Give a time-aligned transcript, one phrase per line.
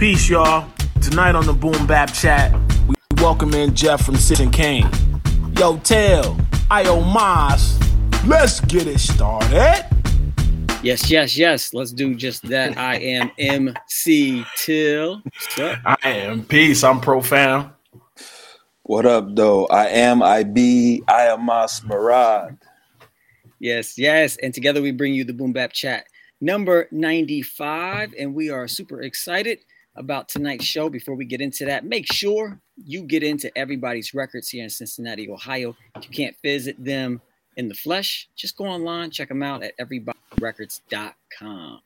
[0.00, 0.66] Peace, y'all.
[1.02, 2.58] Tonight on the Boom Bap Chat,
[2.88, 4.88] we welcome in Jeff from Citizen Kane.
[5.58, 6.38] Yo, Till,
[6.70, 7.78] Io Mas,
[8.26, 9.84] let's get it started.
[10.82, 11.74] Yes, yes, yes.
[11.74, 12.78] Let's do just that.
[12.78, 15.22] I am MC Till.
[15.58, 16.82] I am Peace.
[16.82, 17.70] I'm profound.
[18.84, 19.66] What up, though?
[19.66, 21.02] I am IB.
[21.08, 22.56] I am Mas Marad.
[23.58, 24.38] Yes, yes.
[24.38, 26.06] And together we bring you the Boom Bap Chat
[26.40, 28.14] number 95.
[28.18, 29.58] And we are super excited
[29.96, 30.88] about tonight's show.
[30.88, 35.30] Before we get into that, make sure you get into everybody's records here in Cincinnati,
[35.30, 35.76] Ohio.
[35.96, 37.20] If you can't visit them
[37.56, 41.80] in the flesh, just go online, check them out at everybodyrecords.com.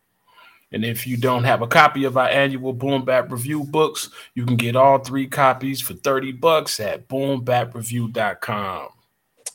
[0.72, 4.44] And if you don't have a copy of our annual Boom Bap Review books, you
[4.44, 8.88] can get all three copies for 30 bucks at boombapreview.com.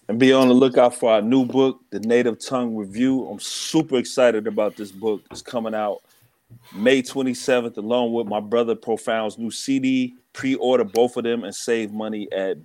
[0.07, 3.27] And be on the lookout for our new book, The Native Tongue Review.
[3.27, 5.21] I'm super excited about this book.
[5.29, 6.01] It's coming out
[6.73, 10.15] May 27th, along with my brother Profound's new CD.
[10.33, 12.57] Pre order both of them and save money at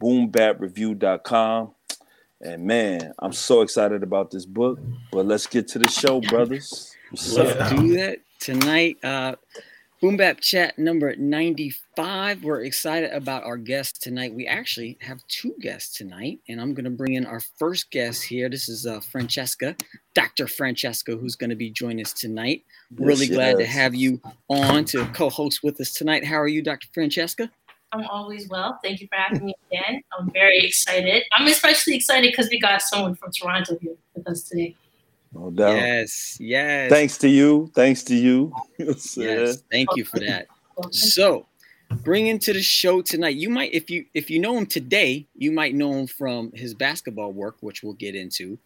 [0.00, 1.74] boombapreview.com.
[2.40, 4.78] And man, I'm so excited about this book.
[5.10, 6.94] But let's get to the show, brothers.
[7.10, 7.34] Let's
[7.70, 8.98] do that tonight.
[9.02, 9.36] Uh,
[10.04, 12.44] Boom Bap Chat number 95.
[12.44, 14.34] We're excited about our guest tonight.
[14.34, 18.22] We actually have two guests tonight, and I'm going to bring in our first guest
[18.22, 18.50] here.
[18.50, 19.74] This is uh, Francesca,
[20.14, 20.46] Dr.
[20.46, 22.64] Francesca, who's going to be joining us tonight.
[22.94, 26.22] Really Yes, glad to have you on to co host with us tonight.
[26.22, 26.88] How are you, Dr.
[26.92, 27.50] Francesca?
[27.92, 28.78] I'm always well.
[28.84, 30.02] Thank you for having me again.
[30.18, 31.22] I'm very excited.
[31.32, 34.76] I'm especially excited because we got someone from Toronto here with us today.
[35.34, 35.76] No doubt.
[35.76, 36.90] Yes, yes.
[36.90, 37.70] Thanks to you.
[37.74, 38.52] Thanks to you.
[38.78, 40.46] Yes, thank you for that.
[40.90, 41.46] So,
[42.02, 43.36] bring into the show tonight.
[43.36, 46.74] You might, if you if you know him today, you might know him from his
[46.74, 48.58] basketball work, which we'll get into.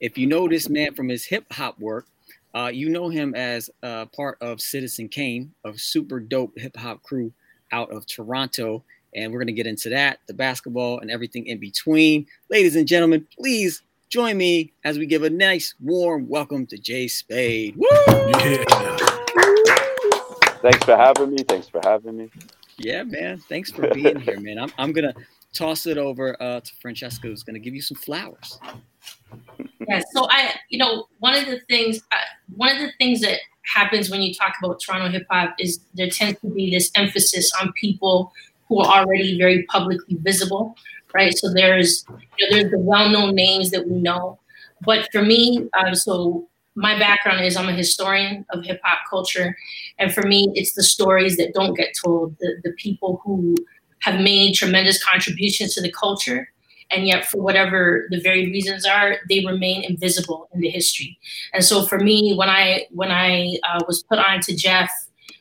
[0.00, 2.06] If you know this man from his hip hop work,
[2.54, 7.02] uh, you know him as uh, part of Citizen Kane, a super dope hip hop
[7.02, 7.32] crew
[7.72, 8.84] out of Toronto.
[9.14, 12.26] And we're gonna get into that, the basketball, and everything in between.
[12.50, 17.76] Ladies and gentlemen, please join me as we give a nice warm welcome to J-Spade.
[17.76, 17.86] Woo!
[18.08, 18.64] Yeah.
[20.62, 21.42] Thanks for having me.
[21.42, 22.30] Thanks for having me.
[22.78, 23.38] Yeah, man.
[23.48, 24.58] Thanks for being here, man.
[24.58, 25.14] I'm, I'm gonna
[25.52, 28.58] toss it over uh, to Francesca, who's gonna give you some flowers.
[29.88, 30.02] Yeah.
[30.12, 32.16] So I, you know, one of the things, uh,
[32.54, 36.08] one of the things that happens when you talk about Toronto hip hop is there
[36.08, 38.32] tends to be this emphasis on people
[38.68, 40.76] who are already very publicly visible,
[41.14, 41.36] right?
[41.36, 42.04] So there's,
[42.38, 44.38] you know, there's the well-known names that we know,
[44.84, 49.56] but for me, um, so my background is I'm a historian of hip hop culture,
[49.98, 53.56] and for me, it's the stories that don't get told, the the people who
[54.02, 56.48] have made tremendous contributions to the culture.
[56.92, 61.18] And yet for whatever the very reasons are they remain invisible in the history.
[61.52, 64.90] And so for me when i when i uh, was put on to jeff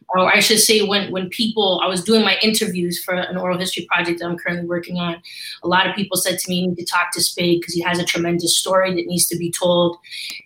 [0.09, 3.57] or i should say when when people i was doing my interviews for an oral
[3.57, 5.21] history project that i'm currently working on
[5.63, 7.81] a lot of people said to me you need to talk to spade because he
[7.81, 9.97] has a tremendous story that needs to be told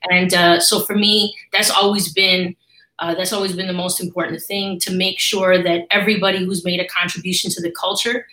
[0.09, 2.55] and uh, so for me that's always been
[2.99, 6.81] uh, that's always been the most important thing to make sure that everybody who's made
[6.81, 8.25] a contribution to the culture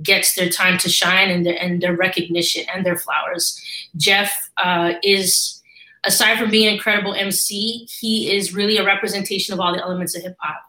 [0.00, 3.60] gets their time to shine and their, and their recognition and their flowers.
[3.96, 5.60] Jeff uh, is,
[6.04, 10.16] aside from being an incredible MC, he is really a representation of all the elements
[10.16, 10.62] of hip hop.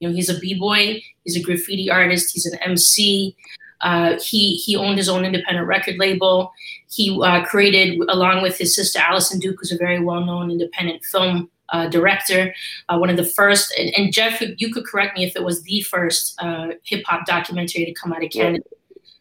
[0.00, 3.36] You know, he's a b-boy, he's a graffiti artist, he's an MC.
[3.80, 6.52] Uh, he he owned his own independent record label.
[6.90, 11.50] He uh, created, along with his sister Alison Duke, who's a very well-known independent film
[11.70, 12.54] uh, director,
[12.88, 13.74] uh, one of the first.
[13.78, 17.26] And, and Jeff, you could correct me if it was the first uh, hip hop
[17.26, 18.64] documentary to come out of Canada.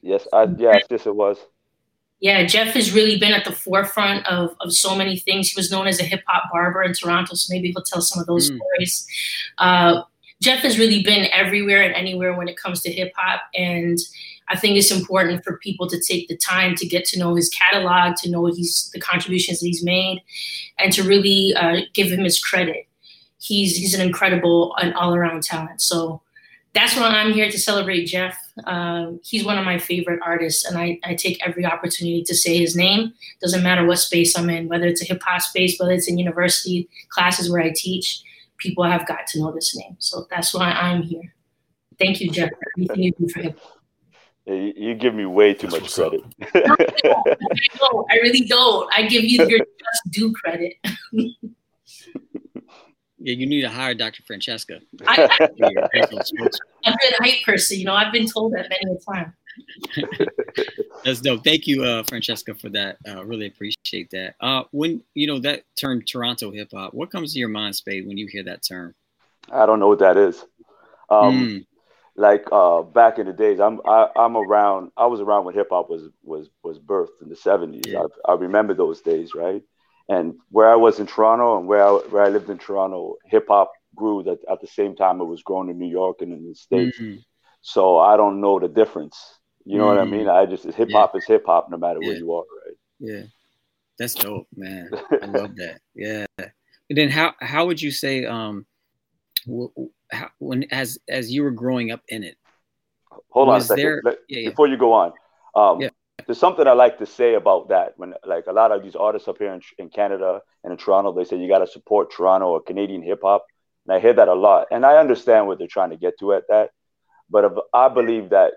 [0.02, 1.38] Yes, I yes, yes it was.
[2.20, 5.50] Yeah, Jeff has really been at the forefront of, of so many things.
[5.50, 8.22] He was known as a hip hop barber in Toronto, so maybe he'll tell some
[8.22, 8.58] of those Mm.
[8.58, 9.08] stories.
[10.44, 13.98] Uh, Jeff has really been everywhere and anywhere when it comes to hip hop, and
[14.50, 17.50] I think it's important for people to take the time to get to know his
[17.50, 20.22] catalog, to know what he's the contributions that he's made,
[20.80, 22.88] and to really uh, give him his credit.
[23.40, 25.82] He's he's an incredible and all around talent.
[25.82, 26.22] So
[26.74, 28.38] that's why I'm here to celebrate Jeff.
[28.66, 32.58] Um, he's one of my favorite artists, and I, I take every opportunity to say
[32.58, 33.14] his name.
[33.42, 36.18] Doesn't matter what space I'm in, whether it's a hip hop space, whether it's in
[36.18, 38.24] university classes where I teach,
[38.58, 39.96] people have got to know this name.
[40.00, 41.34] So that's why I'm here.
[42.00, 43.80] Thank you, Jeff, for everything you do for hip hop.
[44.46, 46.22] You, you give me way too much credit.
[47.82, 48.90] No, I really don't.
[48.94, 50.76] I give you your just due credit.
[53.24, 54.22] Yeah, you need to hire Dr.
[54.24, 54.82] Francesca.
[55.08, 56.68] I, I, to be your official spokesman.
[56.84, 57.80] I'm a hype person.
[57.80, 59.34] You know, I've been told that many a time.
[61.04, 61.44] That's dope.
[61.44, 62.98] Thank you, uh, Francesca, for that.
[63.08, 64.36] Uh, really appreciate that.
[64.40, 68.08] Uh, when you know that term Toronto hip hop, what comes to your mind, Spade,
[68.08, 68.96] when you hear that term?
[69.52, 70.44] I don't know what that is.
[71.10, 71.66] Um, Mm.
[72.16, 74.92] Like uh, back in the days, I'm I, I'm around.
[74.96, 77.88] I was around when hip hop was was was birthed in the '70s.
[77.88, 78.04] Yeah.
[78.28, 79.64] I, I remember those days, right?
[80.10, 83.48] And where I was in Toronto and where I, where I lived in Toronto, hip
[83.48, 86.48] hop grew that at the same time it was growing in New York and in
[86.48, 87.00] the states.
[87.00, 87.24] Mhm.
[87.62, 89.18] So I don't know the difference.
[89.66, 90.10] You know what I Mm.
[90.12, 90.28] mean?
[90.28, 92.76] I just hip hop is hip hop no matter where you are, right?
[93.00, 93.24] Yeah,
[93.98, 94.90] that's dope, man.
[95.22, 95.80] I love that.
[95.96, 96.26] Yeah.
[96.38, 98.66] And then how how would you say um,
[100.12, 102.38] how, when as as you were growing up in it?
[103.30, 103.84] Hold on a second.
[103.84, 104.50] there- Let- yeah, yeah.
[104.50, 105.14] Before you go on,
[105.56, 105.90] um, Yeah.
[106.26, 107.94] there's something I like to say about that.
[107.98, 111.14] When like a lot of these artists up here in, in Canada and in Toronto,
[111.14, 113.46] they say you got to support Toronto or Canadian hip hop,
[113.88, 116.34] and I hear that a lot, and I understand what they're trying to get to
[116.34, 116.72] at that.
[117.30, 118.54] But if, I believe that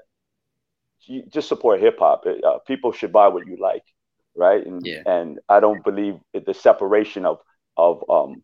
[1.04, 2.25] you just support hip hop.
[2.26, 3.84] Uh, people should buy what you like,
[4.34, 4.64] right?
[4.64, 5.02] And Yeah.
[5.04, 7.40] and I don't believe the separation of
[7.76, 8.43] of um,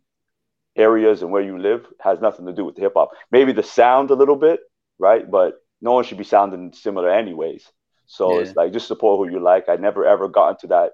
[0.76, 3.10] areas and where you live has nothing to do with hip hop.
[3.30, 4.60] Maybe the sound a little bit,
[4.98, 5.28] right?
[5.30, 7.70] But no one should be sounding similar anyways.
[8.06, 8.40] So Yeah.
[8.40, 9.68] it's like just support who you like.
[9.68, 10.92] I never ever got into that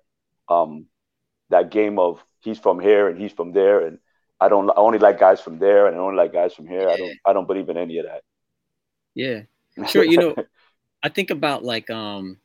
[0.48, 0.86] um
[1.50, 3.98] that game of he's from here and he's from there and
[4.40, 6.90] I don't I only like guys from there and I only like guys from here.
[6.90, 8.22] I don't I don't believe in any of that.
[9.14, 9.42] Yeah,
[9.86, 10.04] sure.
[10.04, 10.36] You know,
[11.02, 12.38] I think about like um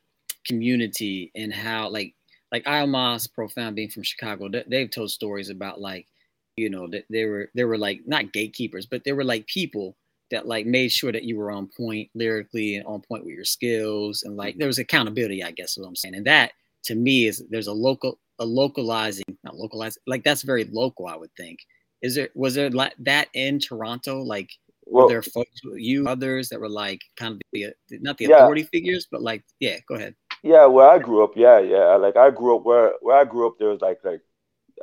[0.46, 2.14] community and how like
[2.52, 6.08] like Iomos Profound being from Chicago, they, they've told stories about like
[6.56, 9.96] you know that they were they were like not gatekeepers, but they were like people
[10.32, 13.46] that like made sure that you were on point lyrically and on point with your
[13.46, 16.16] skills and like there was accountability, I guess what I'm saying.
[16.16, 16.54] And that
[16.86, 21.16] to me is there's a local a localizing not localized like that's very local, I
[21.16, 21.60] would think.
[22.02, 24.52] Is there was there like that in Toronto like
[24.86, 27.68] well, were there folks you others that were like kind of the
[28.02, 28.36] not the Yeah.
[28.38, 31.96] authority figures but like yeah go ahead Yeah, where I grew up, yeah, yeah.
[31.96, 34.22] Like I grew up where where I grew up, there was like like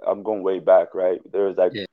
[0.06, 1.20] I'm going way back, right?
[1.32, 1.84] There was like Yeah.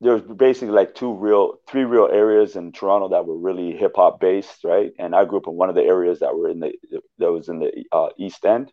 [0.00, 3.92] there was basically like two real three real areas in Toronto that were really hip
[3.96, 4.92] hop based, right?
[4.98, 6.72] And I grew up in one of the areas that were in the
[7.18, 8.72] that was in the uh, East End,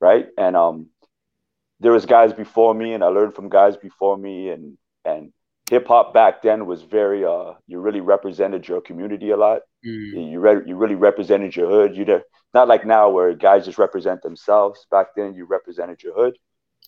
[0.00, 0.28] right?
[0.38, 0.88] And um
[1.80, 5.32] there was guys before me and I learned from guys before me and and
[5.70, 10.20] hip hop back then was very uh you really represented your community a lot Mm,
[10.30, 11.96] you re- you really represented your hood.
[11.96, 12.22] You did
[12.54, 14.86] not like now where guys just represent themselves.
[14.90, 16.36] Back then, you represented your hood,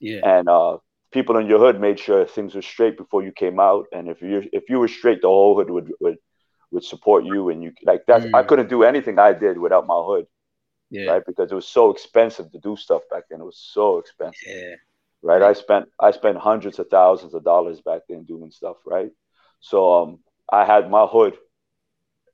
[0.01, 0.79] yeah and uh,
[1.13, 3.87] people in your hood made sure things were straight before you came out.
[3.93, 6.17] And if you if you were straight, the whole hood would would,
[6.73, 7.49] would support you.
[7.51, 8.29] And you like that.
[8.33, 8.49] I Mm.
[8.49, 10.27] couldn't do anything I did without my hood,
[10.91, 11.23] yeah right?
[11.27, 13.41] Because it was so expensive to do stuff back then.
[13.41, 14.77] It was so expensive yeah
[15.23, 15.43] right?
[15.43, 19.11] I spent I spent hundreds of thousands of dollars back then doing stuff, right?
[19.61, 20.19] So um,
[20.53, 21.37] I had my hood.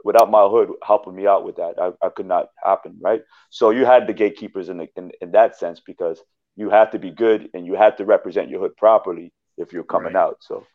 [0.05, 3.23] Without my hood helping me out with that, I, I could not happen, right?
[3.51, 6.21] So you had the gatekeepers in, the, in in that sense because
[6.57, 9.83] you have to be good and you have to represent your hood properly if you're
[9.85, 10.17] coming Right.
[10.17, 10.37] out.
[10.41, 10.69] So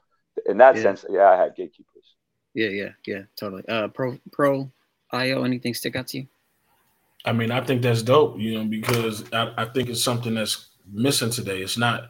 [0.48, 0.82] in that Yeah.
[0.82, 2.16] sense, yeah, I had gatekeepers.
[2.54, 4.70] yeah yeah yeah totally uh pro pro
[5.14, 6.28] io anything stick out to you
[7.26, 10.69] I mean, I think that's dope, you know, because I, I think it's something that's
[10.92, 11.62] missing today.
[11.62, 12.10] It's not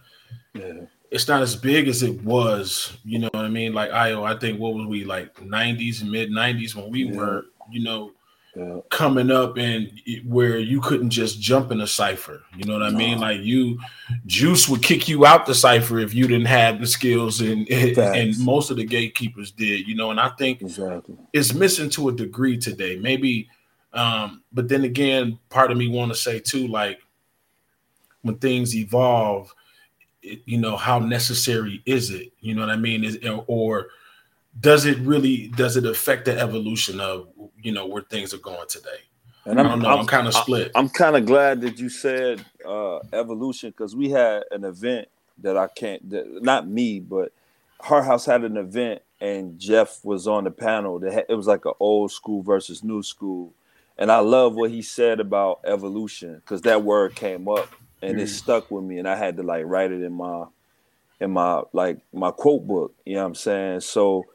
[1.11, 3.73] it's not as big as it was, you know what I mean?
[3.73, 7.15] Like IO, I think what was we like 90s mid 90s when we Yeah.
[7.17, 8.11] were, you know,
[8.55, 8.79] Yeah.
[8.89, 9.91] coming up and
[10.25, 12.41] where you couldn't just jump in a cipher.
[12.57, 13.19] You know what I mean?
[13.19, 13.79] Like you
[14.25, 18.37] Juice would kick you out the cipher if you didn't have the skills and and,
[18.39, 21.15] most of the gatekeepers did, you know, and I think Exactly.
[21.33, 22.97] is missing to a degree today.
[22.97, 23.47] Maybe,
[23.93, 26.99] um, but then again, part of me want to say too, like
[28.21, 29.53] when things evolve,
[30.21, 32.33] it, you know, how necessary is it?
[32.39, 33.03] You know what I mean?
[33.03, 33.87] Is or
[34.59, 37.29] does it really does it affect the evolution of
[37.61, 39.01] you know where things are going today?
[39.45, 39.89] And I don't know.
[39.89, 40.71] I'm, kind of split.
[40.75, 45.07] I'm kind of glad that you said uh, evolution because we had an event
[45.39, 47.31] that I can't, that, not me, but
[47.83, 50.99] her house had an event and Jeff was on the panel.
[50.99, 53.53] That had, it was like an old school versus new school,
[53.97, 57.69] and I love what he said about evolution because that word came up
[58.01, 58.29] and it Mm.
[58.29, 60.45] stuck with me, and I had to like write it in my
[61.19, 62.93] in my like my quote book.
[63.05, 63.81] You know what I'm saying?
[63.81, 64.25] So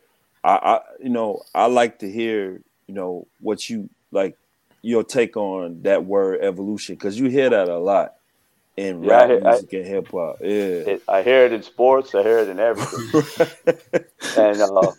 [0.43, 4.37] I, I you know I like to hear you know what you like
[4.83, 8.15] your take on that word evolution because you hear that a lot
[8.77, 10.37] in Yeah, rap hear- I- music and hip hop.
[10.43, 10.47] Yeah.
[10.49, 12.15] It, I hear it in sports.
[12.15, 14.05] I hear it in everything.
[14.37, 14.93] and uh,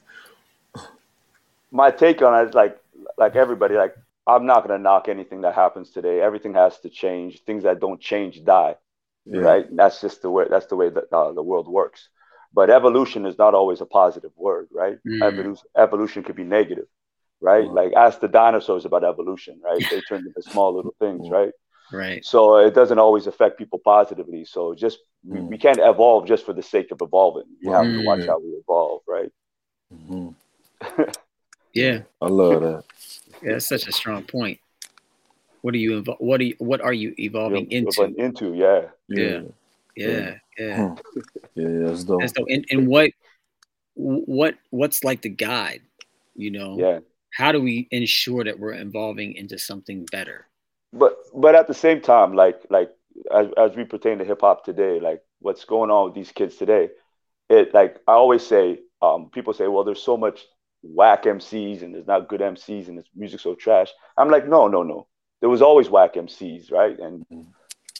[1.71, 2.77] my take on it is like
[3.17, 3.95] like everybody like
[4.27, 7.79] i'm not going to knock anything that happens today everything has to change things that
[7.79, 8.75] don't change die
[9.25, 9.41] Yeah.
[9.41, 12.09] right that's just the way that's the way that uh, the world works
[12.53, 15.21] but evolution is not always a positive word right Mm.
[15.29, 16.87] evolution, evolution could be negative
[17.41, 17.75] right Mhm.
[17.79, 21.53] like ask the dinosaurs about evolution right they turned into small little things right
[21.91, 24.99] right so it doesn't always affect people positively so just
[25.31, 25.49] we, Mm.
[25.51, 28.27] we can't evolve just for the sake of evolving you have to watch Mm.
[28.27, 29.31] how we evolve right
[29.93, 30.33] Mhm.
[31.73, 32.83] Yeah, I love that.
[33.41, 34.59] Yeah, that's such a strong point.
[35.61, 36.55] What are you invo- What are you?
[36.59, 38.13] What are you evolving You're into?
[38.17, 38.89] into, yeah.
[39.09, 39.41] Yeah.
[39.95, 40.95] Yeah, yeah.
[41.55, 42.21] Yeah, that's dope.
[42.21, 42.47] That's dope.
[42.49, 43.11] And, and what
[43.95, 45.81] what what's like the guide?
[46.35, 46.99] You know, Yeah.
[47.31, 50.47] how do we ensure that we're evolving into something better?
[50.93, 52.91] But but at the same time, like like
[53.33, 56.57] as as we pertain to hip hop today, like what's going on with these kids
[56.57, 56.89] today,
[57.49, 60.45] it like I always say, um, people say, well, there's so much
[60.93, 63.91] whack MCs and there's not good MCs and this music so trash.
[64.17, 65.07] I'm like, no, no, no.
[65.41, 66.97] There was always whack MCs, right?
[66.99, 67.25] And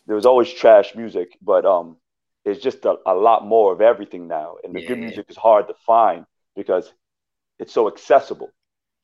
[0.08, 1.98] there was always trash music, but um,
[2.46, 4.56] it's just a, a lot more of everything now.
[4.64, 6.26] And the good music is hard to find
[6.56, 6.92] because
[7.60, 8.52] it's so accessible.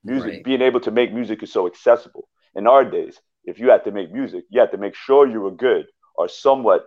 [0.03, 0.43] Music, Right.
[0.43, 2.27] being able to make music is so accessible.
[2.55, 5.41] In our days, if you had to make music, you had to make sure you
[5.41, 6.85] were good or somewhat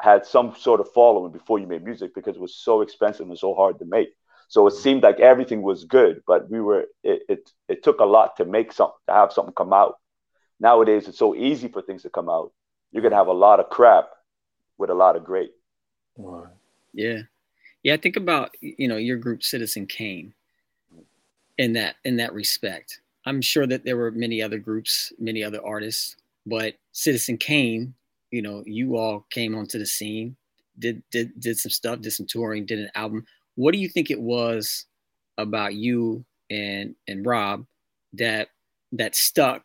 [0.00, 3.38] had some sort of following before you made music because it was so expensive and
[3.38, 4.08] so hard to make.
[4.48, 8.04] So it seemed like everything was good, but we were it it, it took a
[8.04, 9.98] lot to make something to have something come out.
[10.60, 12.52] Nowadays it's so easy for things to come out.
[12.92, 14.10] You're gonna have a lot of crap
[14.78, 15.50] with a lot of great.
[16.16, 16.52] Right.
[16.92, 17.22] Yeah,
[17.82, 17.96] yeah.
[17.96, 20.34] Think about you know your group, Citizen Kane.
[21.56, 25.64] In that in that respect, I'm sure that there were many other groups, many other
[25.64, 27.94] artists, but Citizen Kane,
[28.30, 30.36] you know, you all came onto the scene,
[30.78, 33.24] did did did some stuff, did some touring, did an album.
[33.56, 34.86] What do you think it was
[35.38, 37.66] about you and and Rob
[38.14, 38.48] that
[38.92, 39.64] that stuck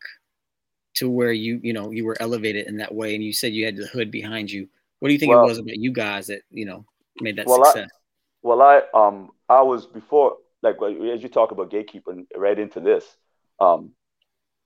[0.96, 3.66] to where you you know you were elevated in that way, and you said you
[3.66, 4.68] had the hood behind you.
[5.00, 6.86] What do you think Well- it was about you guys that you know
[7.22, 7.90] made that Well, I- success?
[8.42, 13.06] Well, I um I was before like as you talk about gatekeeping right into this.
[13.60, 13.92] Um,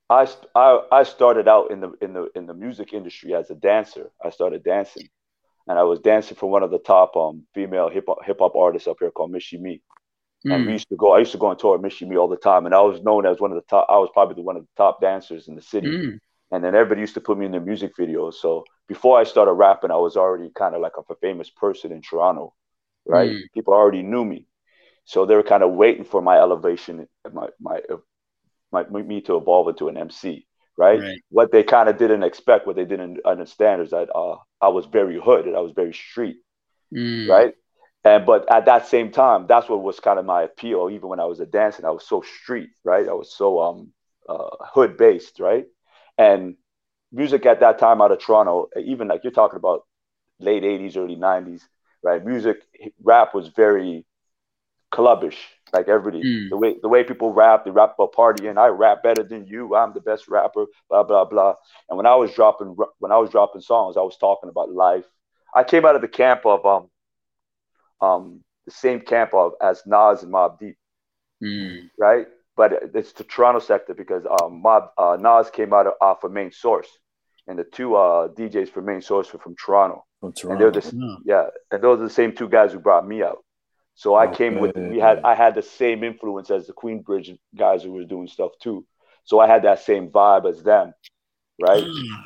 [0.09, 3.55] I, I I started out in the in the in the music industry as a
[3.55, 4.11] dancer.
[4.23, 5.09] I started dancing,
[5.67, 8.55] and I was dancing for one of the top um female hip hop hip hop
[8.55, 9.81] artists up here called Michie Mee.
[10.49, 11.13] And Mm, we used to go.
[11.13, 13.01] I used to go on tour with Michie Mee all the time, and I was
[13.01, 13.87] known as one of the top.
[13.89, 15.97] I was probably one of the top dancers in the city.
[15.97, 16.19] mm,
[16.51, 18.35] And then everybody used to put me in their music videos.
[18.35, 22.01] So before I started rapping, I was already kind of like a famous person in
[22.01, 22.53] Toronto,
[23.05, 23.33] right?
[23.33, 23.49] Mm.
[23.53, 24.47] People already knew me,
[25.05, 27.81] so they were kind of waiting for my elevation, my my
[28.71, 30.45] my me to evolve into an MC,
[30.77, 31.03] right?
[31.03, 31.21] right.
[31.29, 34.85] What they kind of didn't expect, what they didn't understand, is that uh, I was
[34.85, 36.37] very hood and I was very street,
[36.93, 37.53] Mm, right?
[38.03, 40.89] And but at that same time, that's what was kind of my appeal.
[40.91, 43.07] Even when I was a dancer, I was so street, right?
[43.07, 43.93] I was so um
[44.27, 45.65] uh, hood based, right?
[46.17, 46.55] And
[47.11, 49.83] music at that time out of Toronto, even like you're talking about
[50.39, 51.67] late '80s, early '90s,
[52.03, 52.23] right?
[52.25, 52.57] Music,
[53.03, 54.05] rap was very
[54.91, 55.37] clubbish.
[55.73, 56.49] Like everybody, Mm.
[56.49, 58.57] the way the way people rap, they rap about partying.
[58.59, 59.75] I rap better than you.
[59.75, 60.65] I'm the best rapper.
[60.89, 61.55] Blah blah blah.
[61.89, 65.05] And when I was dropping when I was dropping songs, I was talking about life.
[65.55, 66.89] I came out of the camp of um
[68.01, 70.77] um the same camp of as Nas and Mobb Deep,
[71.43, 72.27] mm, right?
[72.55, 76.31] But it's the Toronto sector because um Mobb uh, Nas came out of, off of
[76.31, 76.87] Main Source,
[77.47, 80.05] and the two uh DJs for Main Source were from Toronto.
[80.21, 80.79] From And they're Toronto.
[80.79, 81.17] the no.
[81.25, 83.43] yeah, and those are the same two guys who brought me out.
[83.95, 87.37] So I oh, came with we had I had the same influence as the Queensbridge
[87.55, 88.85] guys who were doing stuff too.
[89.23, 90.93] So I had that same vibe as them,
[91.59, 91.83] right?
[91.83, 92.23] Mm.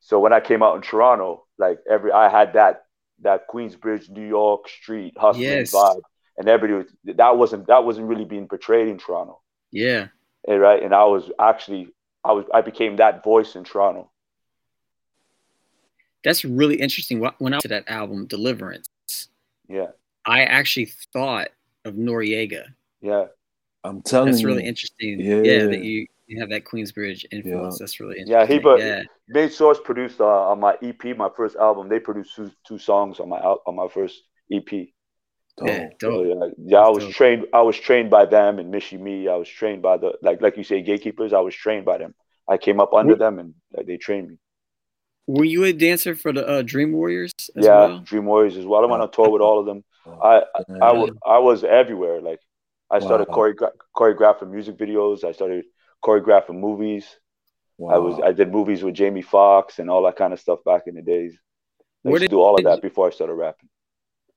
[0.00, 2.84] So when I came out in Toronto, like every I had that
[3.22, 5.72] that Queensbridge, New York street hustling Yes.
[5.72, 6.02] vibe,
[6.36, 9.40] and everybody was, that wasn't that wasn't really being portrayed in Toronto,
[9.72, 10.08] Yeah.
[10.46, 10.82] and, right?
[10.82, 11.88] And I was actually
[12.24, 14.10] I was I became that voice in Toronto.
[16.22, 17.22] That's really interesting.
[17.24, 18.88] Wh- When I to that album, Deliverance,
[19.68, 19.92] Yeah,
[20.26, 21.48] I actually thought
[21.84, 22.64] of Noreaga.
[23.00, 23.26] yeah,
[23.84, 24.48] I'm telling That's you.
[24.48, 25.20] really interesting.
[25.20, 25.42] Yeah.
[25.42, 27.76] Yeah, that you, you have that Queensbridge influence.
[27.76, 27.84] Yeah.
[27.84, 28.32] That's really interesting.
[28.40, 29.02] Yeah, he but- yeah.
[29.28, 31.88] Main Source produced uh, on my EP, my first album.
[31.88, 34.68] They produced two, two songs on my on my first EP.
[35.58, 35.68] Dope.
[35.68, 36.26] Yeah, So, dope.
[36.26, 37.12] yeah, yeah, I was Dope.
[37.14, 37.46] trained.
[37.52, 39.26] I was trained by them and Michie Mee.
[39.26, 41.32] I was trained by the like like you say gatekeepers.
[41.32, 42.14] I was trained by them.
[42.48, 44.36] I came up under Wh- them and like, they trained me.
[45.26, 47.98] Were you a dancer for the uh, Dream Warriors as yeah, well?
[48.00, 48.82] Dream Warriors as well.
[48.84, 49.82] I went on tour with all of them.
[50.22, 51.18] I I, man.
[51.26, 52.20] I, was everywhere.
[52.20, 52.40] Like
[52.90, 53.34] I started Wow.
[53.36, 55.24] choreogra- choreographing music videos.
[55.24, 55.64] I started
[56.04, 57.06] choreographing movies.
[57.80, 60.82] I was I did movies with Jamie Foxx and all that kind of stuff back
[60.86, 61.34] in the days.
[61.80, 63.68] I Where used to did- do all of that you- before I started rapping.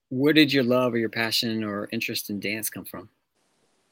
[0.10, 3.10] Where did your love or your passion or interest in dance come from?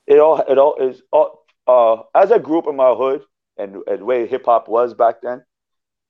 [0.08, 3.24] it all it all is all uh as I grew up in my hood
[3.58, 5.44] and, and the way hip hop was back then,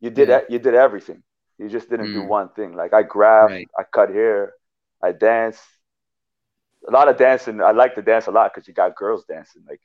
[0.02, 0.42] you did Yeah.
[0.50, 1.24] you did everything.
[1.58, 2.28] You just didn't do Mm.
[2.28, 2.74] one thing.
[2.74, 3.68] Like I grabbed, Right.
[3.78, 4.54] I cut hair,
[5.04, 5.60] I dance
[6.88, 7.62] A lot of dancing.
[7.62, 9.64] I like to dance a lot because you got girls dancing.
[9.68, 9.82] Like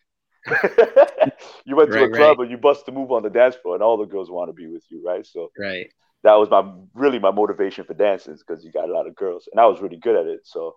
[1.64, 2.42] you went to Right, a club right.
[2.44, 4.52] and you bust a move on the dance floor, and all the girls want to
[4.52, 5.26] be with you, right?
[5.26, 5.90] So Right.
[6.24, 6.62] that was my
[6.94, 9.80] really my motivation for dancing because you got a lot of girls, and I was
[9.80, 10.40] really good at it.
[10.44, 10.76] So,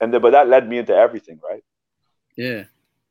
[0.00, 1.64] and then but that led me into everything, right?
[2.36, 2.64] Yeah.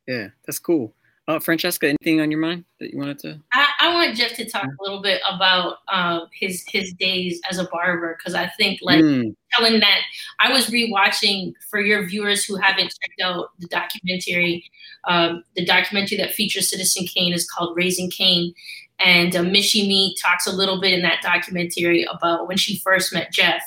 [0.06, 0.94] yeah, that's cool.
[1.26, 3.40] Uh, Francesca, anything on your mind that you wanted to?
[3.52, 7.58] I, I want Jeff to talk a little bit about uh, his his days as
[7.58, 9.36] a barber because I think like mm.
[9.52, 10.00] telling that
[10.40, 14.64] I was rewatching for your viewers who haven't checked out the documentary.
[15.06, 18.54] Um, the documentary that features Citizen Kane is called Raising Kane,
[19.00, 23.32] and uh, Mee talks a little bit in that documentary about when she first met
[23.32, 23.62] Jeff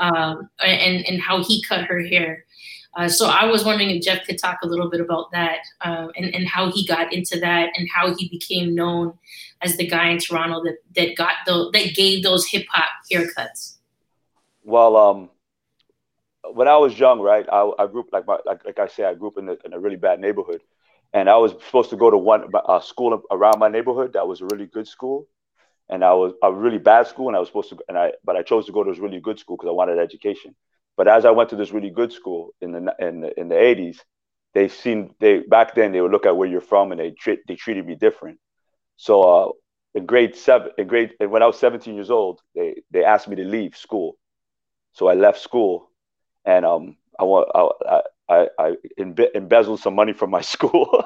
[0.00, 2.43] um, and and how he cut her hair.
[2.96, 6.12] Uh, so I was wondering if Jeff could talk a little bit about that um,
[6.16, 9.14] and, and how he got into that and how he became known
[9.62, 13.78] as the guy in Toronto that, that got the that gave those hip hop haircuts.
[14.62, 15.30] Well, um,
[16.52, 19.04] when I was young, right, I, I grew up like my, like, like I say,
[19.04, 20.62] I grew up in a, in a really bad neighborhood,
[21.12, 24.40] and I was supposed to go to one uh, school around my neighborhood that was
[24.40, 25.26] a really good school,
[25.88, 28.36] and I was a really bad school, and I was supposed to, and I but
[28.36, 30.54] I chose to go to this really good school because I wanted education.
[30.96, 33.58] But as I went to this really good school in the in the, in the
[33.58, 34.02] 80s,
[34.54, 37.40] they seen they back then they would look at where you're from and they treat
[37.48, 38.38] they treated me different.
[38.96, 39.52] So uh,
[39.94, 43.36] in grade seven, in grade when I was 17 years old, they they asked me
[43.36, 44.16] to leave school.
[44.92, 45.90] So I left school,
[46.44, 51.04] and um I want I I, I embe- embezzled some money from my school,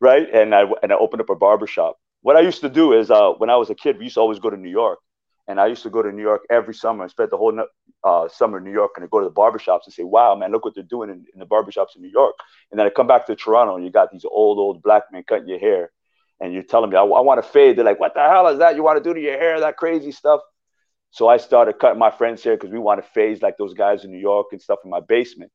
[0.00, 0.26] right?
[0.32, 1.98] And I and I opened up a barber shop.
[2.22, 4.20] What I used to do is uh, when I was a kid, we used to
[4.20, 4.98] always go to New York
[5.48, 7.58] and I used to go to New York every summer and spend the whole
[8.04, 10.52] uh, summer in New York and I go to the barbershops and say, wow, man,
[10.52, 12.34] look what they're doing in, in the barbershops in New York.
[12.70, 15.24] And then I come back to Toronto and you got these old, old black men
[15.26, 15.90] cutting your hair
[16.38, 17.76] and you're telling me, I, I want to fade.
[17.76, 19.58] They're like, what the hell is that you want to do to your hair?
[19.58, 20.40] That crazy stuff.
[21.10, 24.04] So I started cutting my friends' hair because we want to phase like those guys
[24.04, 25.50] in New York and stuff in my basement.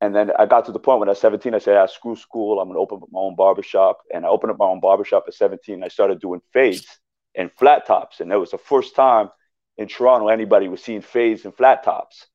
[0.00, 1.86] And then I got to the point when I was 17, I said, I ah,
[1.86, 2.58] screw school.
[2.58, 3.98] I'm going to open up my own barbershop.
[4.12, 5.84] And I opened up my own barbershop at 17.
[5.84, 6.98] I started doing fades
[7.36, 8.20] and flat tops.
[8.20, 9.30] And that was the first time
[9.76, 12.26] in Toronto anybody was seeing fades and flat tops,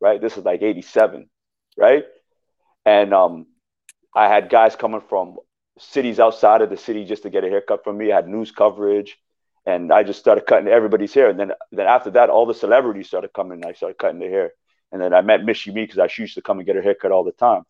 [0.00, 0.20] right?
[0.20, 1.28] This is like 87,
[1.76, 2.04] right?
[2.84, 3.46] And um,
[4.14, 5.38] I had guys coming from
[5.78, 8.12] cities outside of the city just to get a haircut from me.
[8.12, 9.16] I had news coverage
[9.66, 11.30] and I just started cutting everybody's hair.
[11.30, 14.30] And then, then after that, all the celebrities started coming and I started cutting their
[14.30, 14.52] hair.
[14.92, 17.12] And then I met Michie Mee because she used to come and get her haircut
[17.12, 17.62] all the time.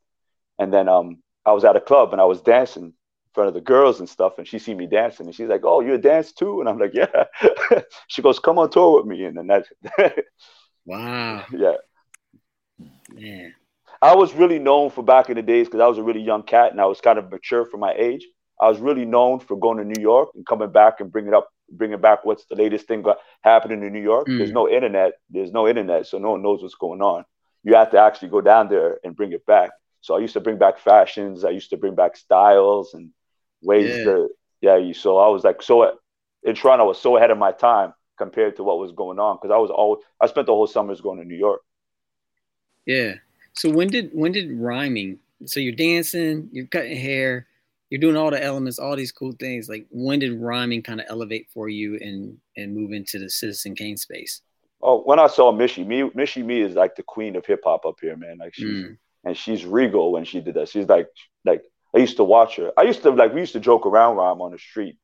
[0.59, 2.94] And then um, I was at a club and I was dancing
[3.34, 5.80] front of the girls and stuff, and she see me dancing, and she's like, "Oh,
[5.80, 7.24] you a dance too?" And I'm like, "Yeah."
[8.08, 9.68] she goes, "Come on tour with me," and then that's
[10.84, 11.44] wow.
[11.52, 11.74] Yeah.
[13.12, 13.54] Man.
[14.02, 16.42] I was really known for back in the days because I was a really young
[16.42, 18.26] cat and I was kind of mature for my age.
[18.60, 21.48] I was really known for going to New York and coming back and bringing up,
[21.70, 23.04] bringing back what's the latest thing
[23.42, 24.26] happening in New York.
[24.28, 24.38] Mm.
[24.38, 25.12] There's no internet.
[25.28, 27.24] There's no internet, so no one knows what's going on.
[27.62, 29.70] You have to actually go down there and bring it back.
[30.00, 31.44] So I used to bring back fashions.
[31.44, 33.10] I used to bring back styles and
[33.62, 34.05] ways yeah.
[34.05, 34.29] to
[34.61, 34.77] yeah.
[34.77, 35.99] You, so I was like so
[36.42, 39.37] in Toronto, I was so ahead of my time compared to what was going on
[39.37, 41.61] because I was all I spent the whole summers going to New York.
[42.87, 43.14] Yeah.
[43.55, 45.18] So when did when did rhyming?
[45.46, 47.46] So you're dancing, you're cutting hair,
[47.88, 49.68] you're doing all the elements, all these cool things.
[49.68, 53.75] Like when did rhyming kind of elevate for you and and move into the Citizen
[53.75, 54.42] Kane space?
[54.83, 57.85] Oh, when I saw Michie Mee, Michie Mee is like the queen of hip hop
[57.85, 58.38] up here, man.
[58.38, 58.96] Like she's mm.
[59.25, 60.68] and she's regal when she did that.
[60.68, 61.09] She's like
[61.44, 61.62] like
[61.94, 62.72] I used to watch her.
[62.76, 64.96] I used to like we used to joke around rhyme on the street,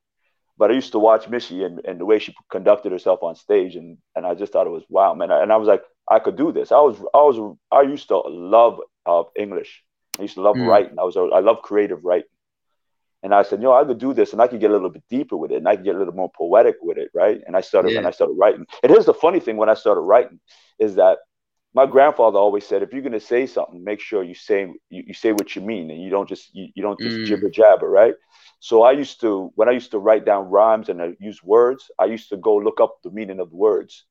[0.56, 3.76] but I used to watch Michie and, and the way she conducted herself on stage,
[3.76, 5.30] and and I just thought it was wow, man.
[5.30, 6.72] And I was like, I could do this.
[6.72, 9.82] I was I was I used to love uh, English.
[10.18, 10.66] I used to love mm.
[10.66, 10.98] writing.
[10.98, 12.28] I was I love creative writing.
[13.22, 14.90] And I said, you know, I could do this, and I could get a little
[14.90, 17.40] bit deeper with it, and I could get a little more poetic with it, right?
[17.46, 17.98] And I started, yeah.
[17.98, 18.66] and I started writing.
[18.82, 20.38] And here's the funny thing: when I started writing,
[20.78, 21.18] is that
[21.76, 25.12] my grandfather always said, if you're gonna say something, make sure you say you, you
[25.12, 27.26] say what you mean, and you don't just you, you don't just mm.
[27.26, 28.14] jibber jabber, right?
[28.60, 31.90] So I used to when I used to write down rhymes and I use words,
[31.98, 34.06] I used to go look up the meaning of words,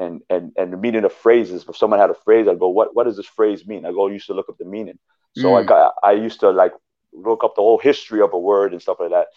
[0.00, 1.64] and and and the meaning of phrases.
[1.68, 3.86] If someone had a phrase, I'd go, what what does this phrase mean?
[3.86, 4.98] I go, I used to look up the meaning.
[5.36, 5.60] So mm.
[5.60, 6.72] I got I used to like
[7.12, 9.28] look up the whole history of a word and stuff like that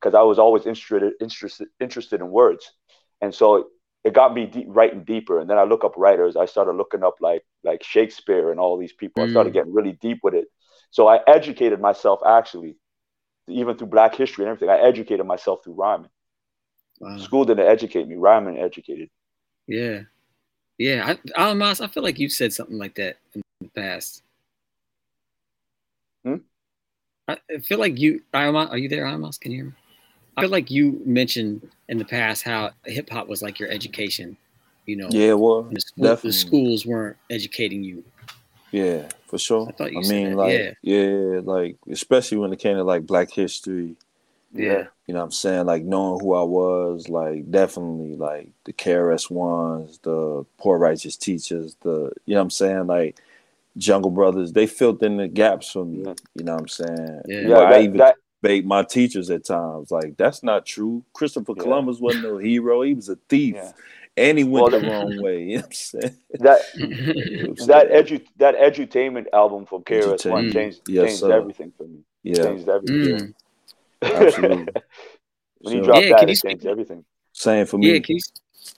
[0.00, 2.72] because I was always interested interested interested in words,
[3.20, 3.68] and so
[4.04, 5.40] it got me deep, writing deeper.
[5.40, 6.36] And then I look up writers.
[6.36, 9.22] I started looking up like like Shakespeare and all these people.
[9.22, 9.28] Mm.
[9.28, 9.54] I started mm.
[9.54, 10.46] getting really deep with it.
[10.90, 12.76] So I educated myself actually,
[13.48, 14.68] even through Black history and everything.
[14.68, 16.10] I educated myself through rhyming.
[17.00, 17.18] Wow.
[17.18, 18.16] School didn't educate me.
[18.16, 19.08] Rhyming educated.
[19.66, 20.02] Yeah,
[20.78, 21.16] yeah.
[21.36, 24.22] I, Iomos, I feel like you said something like that in the past.
[26.24, 26.36] Hmm?
[27.26, 29.40] I feel like you, Iomos, are you there, Iomos?
[29.40, 29.72] Can you hear me?
[30.36, 34.36] I feel like you mentioned in the past how hip hop was like your education.
[34.86, 38.04] You know, yeah, well, the, school, the, schools weren't educating you.
[38.70, 39.72] Yeah, for sure.
[39.80, 40.36] I, I mean, that.
[40.36, 40.72] like, yeah.
[40.82, 43.96] yeah, like especially when it came to like Black History.
[44.52, 44.86] Yeah.
[45.06, 45.66] You know what I'm saying?
[45.66, 51.76] Like knowing who I was, like definitely like the KRS ones, the poor righteous teachers,
[51.82, 52.86] the you know what I'm saying?
[52.86, 53.16] Like
[53.76, 55.98] Jungle Brothers, they filled in the gaps for me.
[56.34, 57.22] You know what I'm saying?
[57.26, 57.48] Yeah.
[57.48, 59.90] Where Yeah, I that- even that- debate my teachers at times.
[59.90, 61.02] Like, that's not true.
[61.14, 61.62] Christopher Yeah.
[61.62, 62.82] Columbus wasn't no hero.
[62.82, 63.54] He was a thief.
[63.56, 63.72] Yeah.
[64.16, 65.42] And he went Well, the wrong way.
[65.48, 66.16] You know what I'm saying?
[66.40, 70.52] that That that edu that edutainment album from KRS One Edutainment.
[70.52, 71.32] changed Yes, changed sir.
[71.32, 71.98] everything for me.
[72.22, 73.34] Yeah, Changed everything.
[74.02, 74.24] Mm.
[74.24, 74.66] absolutely.
[75.62, 77.04] when you So- drop Yeah, that, can you it speak- changed everything.
[77.32, 77.92] Same for me.
[77.92, 78.22] Yeah, can you,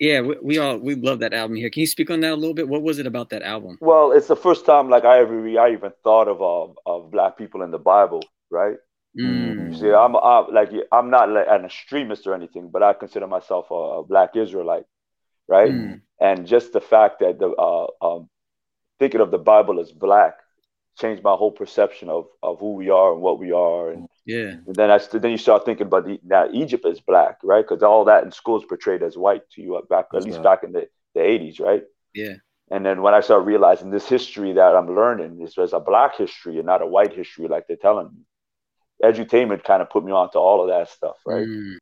[0.01, 1.69] yeah, we, we all we love that album here.
[1.69, 2.67] Can you speak on that a little bit?
[2.69, 3.77] What was it about that album?
[3.83, 7.37] Well, it's the first time like I ever I even thought of uh, of black
[7.37, 8.79] people in the Bible, right?
[9.19, 9.73] Mm.
[9.73, 13.27] You see, I'm, I'm like I'm not like an extremist or anything, but I consider
[13.27, 14.85] myself a, black Israelite,
[15.49, 15.71] right?
[15.71, 16.01] Mm.
[16.21, 18.29] And just the fact that the uh, um,
[18.99, 20.39] thinking of the Bible as black
[20.99, 24.57] changed my whole perception of of who we are and what we are, and, Yeah.
[24.67, 27.65] and then I then you start thinking about the, now Egypt is black, right?
[27.67, 30.45] Because all that in school is portrayed as white to you back at least Right.
[30.45, 31.85] back in the the 80s, right?
[32.15, 32.37] Yeah.
[32.71, 36.17] And then when I start realizing this history that I'm learning is there's a black
[36.17, 38.23] history and not a white history like they're telling me.
[39.03, 41.47] Edutainment kind of put me onto all of that stuff, right?
[41.47, 41.77] Mm.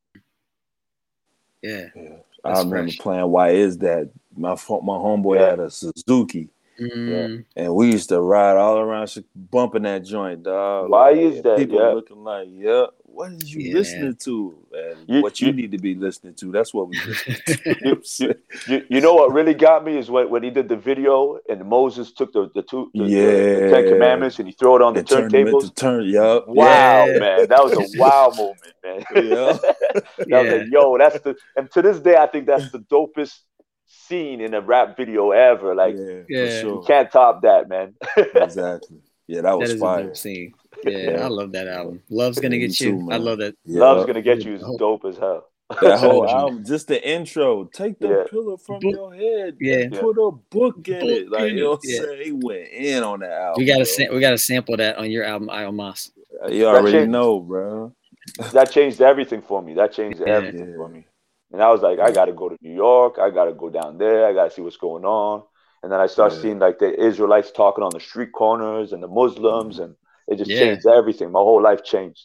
[1.63, 1.87] Yeah.
[1.95, 2.17] Yeah.
[2.45, 2.99] I remember fresh.
[2.99, 4.11] playing Why Is That?
[4.37, 4.57] My my
[4.99, 5.51] homeboy Yeah.
[5.51, 6.51] had a Suzuki.
[6.79, 7.45] Mm.
[7.55, 10.91] And we used to ride all around bumping that joint, dog.
[10.91, 11.57] Why Like, is that?
[11.57, 11.93] People Yeah.
[11.93, 13.75] looking like, yeah, what is you Yeah.
[13.75, 14.64] listening to?
[14.99, 16.53] And You- what you you- need to be listening to.
[16.53, 17.65] That's what we listen to.
[17.81, 20.69] You know what You, you know what really got me is when, when he did
[20.69, 23.91] the video and Moses took the the two the, the- the Ten Yeah.
[23.93, 25.75] Commandments and he threw it on the And turn them turntables.
[25.75, 26.49] turn, yup.
[26.49, 27.19] Wow, Yeah.
[27.19, 29.05] man, that was a wow moment, man.
[29.15, 29.53] Yeah.
[29.53, 29.63] that
[29.95, 30.41] was Yeah.
[30.41, 33.39] like, yo, that's the and to this day I think that's the dopest
[33.87, 35.75] scene in a rap video ever.
[35.75, 36.61] Like yeah, Yeah.
[36.61, 37.95] for you can't top that, man.
[38.17, 38.99] Exactly.
[39.27, 40.03] Yeah, that That was is a fire.
[40.05, 40.53] dope scene.
[40.93, 41.25] Yeah, Yeah.
[41.25, 42.03] I love that album.
[42.11, 43.09] Love's gonna Me get too, you.
[43.11, 43.55] I love that.
[43.65, 43.81] Yeah.
[43.81, 44.77] Love's gonna get you is Oh.
[44.79, 45.47] dope as hell.
[45.81, 47.65] That whole album, just the intro.
[47.65, 48.25] Take the Yeah.
[48.31, 49.57] pillow from Book- your head.
[49.61, 49.89] Yeah.
[49.91, 51.31] Put a book in it.
[51.31, 52.17] Like you know what it, I'm yeah.
[52.17, 52.25] saying?
[52.25, 53.55] He went in on that album.
[53.59, 56.13] We gotta sam- we gotta sample that on your album, I Mas.
[56.45, 57.93] Uh, you already changed- know, bro.
[58.53, 59.75] That changed everything for me.
[59.75, 60.35] That changed Yeah.
[60.37, 60.77] everything Yeah.
[60.77, 61.07] for me.
[61.53, 63.19] And I was like, I gotta go to New York.
[63.19, 64.27] I gotta go down there.
[64.27, 65.43] I gotta see what's going on.
[65.83, 66.41] And then I start Yeah.
[66.41, 69.85] seeing like the Israelites talking on the street corners and the Muslims, mm-hmm.
[69.85, 69.95] and
[70.29, 70.61] it just Yeah.
[70.61, 71.31] changed everything.
[71.31, 72.23] My whole life changed.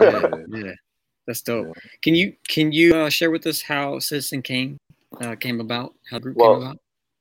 [0.00, 0.72] Yeah, yeah.
[1.26, 1.76] That's dope.
[2.02, 4.78] Can you can you uh, share with us how Citizen Kane
[5.20, 5.94] uh, came about?
[6.10, 6.78] How the group Well, came about?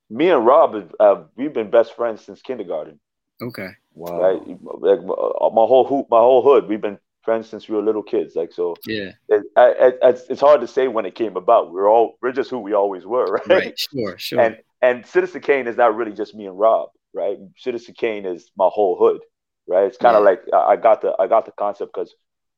[0.09, 2.99] Me and Rob, uh, we've been best friends since kindergarten.
[3.41, 3.69] Okay.
[3.93, 4.19] Wow.
[4.19, 4.41] Right?
[4.47, 5.15] Like my
[5.59, 8.35] my whole hoop, my whole hood, we've been friends since we were little kids.
[8.35, 9.11] Like so, Yeah.
[9.27, 11.71] it, I, it, it's, it's hard to say when it came about.
[11.71, 13.47] We're all we're just who we always were, right?
[13.47, 13.79] Right.
[13.79, 14.17] Sure.
[14.17, 14.39] Sure.
[14.41, 17.37] And and Citizen Kane is not really just me and Rob, right?
[17.57, 19.21] Citizen Kane is my whole hood,
[19.69, 19.85] right?
[19.85, 20.25] It's kind of Yeah.
[20.25, 22.15] like I got the I got the concept because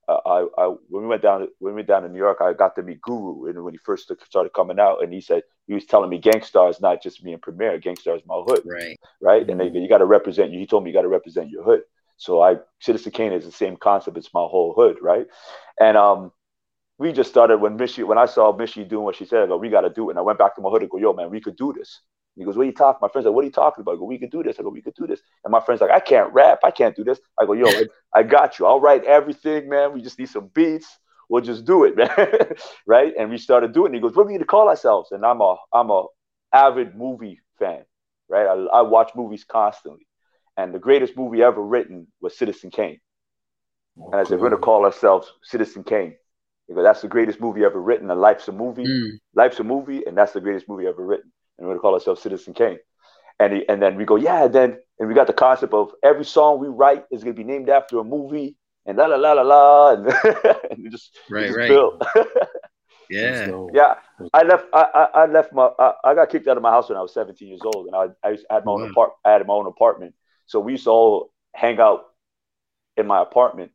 [0.10, 2.54] uh, I, I when we went down when we went down to New York, I
[2.54, 5.74] got to meet Guru, and when he first started coming out, and he said he
[5.76, 8.42] was telling me Gang Starr is not just me and Premier, Gang Starr is my
[8.46, 8.98] hood, right.
[9.22, 9.48] right?
[9.50, 10.60] And they, you got to represent you.
[10.60, 11.82] He told me you got to represent your hood.
[12.18, 14.18] So I Citizen Kane is the same concept.
[14.18, 15.28] It's my whole hood, right?
[15.80, 16.32] And um,
[16.98, 19.44] we just started when Michie when I saw Michie doing what she said.
[19.44, 20.14] I go, we got to do it.
[20.14, 22.02] And I went back to my hood and go, yo, man, we could do this.
[22.36, 23.00] He goes, what are you talking?
[23.02, 23.94] My friends like, what are you talking about?
[23.94, 24.58] I go, we could do this.
[24.60, 25.22] I go, we could do this.
[25.44, 26.60] And my friends like, I can't rap.
[26.64, 27.20] I can't do this.
[27.40, 28.66] I go, yo, I, I got you.
[28.66, 29.94] I'll write everything, man.
[29.94, 30.98] We just need some beats.
[31.30, 32.10] We'll just do it, man.
[32.88, 33.14] right?
[33.18, 33.94] And we started doing.
[33.94, 33.98] it.
[33.98, 35.12] He goes, what are we gonna call ourselves?
[35.12, 36.06] And I'm a I'm a
[36.54, 37.84] avid movie fan,
[38.30, 38.48] right?
[38.48, 40.08] I, I watch movies constantly.
[40.58, 43.00] And the greatest movie ever written was Citizen Kane.
[43.98, 46.16] And I said, we're gonna call ourselves Citizen Kane.
[46.68, 48.10] Because that's the greatest movie ever written.
[48.10, 48.86] And life's a movie.
[48.86, 49.20] Mm.
[49.34, 51.31] Life's a movie, and that's the greatest movie ever written.
[51.62, 52.80] And we're gonna call ourselves Citizen Kane.
[53.40, 56.26] And he, and then we go, yeah, then and we got the concept of every
[56.26, 59.44] song we write is gonna be named after a movie, and la la la la
[59.44, 60.08] la, and,
[60.72, 61.48] and it just, Right.
[61.48, 61.70] just Right.
[61.70, 62.02] built.
[63.10, 63.52] Yeah.
[63.74, 63.96] yeah,
[64.34, 64.66] I left.
[64.74, 65.70] I, I, I left my.
[65.78, 67.96] I, I got kicked out of my house when I was 17 years old, and
[67.96, 68.90] I I used- I had my own Wow.
[68.92, 69.12] apart.
[69.26, 70.16] I had my own apartment,
[70.48, 72.06] so we used to all hang out
[72.98, 73.72] in my apartment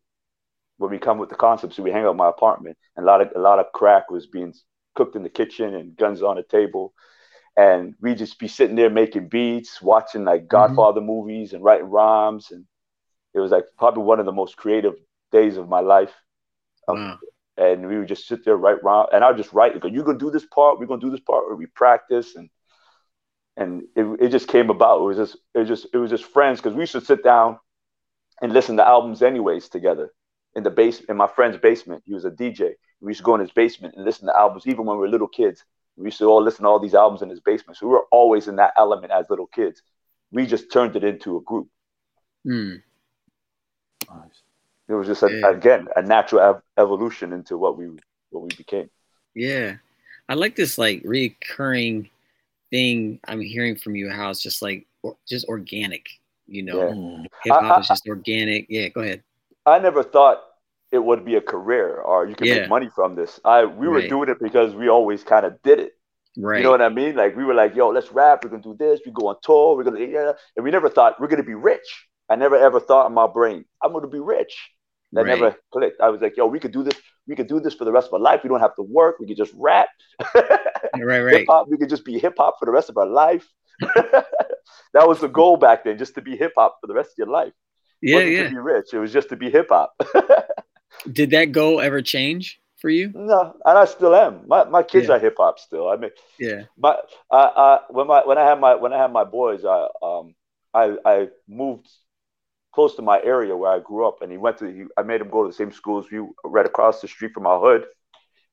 [0.78, 1.76] when we come with the concepts.
[1.76, 4.10] So we hang out in my apartment, and a lot of a lot of crack
[4.10, 4.54] was being
[4.94, 6.94] cooked in the kitchen and guns on the table,
[7.56, 10.48] and we just be sitting there making beats, watching like mm-hmm.
[10.48, 12.64] Godfather movies and writing rhymes, and
[13.34, 14.94] it was like probably one of the most creative
[15.32, 16.12] days of my life
[16.88, 17.18] um, Wow.
[17.56, 20.18] and we would just sit there write round and I'd just write go, You're gonna
[20.18, 22.48] do this part, we're gonna do this part, or we practice and
[23.56, 25.00] and it, it just came about.
[25.00, 27.24] It was just it was just it was just friends because we used to sit
[27.24, 27.58] down
[28.42, 30.10] and listen to albums anyways together
[30.54, 32.02] in the base in my friend's basement.
[32.06, 32.72] He was a DJ.
[33.00, 35.08] We used to go in his basement and listen to albums, even when we were
[35.08, 35.64] little kids.
[35.96, 37.78] We used to all listen to all these albums in his basement.
[37.78, 39.82] So we were always in that element as little kids.
[40.30, 41.68] We just turned it into a group.
[42.46, 42.82] Mm.
[44.08, 44.42] Nice.
[44.88, 45.50] It was just a, Yeah.
[45.50, 47.86] again a natural ev- evolution into what we
[48.30, 48.90] what we became.
[49.34, 49.76] Yeah.
[50.28, 52.10] I like this like recurring
[52.70, 56.06] thing I'm hearing from you how it's just like or, just organic.
[56.46, 57.26] You know, yeah.
[57.42, 58.66] hip hop is just organic.
[58.68, 59.22] Yeah, go ahead.
[59.64, 60.42] I never thought
[60.92, 62.60] it would be a career or you can yeah.
[62.60, 63.40] make money from this.
[63.44, 64.08] I we were right.
[64.08, 65.92] doing it because we always kind of did it.
[66.38, 66.58] Right.
[66.58, 67.16] You know what I mean?
[67.16, 68.44] Like we were like, yo, let's rap.
[68.44, 69.00] We're gonna do this.
[69.04, 69.76] We go on tour.
[69.76, 70.32] We're gonna yeah.
[70.56, 72.06] And we never thought we're gonna be rich.
[72.28, 74.56] I never ever thought in my brain I'm gonna be rich.
[75.12, 75.38] That right.
[75.38, 76.00] never clicked.
[76.00, 76.94] I was like, yo, we could do this.
[77.26, 78.40] We could do this for the rest of our life.
[78.42, 79.16] We don't have to work.
[79.18, 79.88] We could just rap.
[80.34, 80.60] right,
[80.94, 81.34] right.
[81.38, 81.68] Hip hop.
[81.68, 83.46] We could just be hip hop for the rest of our life.
[83.80, 87.18] that was the goal back then, just to be hip hop for the rest of
[87.18, 87.52] your life.
[88.02, 88.44] Yeah, yeah.
[88.44, 88.92] To be rich.
[88.92, 89.92] It was just to be hip hop.
[91.10, 93.12] Did that goal ever change for you?
[93.14, 94.42] No, and I still am.
[94.46, 95.14] My my kids yeah.
[95.14, 95.88] are hip hop still.
[95.88, 96.64] I mean, yeah.
[96.78, 96.96] My
[97.30, 100.34] I, I when my when I had my when I had my boys, I um
[100.74, 101.88] I I moved
[102.72, 104.66] close to my area where I grew up, and he went to.
[104.66, 107.32] He, I made him go to the same school as you, right across the street
[107.32, 107.86] from our hood,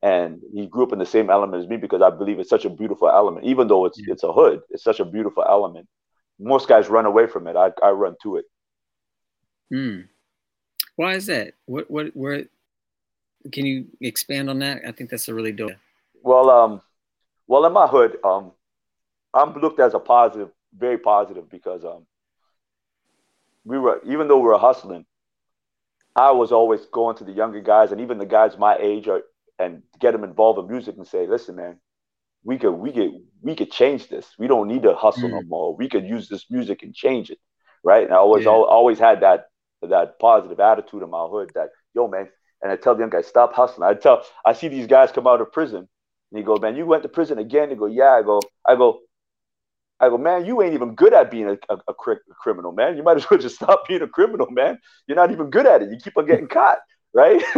[0.02, 2.66] and he grew up in the same element as me because I believe it's such
[2.66, 3.46] a beautiful element.
[3.46, 4.14] Even though it's yeah.
[4.14, 5.88] it's a hood, it's such a beautiful element.
[6.40, 7.56] Most guys run away from it.
[7.56, 8.46] I I run to it.
[9.70, 10.00] Hmm.
[10.96, 11.54] Why is that?
[11.66, 12.46] What what where?
[13.52, 14.82] Can you expand on that?
[14.88, 15.74] I think that's a really dope.
[16.22, 16.82] Well, um,
[17.48, 18.52] well, in my hood, um,
[19.34, 22.06] I'm looked as a positive, very positive because um,
[23.66, 25.06] we were even though we were hustling,
[26.16, 29.24] I was always going to the younger guys and even the guys my age are,
[29.60, 31.78] and get them involved in music and say, listen, man,
[32.44, 34.28] we could we could we could change this.
[34.38, 35.32] We don't need to hustle mm.
[35.32, 35.76] no more.
[35.76, 37.40] We could use this music and change it,
[37.84, 38.04] right?
[38.04, 38.52] And I always yeah.
[38.52, 39.48] always had that
[39.90, 42.30] that positive attitude in my hood that, yo, man,
[42.62, 43.88] and I tell the young guys, stop hustling.
[43.88, 46.86] I tell, I see these guys come out of prison, and he goes, man, you
[46.86, 47.70] went to prison again?
[47.70, 48.12] They go, yeah.
[48.12, 49.02] I go, I go,
[50.00, 52.98] I go, man, you ain't even good at being a, a, a, criminal, man.
[52.98, 54.80] You might as well just stop being a criminal, man.
[55.08, 55.92] You're not even good at it.
[55.92, 56.80] You keep on getting caught,
[57.14, 57.42] right?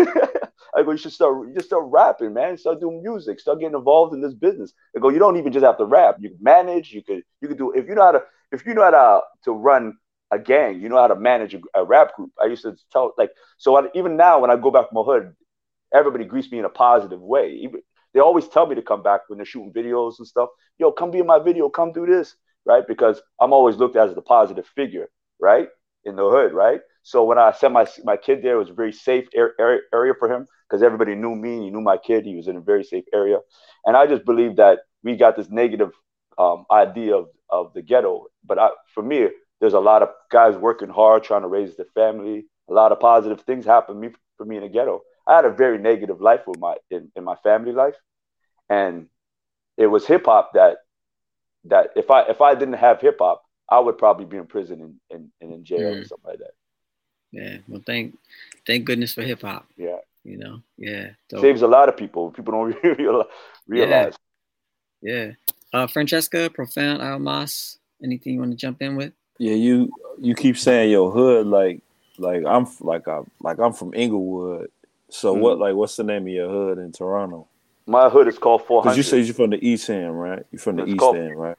[0.75, 2.57] I go, you should start, you just start rapping, man.
[2.57, 3.39] Start doing music.
[3.39, 4.73] Start getting involved in this business.
[4.95, 6.17] I go, you don't even just have to rap.
[6.19, 6.91] You can manage.
[6.91, 9.21] You could, you could do if you know how to, if you know how to,
[9.45, 9.97] to run
[10.31, 10.81] a gang.
[10.81, 12.31] You know how to manage a, a rap group.
[12.41, 13.77] I used to tell like so.
[13.77, 15.33] I, even now, when I go back to my hood,
[15.93, 17.59] everybody greets me in a positive way.
[17.61, 17.81] Even,
[18.13, 20.49] they always tell me to come back when they're shooting videos and stuff.
[20.77, 21.69] Yo, come be in my video.
[21.69, 22.35] Come do this,
[22.65, 22.83] right?
[22.87, 25.09] Because I'm always looked at as the positive figure,
[25.39, 25.67] right,
[26.05, 26.81] in the hood, right.
[27.03, 30.13] So when I sent my my kid there, it was a very safe area, area
[30.17, 31.53] for him because everybody knew me.
[31.55, 32.25] And he knew my kid.
[32.25, 33.37] He was in a very safe area,
[33.85, 35.91] and I just believe that we got this negative
[36.37, 38.25] um, idea of of the ghetto.
[38.43, 39.27] But I, for me,
[39.59, 42.45] there's a lot of guys working hard trying to raise their family.
[42.69, 45.01] A lot of positive things happen me, for me in the ghetto.
[45.27, 47.95] I had a very negative life with my in, in my family life,
[48.69, 49.07] and
[49.77, 50.77] it was hip hop that
[51.65, 54.99] that if I if I didn't have hip hop, I would probably be in prison
[55.09, 56.01] and, and, in jail mm.
[56.01, 56.51] or something like that.
[57.31, 58.17] Yeah, well, thank
[58.67, 59.65] thank goodness for hip hop.
[59.77, 62.31] Yeah, you know, yeah, so, saves a lot of people.
[62.31, 62.97] People don't
[63.67, 64.13] realize.
[65.01, 65.31] Yeah, yeah.
[65.73, 67.77] Uh, Francesca, profound Iomos.
[68.03, 69.13] Anything you want to jump in with?
[69.37, 71.81] Yeah, you you keep saying your hood like
[72.17, 74.69] like I'm like I like I'm from Inglewood.
[75.09, 77.47] So mm what like what's the name of your hood in Toronto?
[77.87, 78.83] My hood is called 400.
[78.83, 80.43] Because you say you're from the East End, right?
[80.51, 81.55] You're from the it's East called, End, right?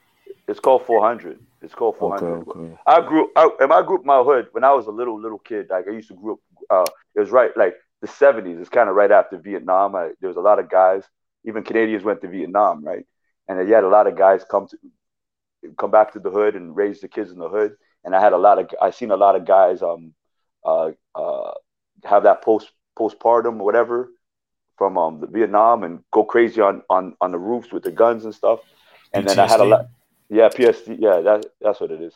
[0.47, 1.39] It's called 400.
[1.61, 2.25] It's called 400.
[2.25, 2.77] Okay, okay.
[2.85, 5.67] I grew I, in my group, my hood when I was a little little kid.
[5.69, 6.39] Like I used to grow up.
[6.69, 8.59] Uh, it was right like the 70s.
[8.59, 9.95] It's kind of right after Vietnam.
[9.95, 11.03] I, there was a lot of guys.
[11.45, 13.05] Even Canadians went to Vietnam, right?
[13.47, 14.77] And you had a lot of guys come to
[15.77, 17.75] come back to the hood and raise the kids in the hood.
[18.03, 20.13] And I had a lot of I seen a lot of guys um
[20.65, 21.51] uh uh
[22.03, 24.09] have that post postpartum or whatever
[24.77, 28.25] from um the Vietnam and go crazy on on on the roofs with the guns
[28.25, 28.59] and stuff.
[29.13, 29.27] And PTSD.
[29.27, 29.81] then I had a lot
[30.29, 32.13] yeah, PSD, yeah, that that's what it is.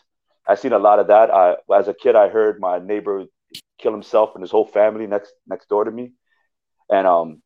[0.48, 1.32] I seen a lot of that.
[1.32, 3.26] I as a kid I heard my neighbor
[3.80, 6.14] kill himself and his whole family next next door to me.
[6.90, 7.42] And um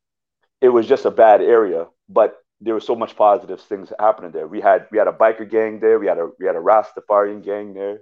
[0.61, 4.47] it was just a bad area, but there was so much positive things happening there.
[4.47, 5.99] We had we had a biker gang there.
[5.99, 7.99] We had a we had a Rastafarian gang there,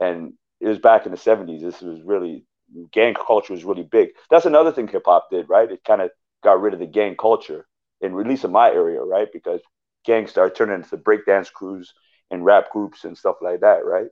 [0.00, 1.62] and it was back in the seventies.
[1.62, 2.46] This was really
[2.92, 4.10] gang culture was really big.
[4.30, 5.70] That's another thing hip hop did, right?
[5.70, 6.10] It kind of
[6.42, 7.66] got rid of the gang culture,
[8.02, 9.28] and at least in my area, right?
[9.32, 9.60] Because
[10.04, 11.92] gangs started turning into breakdance crews
[12.30, 14.08] and rap groups and stuff like that, right?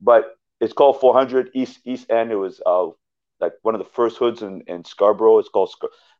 [0.00, 0.26] But
[0.60, 2.30] it's called 400 East East End.
[2.32, 2.88] It was uh,
[3.40, 5.38] like one of the first hoods in, in Scarborough.
[5.38, 5.74] It's called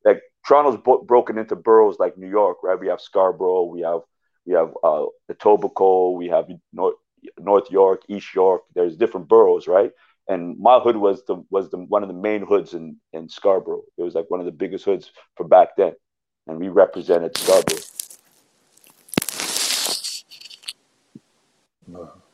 [0.05, 2.79] like Toronto's bo- broken into boroughs like New York, right?
[2.79, 4.01] We have Scarborough, we have
[4.47, 6.97] we have uh, Etobicoke, we have North,
[7.39, 8.63] North York, East York.
[8.75, 9.91] There's different boroughs, right?
[10.29, 13.85] And my hood was the was the one of the main hoods in in Scarborough.
[13.97, 15.95] It was like one of the biggest hoods for back then,
[16.47, 17.81] and we represented Scarborough.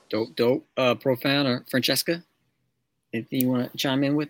[0.08, 0.66] Dope, dope.
[0.76, 2.24] Uh, profound or Francesca?
[3.12, 4.28] Anything you want to chime in with?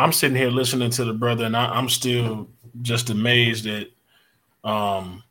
[0.00, 2.48] I'm sitting here listening to the brother, and I, am still
[2.80, 3.88] just amazed at
[4.64, 5.22] um,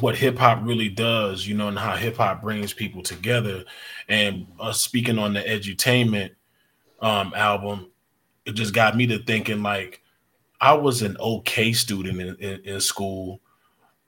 [0.00, 3.64] what hip hop really does, you know, and how hip hop brings people together.
[4.08, 6.30] And uh, speaking on the edutainment
[7.00, 7.90] um, album,
[8.44, 10.02] it just got me to thinking like
[10.60, 13.40] I was an okay student in, in, in school,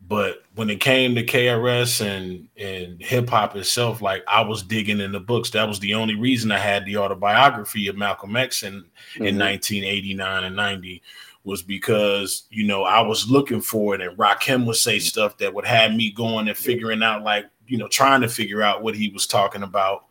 [0.08, 5.00] but when it came to KRS and and hip hop itself, like I was digging
[5.00, 5.50] in the books.
[5.50, 9.24] That was the only reason I had the autobiography of Malcolm X in, mm-hmm.
[9.24, 11.02] in 1989 and 90
[11.44, 15.52] was because you know I was looking for it, and Rakim would say stuff that
[15.52, 18.94] would have me going and figuring out, like you know, trying to figure out what
[18.94, 20.06] he was talking about.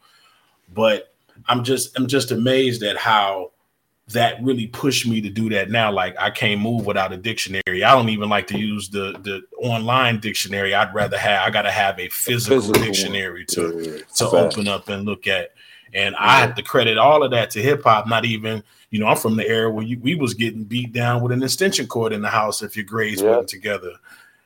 [0.74, 1.14] But
[1.48, 3.52] I'm just I'm just amazed at how
[4.10, 5.92] that really pushed me to do that now.
[5.92, 7.84] Like I can't move without a dictionary.
[7.84, 10.74] I don't even like to use the the online dictionary.
[10.76, 14.90] I'd rather have I gotta have a physical, physical dictionary to yeah, to open up
[14.90, 15.52] and look at.
[15.94, 16.26] And yeah.
[16.26, 18.64] I have to credit all of that to hip hop, not even
[18.94, 21.42] you know, I'm from the era where you, we was getting beat down with an
[21.42, 23.32] extension cord in the house if your grades yeah.
[23.32, 23.94] weren't together.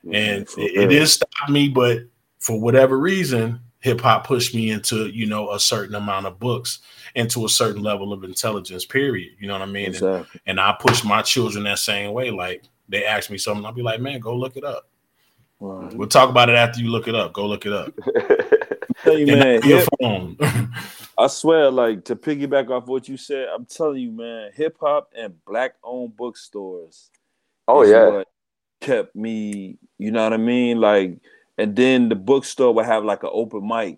[0.10, 2.04] And it, it did stop me, but
[2.40, 6.80] for whatever reason, hip hop pushed me into, you know, a certain amount of books,
[7.18, 9.34] into a certain level of intelligence, period.
[9.40, 9.88] You know what I mean?
[9.88, 10.40] Exactly.
[10.46, 12.30] And, and I push my children that same way.
[12.30, 14.88] Like they ask me something, I'll be like, man, go look it up.
[15.60, 15.90] Wow.
[15.94, 17.34] We'll talk about it after you look it up.
[17.34, 17.92] Go look it up.
[19.04, 20.38] hey man, your phone.
[21.18, 25.12] I swear, like to piggyback off what you said, I'm telling you, man, hip hop
[25.18, 27.10] and black owned bookstores.
[27.68, 28.22] Oh yeah,
[28.80, 29.80] kept me.
[29.98, 30.80] You know what I mean?
[30.80, 31.18] Like,
[31.58, 33.98] and then the bookstore would have like an open mic,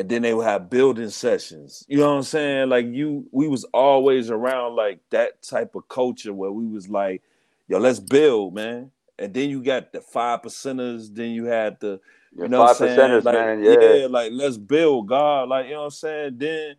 [0.00, 1.84] and then they would have building sessions.
[1.86, 2.70] You know what I'm saying?
[2.70, 7.22] Like you, we was always around like that type of culture where we was like,
[7.68, 8.92] yo, let's build, man.
[9.18, 11.14] And then you got the five percenters.
[11.14, 12.00] Then you had the
[12.34, 13.62] you know five percenters, like, man.
[13.62, 13.78] Yeah.
[13.78, 15.50] yeah, like let's build God.
[15.50, 16.38] Like you know what I'm saying.
[16.38, 16.76] Then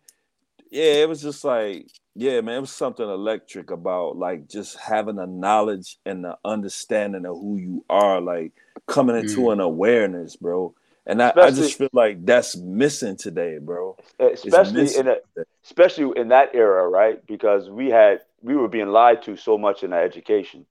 [0.72, 2.56] yeah, it was just like yeah, man.
[2.56, 7.56] It was something electric about like just having a knowledge and the understanding of who
[7.56, 8.50] you are, like
[8.88, 9.52] coming into mm.
[9.52, 10.74] an awareness, bro.
[11.04, 13.96] And I, I, just feel like that's missing today, bro.
[14.20, 15.16] Especially in a,
[15.64, 17.24] especially in that era, right?
[17.26, 20.64] Because we had we were being lied to so much in our education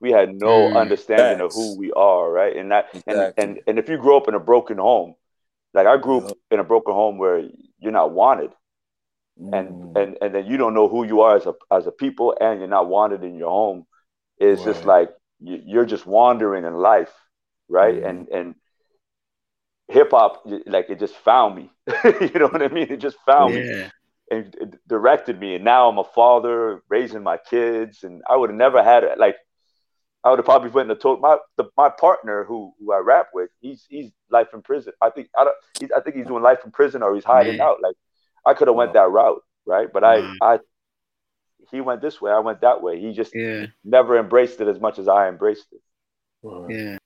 [0.00, 1.56] we had no mm, understanding facts.
[1.56, 2.56] of who we are, right?
[2.56, 3.12] And that exactly.
[3.14, 5.14] and, and and if you grow up in a broken home,
[5.74, 7.42] like I grew up in a broken home where
[7.78, 8.52] you're not wanted.
[9.40, 9.58] Mm.
[9.58, 12.36] And and and then you don't know who you are as a as a people
[12.40, 13.86] and you're not wanted in your home.
[14.38, 14.74] It's right.
[14.74, 17.12] just like you, are just wandering in life,
[17.68, 17.94] right?
[17.94, 18.08] Mm.
[18.08, 18.54] And and
[19.88, 21.70] hip hop like it just found me.
[22.04, 22.88] you know what I mean?
[22.90, 23.60] It just found yeah.
[23.60, 23.90] me
[24.30, 28.58] and directed me and now I'm a father raising my kids and I would have
[28.58, 29.36] never had it like
[30.24, 33.28] I would have probably went and told my the, my partner who who I rap
[33.32, 33.50] with.
[33.60, 34.92] He's he's life in prison.
[35.00, 35.92] I think I don't.
[35.96, 37.66] I think he's doing life in prison or he's hiding Man.
[37.66, 37.76] out.
[37.80, 37.94] Like
[38.44, 39.88] I could have went that route, right?
[39.92, 40.58] But I I
[41.70, 42.32] he went this way.
[42.32, 43.00] I went that way.
[43.00, 43.66] He just yeah.
[43.84, 45.80] never embraced it as much as I embraced it.
[46.68, 46.97] Yeah.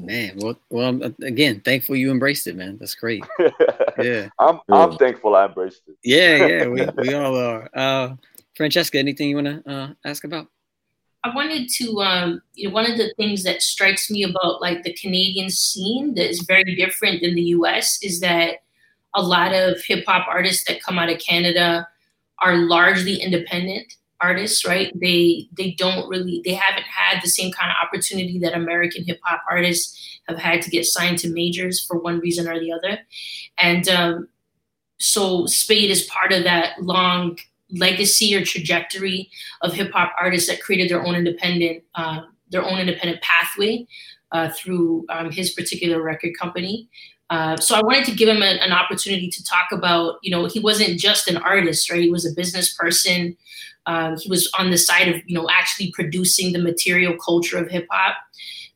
[0.00, 2.78] Man, well, well, again, thankful you embraced it, man.
[2.78, 3.24] That's great.
[4.00, 5.96] Yeah, I'm I'm thankful I embraced it.
[6.04, 7.68] Yeah, yeah, we, we all are.
[7.74, 8.14] Uh,
[8.56, 10.46] Francesca, anything you want to uh, ask about?
[11.24, 14.84] I wanted to, um, you know, one of the things that strikes me about like
[14.84, 18.58] the Canadian scene that is very different than the US is that
[19.16, 21.88] a lot of hip hop artists that come out of Canada
[22.38, 24.92] are largely independent artists, right?
[24.98, 29.20] They they don't really they haven't had the same kind of opportunity that American hip
[29.22, 32.98] hop artists have had to get signed to majors for one reason or the other,
[33.58, 34.28] and um,
[34.98, 37.38] so Spade is part of that long
[37.70, 39.30] legacy or trajectory
[39.62, 43.86] of hip hop artists that created their own independent uh, their own independent pathway
[44.32, 46.88] uh, through um, his particular record company.
[47.30, 50.46] Uh, so I wanted to give him a, an opportunity to talk about, you know,
[50.46, 52.00] he wasn't just an artist, right?
[52.00, 53.36] He was a business person.
[53.86, 57.70] Um, he was on the side of, you know, actually producing the material culture of
[57.70, 58.16] hip hop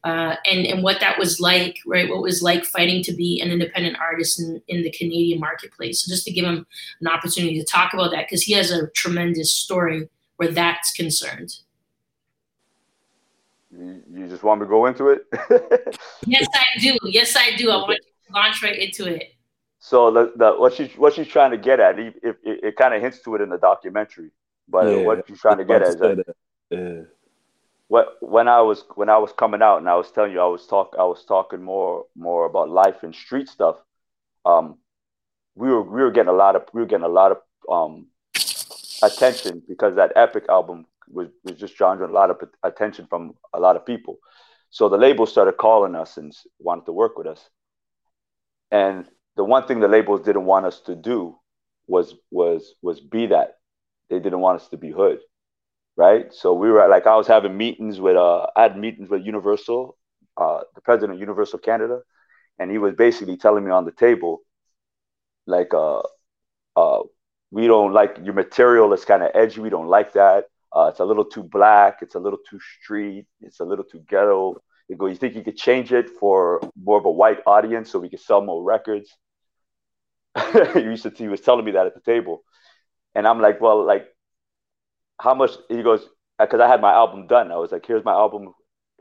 [0.05, 2.09] uh, and and what that was like, right?
[2.09, 6.03] What was like fighting to be an independent artist in, in the Canadian marketplace.
[6.03, 6.67] So just to give him
[7.01, 11.55] an opportunity to talk about that because he has a tremendous story where that's concerned.
[13.71, 15.27] You, just want me to go into it?
[16.27, 16.99] yes, I do.
[17.05, 17.71] Yes, I do.
[17.71, 17.99] I want
[18.33, 19.35] launch right into it.
[19.79, 22.95] So the, the what she's what she's trying to get at, it, it, it kind
[22.95, 24.31] of hints to it in the documentary,
[24.69, 26.37] but yeah, what she's trying to get at is that,
[26.71, 27.03] yeah
[27.93, 30.47] what when I was when I was coming out and I was telling you I
[30.47, 33.77] was talk I was talking more more about life and street stuff.
[34.47, 34.79] Um,
[35.55, 37.39] we were we were getting a lot of we were getting a lot of
[37.71, 38.07] um,
[39.03, 43.61] attention because that epic album was was just drawing a lot of attention from a
[43.61, 44.17] lot of people.
[44.71, 47.51] So the label started calling us and wanted to work with us.
[48.73, 49.07] And
[49.37, 51.39] the one thing the labels didn't want us to do
[51.89, 53.59] was was was be that.
[54.11, 55.21] They didn't want us to be hood
[55.97, 56.33] right?
[56.33, 59.97] So we were like, I was having meetings with, uh, I had meetings with Universal
[60.37, 62.01] uh, the president of Universal Canada,
[62.59, 64.43] and he was basically telling me on the table,
[65.47, 66.01] like, uh,
[66.77, 67.01] uh,
[67.51, 69.61] we don't like your material is kind of edgy.
[69.61, 70.47] We don't like that.
[70.77, 71.99] Uh, it's a little too black.
[72.03, 73.27] It's a little too street.
[73.43, 74.63] It's a little too ghetto.
[74.93, 75.07] You go.
[75.07, 78.21] You think you could change it for more of a white audience so we could
[78.21, 79.09] sell more records?
[80.75, 81.11] he used to.
[81.17, 82.45] He was telling me that at the table,
[83.15, 84.05] and I'm like, well, like,
[85.19, 85.53] how much?
[85.71, 86.05] He goes,
[86.39, 87.51] uh, because I had my album done.
[87.51, 88.53] I was like, here's my album.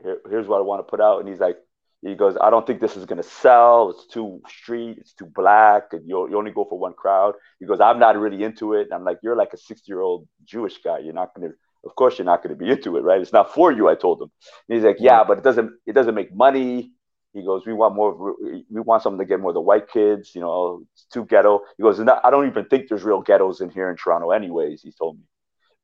[0.02, 1.20] Here, here's what I want to put out.
[1.20, 1.58] And he's like,
[2.00, 3.90] he goes, I don't think this is gonna sell.
[3.90, 4.96] It's too street.
[4.98, 7.34] It's too black, and you you only go for one crowd.
[7.60, 8.84] He goes, I'm not really into it.
[8.84, 11.00] And I'm like, you're like a 60 year old Jewish guy.
[11.00, 11.52] You're not gonna.
[11.84, 13.20] Of course, you're not gonna be into it, right?
[13.20, 13.88] It's not for you.
[13.88, 14.30] I told him.
[14.68, 15.72] And he's like, yeah, but it doesn't.
[15.86, 16.92] It doesn't make money.
[17.32, 18.34] He goes, we want more.
[18.70, 20.34] We want something to get more of the white kids.
[20.34, 21.60] You know, it's too ghetto.
[21.76, 24.82] He goes, I don't even think there's real ghettos in here in Toronto, anyways.
[24.82, 25.24] He told me,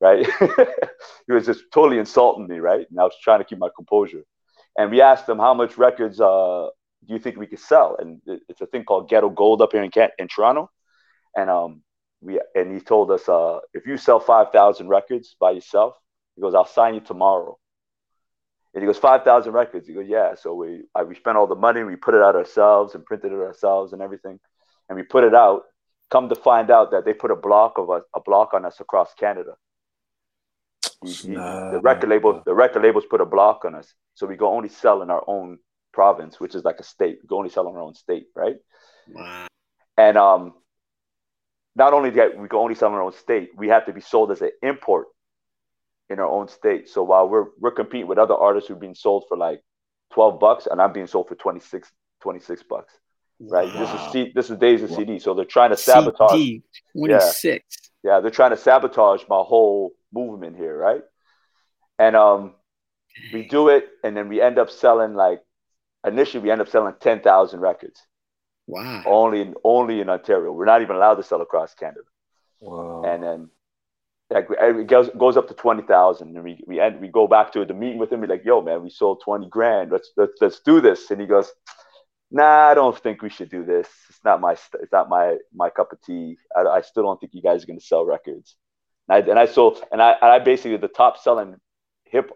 [0.00, 0.26] right?
[1.26, 2.86] he was just totally insulting me, right?
[2.90, 4.24] And I was trying to keep my composure
[4.78, 6.68] and we asked them how much records uh,
[7.06, 7.96] do you think we could sell?
[7.98, 10.70] And it's a thing called Ghetto Gold up here in in Toronto,
[11.36, 11.82] and um,
[12.20, 15.94] we and he told us uh, if you sell five thousand records by yourself,
[16.34, 17.58] he goes, I'll sign you tomorrow.
[18.74, 19.86] And he goes, five thousand records.
[19.86, 20.34] He goes, yeah.
[20.34, 23.32] So we I, we spent all the money, we put it out ourselves and printed
[23.32, 24.38] it ourselves and everything,
[24.88, 25.62] and we put it out.
[26.10, 28.80] Come to find out that they put a block of a, a block on us
[28.80, 29.52] across Canada.
[31.04, 34.36] He, he, the record labels, the record labels put a block on us, so we
[34.36, 35.58] go only sell in our own
[35.92, 37.18] province, which is like a state.
[37.22, 38.56] We go only sell in our own state, right?
[39.12, 39.46] Wow.
[39.96, 40.54] And um,
[41.76, 43.50] not only that, we go only sell in our own state.
[43.56, 45.06] We have to be sold as an import
[46.10, 46.88] in our own state.
[46.88, 49.62] So while we're we're competing with other artists who are being sold for like
[50.12, 51.90] twelve bucks, and I'm being sold for 26,
[52.22, 52.92] 26 bucks.
[53.40, 53.72] Right.
[53.72, 53.80] Wow.
[53.80, 55.18] This is C, this is days of CD.
[55.18, 56.32] So they're trying to sabotage.
[56.32, 56.62] CD,
[56.96, 57.66] 26.
[58.02, 58.14] Yeah.
[58.14, 61.02] yeah, they're trying to sabotage my whole movement here, right?
[61.98, 62.54] And um,
[63.32, 65.40] we do it, and then we end up selling like
[66.06, 68.00] initially we end up selling ten thousand records.
[68.68, 69.02] Wow!
[69.06, 70.52] Only in only in Ontario.
[70.52, 72.02] We're not even allowed to sell across Canada.
[72.60, 73.02] Wow!
[73.02, 73.50] And then
[74.30, 77.50] like it goes, goes up to twenty thousand, and we we end we go back
[77.52, 78.20] to the meeting with him.
[78.20, 79.90] We're like, "Yo, man, we sold twenty grand.
[79.90, 81.50] Let's let's let's do this." And he goes,
[82.30, 83.88] "Nah, I don't think we should do this.
[84.10, 86.36] It's not my it's not my my cup of tea.
[86.54, 88.54] I, I still don't think you guys are going to sell records."
[89.08, 91.56] And I, and I sold, and I, and I basically the top selling
[92.04, 92.30] hip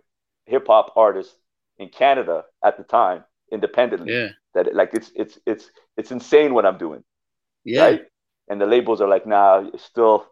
[0.47, 1.35] hip hop artist
[1.79, 4.15] in Canada at the time, independently.
[4.15, 4.29] Yeah.
[4.55, 7.03] That like it's it's it's it's insane what I'm doing.
[7.65, 7.85] Yeah.
[7.85, 8.03] Right?
[8.49, 10.27] And the labels are like, nah, it's still,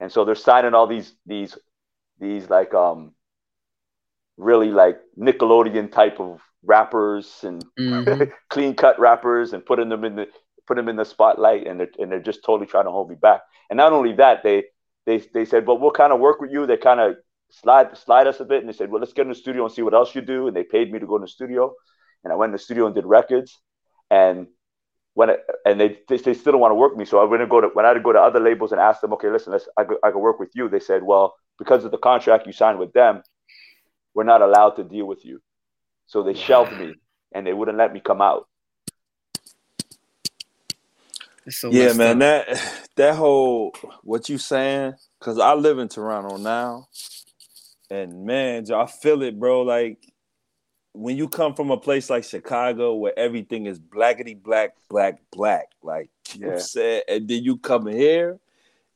[0.00, 1.56] and so they're signing all these these
[2.18, 3.12] these like um
[4.36, 8.24] really like Nickelodeon type of rappers and mm-hmm.
[8.50, 10.26] clean cut rappers and putting them in the
[10.66, 13.16] put them in the spotlight and they're and they're just totally trying to hold me
[13.16, 13.42] back.
[13.70, 14.64] And not only that, they
[15.06, 16.66] they they said, well, we'll kind of work with you.
[16.66, 17.16] They kind of
[17.50, 19.72] slide slide us a bit, and they said, well, let's get in the studio and
[19.72, 20.48] see what else you do.
[20.48, 21.74] And they paid me to go in the studio,
[22.26, 23.56] and I went in the studio and did records.
[24.10, 24.48] And
[25.14, 27.24] when it, and they they, they still don't want to work with me, so I
[27.24, 29.12] went to go to when I had to go to other labels and ask them,
[29.12, 30.68] okay, listen, let's I I could work with you.
[30.68, 33.22] They said, well, because of the contract you signed with them,
[34.12, 35.40] we're not allowed to deal with you.
[36.06, 36.94] So they shelved me
[37.32, 38.48] and they wouldn't let me come out.
[41.48, 42.46] So yeah, man, up.
[42.48, 43.72] that that whole
[44.02, 44.94] what you saying?
[45.20, 46.88] Because I live in Toronto now,
[47.88, 49.62] and man, I feel it, bro.
[49.62, 50.12] Like
[50.96, 55.66] when you come from a place like Chicago where everything is blackety black, black, black,
[55.82, 56.54] like yeah.
[56.54, 58.38] you said, and then you come here,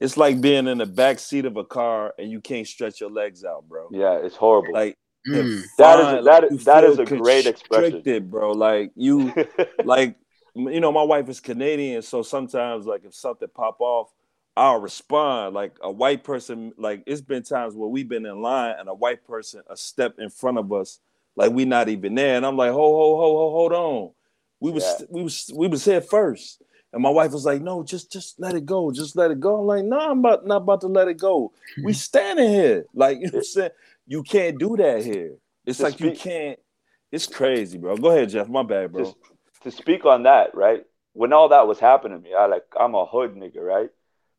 [0.01, 3.11] it's like being in the back seat of a car and you can't stretch your
[3.11, 3.89] legs out, bro.
[3.93, 4.73] Yeah, it's horrible.
[4.73, 4.97] Like
[5.29, 5.63] mm.
[5.77, 8.53] that is that is, that is a great expression, bro.
[8.53, 9.33] Like you,
[9.85, 10.17] like
[10.55, 14.11] you know, my wife is Canadian, so sometimes like if something pop off,
[14.57, 15.55] I'll respond.
[15.55, 18.95] Like a white person, like it's been times where we've been in line and a
[18.95, 20.99] white person a step in front of us,
[21.37, 24.11] like we not even there, and I'm like, ho ho ho ho, hold on,
[24.61, 25.07] we was yeah.
[25.11, 26.63] we was we was here first.
[26.93, 29.61] And my wife was like, "No, just just let it go, just let it go."
[29.61, 31.53] I'm like, "No, nah, I'm about, not about to let it go.
[31.85, 33.71] We standing here, like you know, what I'm saying
[34.11, 35.37] you can't do that here.
[35.65, 36.59] It's just like speak- you can't.
[37.13, 37.97] It's crazy, bro.
[37.97, 38.49] Go ahead, Jeff.
[38.49, 39.05] My bad, bro.
[39.05, 39.17] Just,
[39.63, 40.85] to speak on that, right?
[41.13, 43.89] When all that was happening to me, I like I'm a hood nigga, right?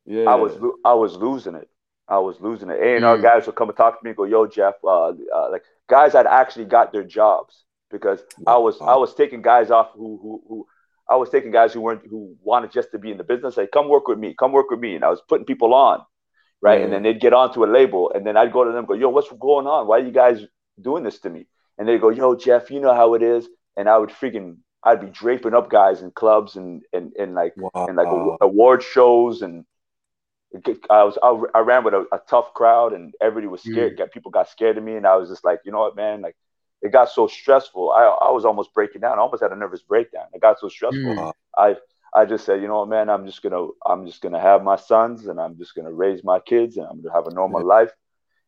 [0.04, 0.24] Yeah.
[0.24, 0.52] I was
[0.84, 1.70] I was losing it.
[2.08, 2.80] I was losing it.
[2.80, 3.22] A and R mm.
[3.22, 6.12] guys would come and talk to me and go, "Yo, Jeff," uh, uh, like guys
[6.12, 10.42] had actually got their jobs because I was I was taking guys off who who
[10.48, 10.66] who
[11.08, 13.56] I was taking guys who weren't who wanted just to be in the business.
[13.56, 16.02] Like, come work with me, come work with me, and I was putting people on,
[16.60, 16.78] right?
[16.78, 16.84] Yeah.
[16.84, 18.94] And then they'd get onto a label, and then I'd go to them, and go,
[18.94, 19.86] "Yo, what's going on?
[19.86, 20.40] Why are you guys
[20.80, 21.46] doing this to me?"
[21.78, 25.00] And they go, "Yo, Jeff, you know how it is," and I would freaking I'd
[25.00, 27.86] be draping up guys in clubs and and, and like wow.
[27.86, 28.08] and like
[28.40, 29.64] award shows and
[30.90, 31.18] I was
[31.54, 33.94] I, ran with a, a, tough crowd and everybody was scared.
[33.94, 33.98] Mm.
[33.98, 36.20] Got people got scared of me and I was just like, you know what, man,
[36.20, 36.36] like
[36.82, 37.90] it got so stressful.
[37.90, 39.18] I I was almost breaking down.
[39.18, 40.26] I almost had a nervous breakdown.
[40.34, 41.00] It got so stressful.
[41.02, 41.32] Mm.
[41.56, 41.76] I
[42.14, 44.76] I just said, you know what, man, I'm just gonna I'm just gonna have my
[44.76, 47.66] sons and I'm just gonna raise my kids and I'm gonna have a normal Yeah.
[47.66, 47.92] life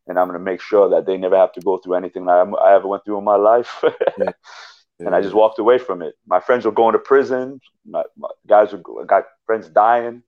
[0.07, 2.75] and I'm gonna make sure that they never have to go through anything I, I
[2.75, 3.83] ever went through in my life.
[4.99, 6.15] and I just walked away from it.
[6.27, 7.59] My friends were going to prison.
[7.85, 10.23] My, my guys were I got friends dying.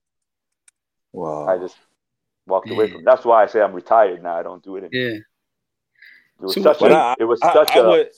[1.12, 1.46] Wow.
[1.46, 1.76] I just
[2.46, 3.00] walked away from.
[3.00, 3.04] It.
[3.04, 4.36] That's why I say I'm retired now.
[4.36, 5.10] I don't do it anymore.
[5.10, 5.18] Yeah.
[6.40, 6.96] It was So- such But a.
[6.96, 7.88] I- it was I, such I a.
[7.88, 8.10] would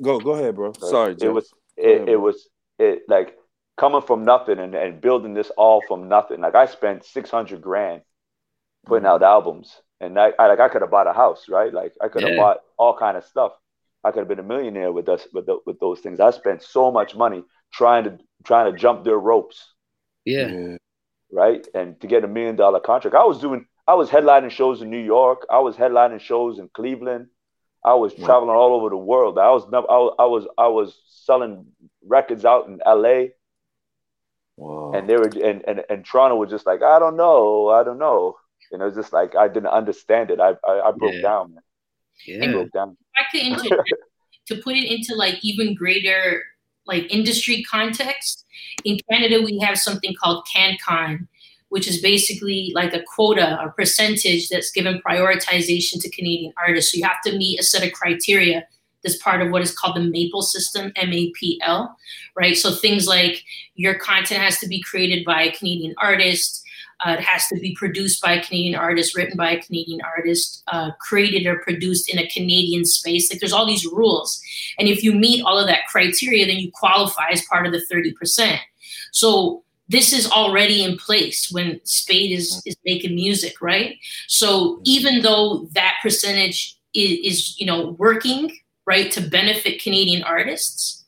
[0.00, 0.72] go go ahead, bro.
[0.72, 3.36] Sorry, it was Go ahead, it, it was it like
[3.76, 6.40] coming from nothing and, and building this all from nothing.
[6.40, 8.02] Like I spent six hundred grand
[8.86, 9.12] putting mm-hmm.
[9.12, 11.72] out albums, and I, I like I could have bought a house, right?
[11.72, 12.40] Like I could have Yeah.
[12.40, 13.52] bought all kind of stuff.
[14.04, 16.18] I could have been a millionaire with us with the, with those things.
[16.18, 19.72] I spent so much money trying to trying to jump their ropes,
[20.24, 20.48] Yeah.
[20.48, 20.76] yeah.
[21.32, 21.66] Right?
[21.74, 23.66] And to get a million dollar contract, I was doing.
[23.88, 25.46] I was headlining shows in New York.
[25.50, 27.28] I was headlining shows in Cleveland.
[27.84, 28.26] I was Wow.
[28.26, 29.38] traveling all over the world.
[29.38, 31.66] I was I was I was, selling
[32.04, 33.32] records out in L.A.
[34.56, 34.92] Wow.
[34.94, 37.98] and they were and, and and Toronto was just like I don't know, I don't
[37.98, 38.36] know.
[38.70, 40.40] And it was just like I didn't understand it.
[40.40, 41.22] I I, I broke Yeah.
[41.22, 41.62] down, man.
[42.42, 42.96] I broke down.
[43.16, 43.78] I could interject
[44.48, 46.42] to put it into like even greater
[46.86, 48.44] like industry context.
[48.84, 51.28] In Canada, we have something called CanCon,
[51.68, 56.92] which is basically like a quota, a percentage that's given prioritization to Canadian artists.
[56.92, 58.66] So you have to meet a set of criteria
[59.02, 61.96] that's part of what is called the MAPL system, M A P L,
[62.36, 62.56] right?
[62.56, 63.42] So things like
[63.74, 66.64] your content has to be created by a Canadian artist.
[67.04, 70.62] Uh, it has to be produced by a Canadian artist, written by a Canadian artist,
[70.68, 73.30] uh, created or produced in a Canadian space.
[73.30, 74.40] Like there's all these rules.
[74.78, 77.84] And if you meet all of that criteria, then you qualify as part of the
[77.92, 78.58] 30%.
[79.12, 83.96] So this is already in place when Spade is, is making music, right?
[84.26, 91.01] So even though that percentage is, is you know working right to benefit Canadian artists,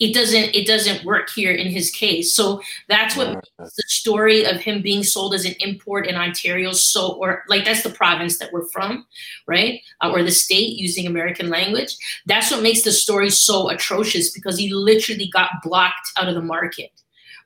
[0.00, 2.34] it doesn't it doesn't work here in his case.
[2.34, 6.72] So that's what makes the story of him being sold as an import in Ontario
[6.72, 9.06] so or like that's the province that we're from,
[9.46, 9.80] right?
[10.00, 11.96] Uh, or the state using American language.
[12.26, 16.42] That's what makes the story so atrocious because he literally got blocked out of the
[16.42, 16.90] market,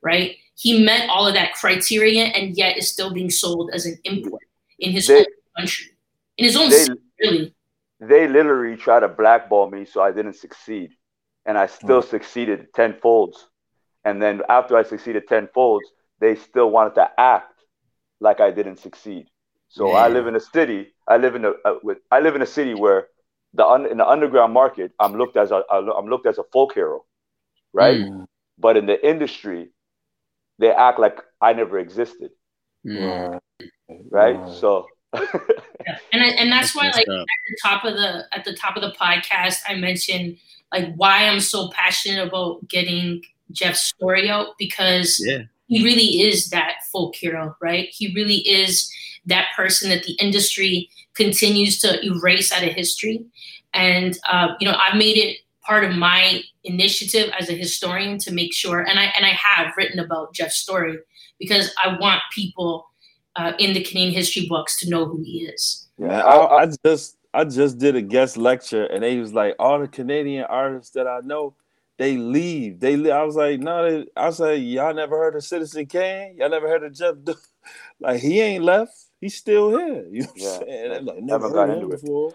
[0.02, 0.36] right?
[0.54, 4.42] He met all of that criteria and yet is still being sold as an import
[4.78, 5.24] in his They- own
[5.58, 5.90] country,
[6.38, 7.54] in his own They state, really.
[8.00, 10.92] they literally tried to blackball me so I didn't succeed.
[11.46, 13.36] And I still succeeded tenfold.
[14.04, 15.82] And then after I succeeded tenfold,
[16.20, 17.52] they still wanted to act
[18.20, 19.26] like I didn't succeed.
[19.68, 20.94] So I live in a city.
[21.06, 23.08] I live in a uh, with, I live in a city where
[23.54, 26.74] the un, in the underground market, I'm looked as a I'm looked as a folk
[26.74, 27.04] hero,
[27.72, 28.00] right?
[28.00, 28.26] Mm.
[28.58, 29.70] But in the industry,
[30.58, 32.30] they act like I never existed,
[32.86, 33.40] Mm.
[33.88, 34.36] Right.
[34.36, 34.54] right?
[34.54, 35.98] So Yeah.
[36.12, 37.20] And I, and that's why like up.
[37.20, 40.38] at the top of the at the top of the podcast I mentioned
[40.72, 45.42] like why I'm so passionate about getting Jeff's story out because Yeah.
[45.68, 47.88] he really is that folk hero, right?
[47.90, 48.90] He really is
[49.26, 53.24] that person that the industry continues to erase out of history.
[53.74, 58.32] And uh, you know, I've made it part of my initiative as a historian to
[58.32, 60.98] make sure, and I and I have written about Jeff's story
[61.38, 62.86] because I want people
[63.36, 65.88] uh, in the Canadian history books to know who he is.
[65.98, 69.54] Yeah, I, I- I just I just did a guest lecture and they was like
[69.58, 71.54] all the Canadian artists that I know
[71.98, 73.12] they leave they leave.
[73.12, 76.50] I was like no they, I was like y'all never heard of Citizen Kane y'all
[76.50, 77.34] never heard of Jeff Du-"
[78.00, 80.50] like he ain't left he's still here you know what Yeah.
[80.54, 82.00] I'm saying I'm like Never never got heard of him into it.
[82.02, 82.32] before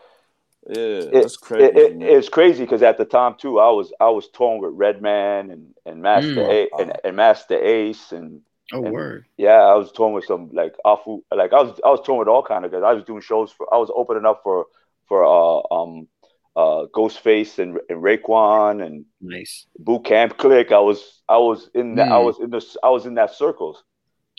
[0.70, 3.92] yeah it, that's crazy it, it- it's crazy because at the time too, I was
[4.00, 6.50] I was torn with Redman and and Master Mm.
[6.50, 8.42] A and, and Masta Ace and
[8.74, 9.26] Oh, And- word.
[9.36, 12.30] yeah, I was torn with some like awful like I was I was torn with
[12.30, 12.84] all kind of guys.
[12.86, 14.68] I was doing shows for I was opening up for
[15.12, 16.08] for uh um
[16.56, 19.68] uh Ghostface and and Raekwon and Nice.
[19.78, 20.72] Boot Camp Clik.
[20.72, 22.26] I was I was in that I Mm.
[22.28, 23.84] was in the I was in that circles,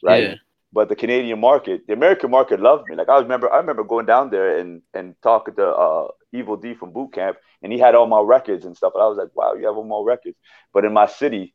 [0.03, 0.29] right?
[0.29, 0.35] Yeah.
[0.73, 2.97] But the Canadian market, the American market loved me.
[2.97, 6.75] Like I remember, I remember going down there and and talking to uh, Evil Dee
[6.75, 8.93] from Boot Camp, and he had all my records and stuff.
[8.95, 10.37] And I was like, "Wow, you have all my records."
[10.73, 11.55] But in my city,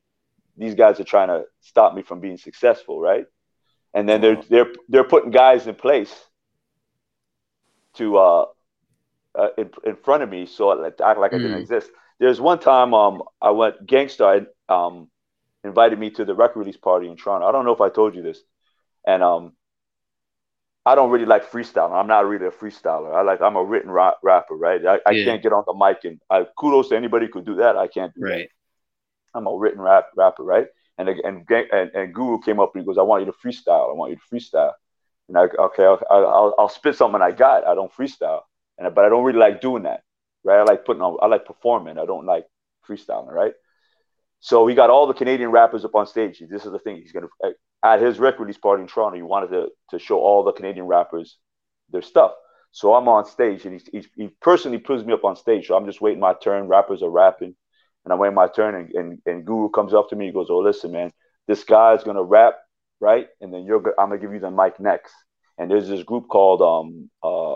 [0.57, 3.25] these guys are trying to stop me from being successful, right?
[3.93, 6.13] And then they're they're they're putting guys in place
[7.95, 8.45] to uh,
[9.37, 11.61] uh in, in front of me, so I like act like I didn't Mm.
[11.61, 11.89] exist.
[12.19, 15.09] There's one time um I went Gang Starr um
[15.63, 17.47] invited me to the record release party in Toronto.
[17.47, 18.41] I don't know if I told you this,
[19.05, 19.53] and um
[20.85, 21.93] I don't really like freestyling.
[21.93, 23.13] I'm not really a freestyler.
[23.13, 24.83] I like I'm a written ra- rapper, right?
[24.85, 25.15] I, I Yeah.
[25.15, 27.77] can't get on the mic and I kudos to anybody who could do that.
[27.77, 28.43] I can't do that.
[29.35, 30.67] I'm a written rap rapper, right?
[30.97, 33.89] And and and, and Guru came up and he goes, "I want you to freestyle.
[33.89, 34.73] I want you to freestyle."
[35.29, 37.67] And I okay, I'll, I'll, I'll spit something I got.
[37.67, 38.41] I don't freestyle,
[38.77, 40.03] and but I don't really like doing that,
[40.43, 40.59] right?
[40.59, 41.97] I like putting on, I like performing.
[41.97, 42.45] I don't like
[42.87, 43.53] freestyling, right?
[44.39, 46.41] So he got all the Canadian rappers up on stage.
[46.49, 46.97] This is the thing.
[46.97, 47.27] He's gonna
[47.83, 49.15] at his record release party in Toronto.
[49.15, 51.37] He wanted to to show all the Canadian rappers
[51.89, 52.31] their stuff.
[52.71, 55.67] So I'm on stage, and he, he, personally puts me up on stage.
[55.67, 56.67] So I'm just waiting my turn.
[56.67, 57.55] Rappers are rapping,
[58.03, 58.75] and I'm waiting my turn.
[58.75, 60.27] And, and, and Guru comes up to me.
[60.27, 61.11] He goes, "Oh, listen, man,
[61.47, 62.55] this guy's gonna rap,
[62.99, 63.27] right?
[63.41, 65.13] And then you're I'm gonna give you the mic next."
[65.57, 67.55] And there's this group called um uh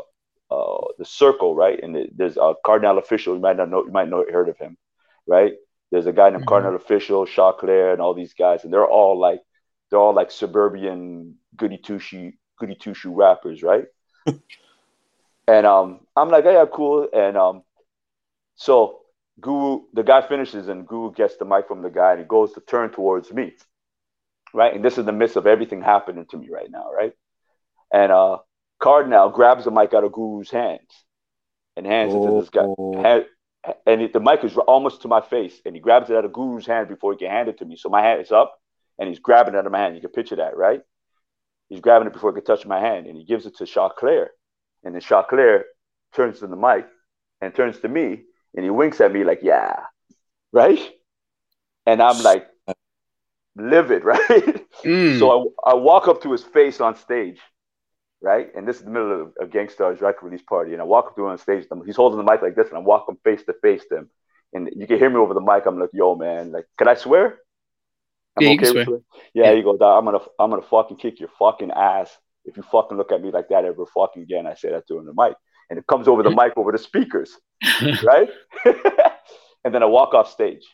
[1.02, 1.80] the Circle, right?
[1.82, 3.34] And it, there's a Kardinal Offishall.
[3.34, 3.84] You might not know.
[3.84, 4.78] You might not heard of him,
[5.26, 5.54] right?
[5.90, 6.50] There's a guy named mm-hmm.
[6.50, 9.42] Kardinal Offishall, Choclair, and all these guys, and they're all like
[9.90, 13.86] they're all like suburban goody two shoe goody two shoe rappers, right?
[15.48, 17.10] and um, I'm like, yeah, cool.
[17.12, 17.64] And um,
[18.54, 19.00] so
[19.40, 22.54] Guru, the guy finishes, and Guru gets the mic from the guy, and he goes
[22.54, 23.54] to turn towards me,
[24.54, 24.76] right?
[24.76, 27.14] And this is the midst of everything happening to me right now, right?
[27.92, 28.38] And uh,
[28.82, 31.06] Kardinal grabs the mic out of Guru's hands
[31.76, 32.66] and hands oh, it to this guy.
[32.66, 33.02] Oh.
[33.02, 33.26] Hand,
[33.86, 36.32] and it, the mic is almost to my face, and he grabs it out of
[36.32, 37.76] Guru's hand before he can hand it to me.
[37.76, 38.60] So my hand is up,
[38.98, 39.96] and he's grabbing it out of my hand.
[39.96, 40.82] You can picture that, right?
[41.70, 44.28] He's grabbing it before it can touch my hand, and he gives it to Choclair.
[44.84, 45.64] And then Choclair
[46.16, 46.88] turns to the mic
[47.40, 48.24] and turns to me,
[48.56, 49.76] and he winks at me like, "Yeah,
[50.52, 50.82] right."
[51.86, 52.48] And I'm like,
[53.56, 54.66] livid, right?
[54.84, 55.20] Mm.
[55.20, 57.40] So I, I walk up to his face on stage,
[58.22, 58.48] right?
[58.56, 60.74] And this is the middle of a Gang Starr's record release party.
[60.74, 61.66] And I walk up to him on stage.
[61.86, 64.10] He's holding the mic like this, and I walk him face to face to him.
[64.54, 65.66] And you can hear me over the mic.
[65.66, 67.40] I'm like, yo, man, like, can I swear?
[68.38, 69.04] I'm yeah, okay with it.
[69.34, 72.16] Yeah, yeah, he goes, I'm gonna I'm gonna fucking kick your fucking ass
[72.46, 74.48] if you fucking look at me like that ever fucking again.
[74.48, 75.36] I say that to him the mic.
[75.70, 77.38] And it comes over the mic over the speakers.
[78.04, 78.30] right?
[79.66, 80.66] and then I walk off stage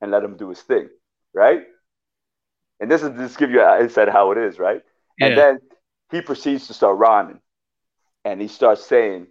[0.00, 0.88] and let him do his thing.
[1.34, 1.62] Right?
[2.80, 4.82] And this is just give you an insight how it is, right?
[5.18, 5.26] Yeah.
[5.26, 5.58] And then
[6.10, 7.40] he proceeds to start rhyming.
[8.24, 9.28] And he starts saying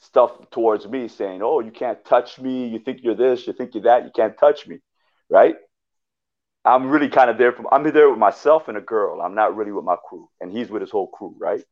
[0.00, 2.68] stuff towards me, saying, Oh, you can't touch me.
[2.68, 4.78] You think you're this, you think you're that, you can't touch me.
[5.28, 5.54] Right?
[6.64, 9.20] I'm really kind of there from I'm there with myself and a girl.
[9.20, 10.28] I'm not really with my crew.
[10.40, 11.64] And he's with his whole crew, right?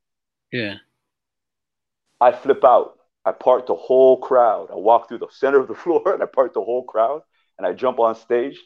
[0.53, 0.77] Yeah.
[2.21, 2.99] I flip out.
[3.25, 4.69] I part the whole crowd.
[4.71, 7.23] I walk through the center of the floor and I part the whole crowd
[7.59, 8.59] and I jump on stage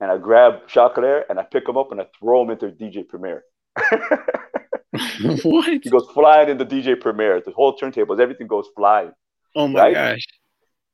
[0.00, 3.06] and I grab Choclair and I pick him up and I throw him into DJ
[3.06, 3.44] Premier.
[5.42, 5.82] what?
[5.82, 7.40] He goes flying in the DJ Premier.
[7.40, 9.12] The whole turntables, everything goes flying.
[9.54, 9.94] Oh my right?
[9.94, 10.26] gosh.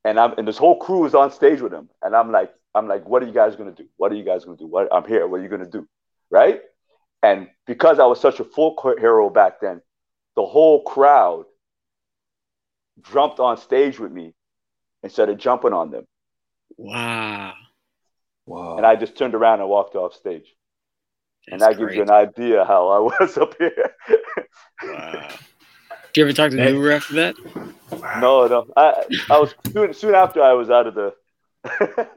[0.05, 1.89] And I'm and this whole crew is on stage with him.
[2.03, 3.87] And I'm like, I'm like, what are you guys gonna do?
[3.97, 4.66] What are you guys gonna do?
[4.66, 5.26] What I'm here.
[5.26, 5.87] What are you gonna do?
[6.31, 6.61] Right?
[7.22, 9.83] And because I was such a full hero back then,
[10.37, 11.47] the whole crowd
[13.03, 14.35] jumped on stage with me
[15.03, 16.05] instead of jumping on them.
[16.76, 17.55] Wow.
[18.47, 18.76] Wow.
[18.76, 20.55] And I just turned around and walked off stage.
[21.51, 23.94] That's and that gives you an idea how I was up here.
[24.82, 25.28] wow.
[26.12, 27.36] Did you ever talk to Guru after that?
[28.20, 28.66] No, no.
[28.76, 31.14] I I was soon soon after I was out of the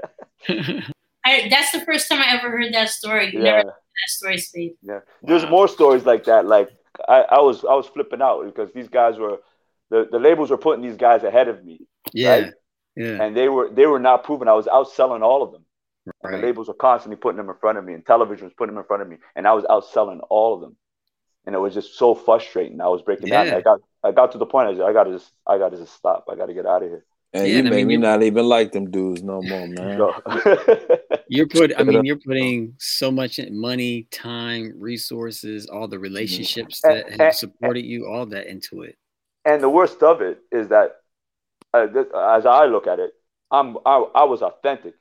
[1.26, 3.34] I, that's the first time I ever heard that story.
[3.34, 3.44] You yeah.
[3.44, 4.74] never heard that story, Spade.
[4.82, 5.50] Yeah, there's wow.
[5.50, 6.46] more stories like that.
[6.46, 6.70] Like
[7.08, 9.38] I, I was, I was flipping out because these guys were,
[9.90, 11.82] the, the labels were putting these guys ahead of me.
[12.14, 12.54] Yeah, right?
[12.96, 13.22] yeah.
[13.24, 14.48] And they were, they were not proven.
[14.48, 15.66] I was outselling all of them.
[16.24, 16.32] Right.
[16.42, 18.82] the labels were constantly putting them in front of me, and television was putting them
[18.82, 20.76] in front of me, and I was outselling all of them.
[21.46, 22.82] And it was just so frustrating.
[22.82, 23.46] I was breaking yeah.
[23.46, 23.56] down.
[23.56, 24.70] I got, I got to the point.
[24.70, 26.26] I, said, I gotta just, I gotta just stop.
[26.32, 27.06] I gotta get out of here.
[27.34, 30.00] And yeah, you made I mean, me not even like them dudes no more, man.
[31.30, 31.72] you're put.
[31.80, 36.04] I mean, you're putting so much money, time, resources, all the mm-hmm.
[36.04, 38.98] relationships that and, have supported you, all that into it.
[39.46, 40.98] And the worst of it is that,
[41.74, 41.88] uh,
[42.36, 43.12] as I look at it,
[43.50, 44.96] I'm I, I was authentic.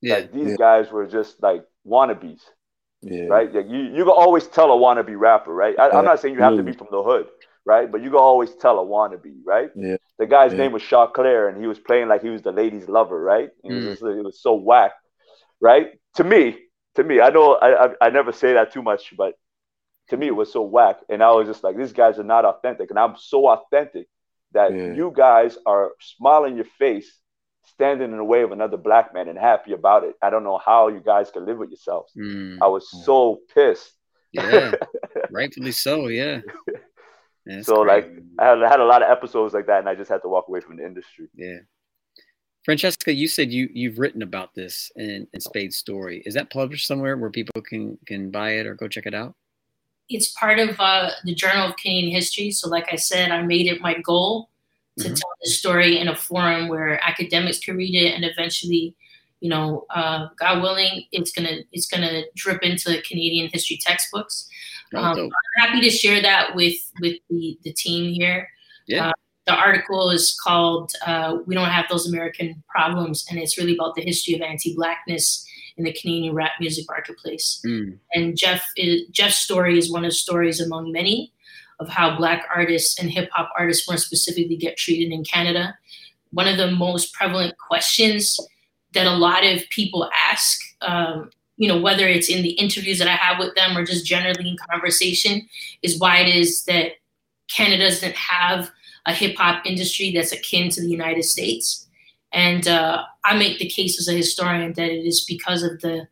[0.00, 0.14] Yeah.
[0.14, 0.56] Like these yeah.
[0.56, 2.40] guys were just like wannabes.
[3.02, 3.24] Yeah.
[3.24, 3.52] Right.
[3.52, 5.78] Like you you can always tell a wannabe rapper, right?
[5.78, 7.28] I, am not saying you have to be from the hood,
[7.64, 7.90] right?
[7.90, 9.70] But you can always tell a wannabe, right?
[9.76, 9.96] Yeah.
[10.18, 10.58] The guy's yeah.
[10.58, 13.50] name was Choclair, and he was playing like he was the lady's lover, right?
[13.62, 13.88] It was, mm.
[13.90, 14.92] just, it was so whack,
[15.60, 15.90] right?
[16.16, 16.58] To me,
[16.96, 19.34] to me, I know I, I, I never say that too much, but
[20.08, 22.44] to me it was so whack, and I was just like, these guys are not
[22.44, 24.08] authentic, and I'm so authentic
[24.52, 24.94] that yeah.
[24.94, 27.12] you guys are smiling your face,
[27.68, 30.14] standing in the way of another black man and happy about it.
[30.22, 32.12] I don't know how you guys can live with yourselves.
[32.16, 32.58] Mm.
[32.62, 33.92] I was so pissed.
[34.32, 34.72] Yeah,
[35.30, 36.08] rightfully so.
[36.08, 36.40] Yeah.
[37.46, 38.04] Yeah, so great.
[38.04, 40.20] like I had, I had a lot of episodes like that, and I just had
[40.20, 41.28] to walk away from the industry.
[41.34, 41.60] Yeah.
[42.62, 46.22] Francesca, you said you you've written about this in, in Spade's story.
[46.26, 49.34] Is that published somewhere where people can can buy it or go check it out?
[50.10, 52.50] It's part of uh, the Journal of Canadian History.
[52.50, 54.50] So, like I said, I made it my goal
[54.98, 55.14] to mm-hmm.
[55.14, 58.94] tell the story in a forum where academics can read it, and eventually,
[59.40, 64.48] you know, uh, God willing, it's gonna it's gonna drip into Canadian history textbooks.
[64.94, 68.48] Um, I'm happy to share that with with the, the team here.
[68.86, 69.08] Yeah.
[69.08, 69.12] Uh,
[69.46, 73.94] the article is called uh, "We Don't Have Those American Problems," and it's really about
[73.94, 75.46] the history of anti-blackness
[75.78, 77.60] in the Canadian rap music marketplace.
[77.64, 77.98] Mm.
[78.12, 81.32] And Jeff is, Jeff's story is one of stories among many
[81.80, 85.76] of how Black artists and hip hop artists more specifically get treated in Canada.
[86.30, 88.38] One of the most prevalent questions
[88.92, 93.08] that a lot of people ask, um, you know, whether it's in the interviews that
[93.08, 95.48] I have with them or just generally in conversation,
[95.82, 96.92] is why it is that
[97.48, 98.70] Canada doesn't have
[99.06, 101.86] a hip hop industry that's akin to the United States.
[102.32, 106.08] And uh, I make the case as a historian that it is because of the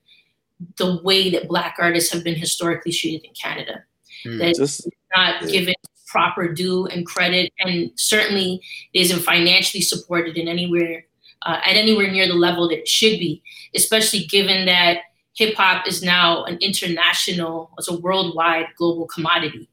[0.79, 3.85] the way that Black artists have been historically treated in Canada.
[4.25, 5.49] Mm, that just, not yeah.
[5.49, 5.75] given
[6.07, 8.61] proper due and credit, and certainly
[8.95, 11.05] isn't financially supported in anywhere
[11.43, 13.43] uh, at anywhere near the level that it should be,
[13.75, 14.99] especially given that
[15.35, 19.69] hip hop is now an international, it's a worldwide global commodity,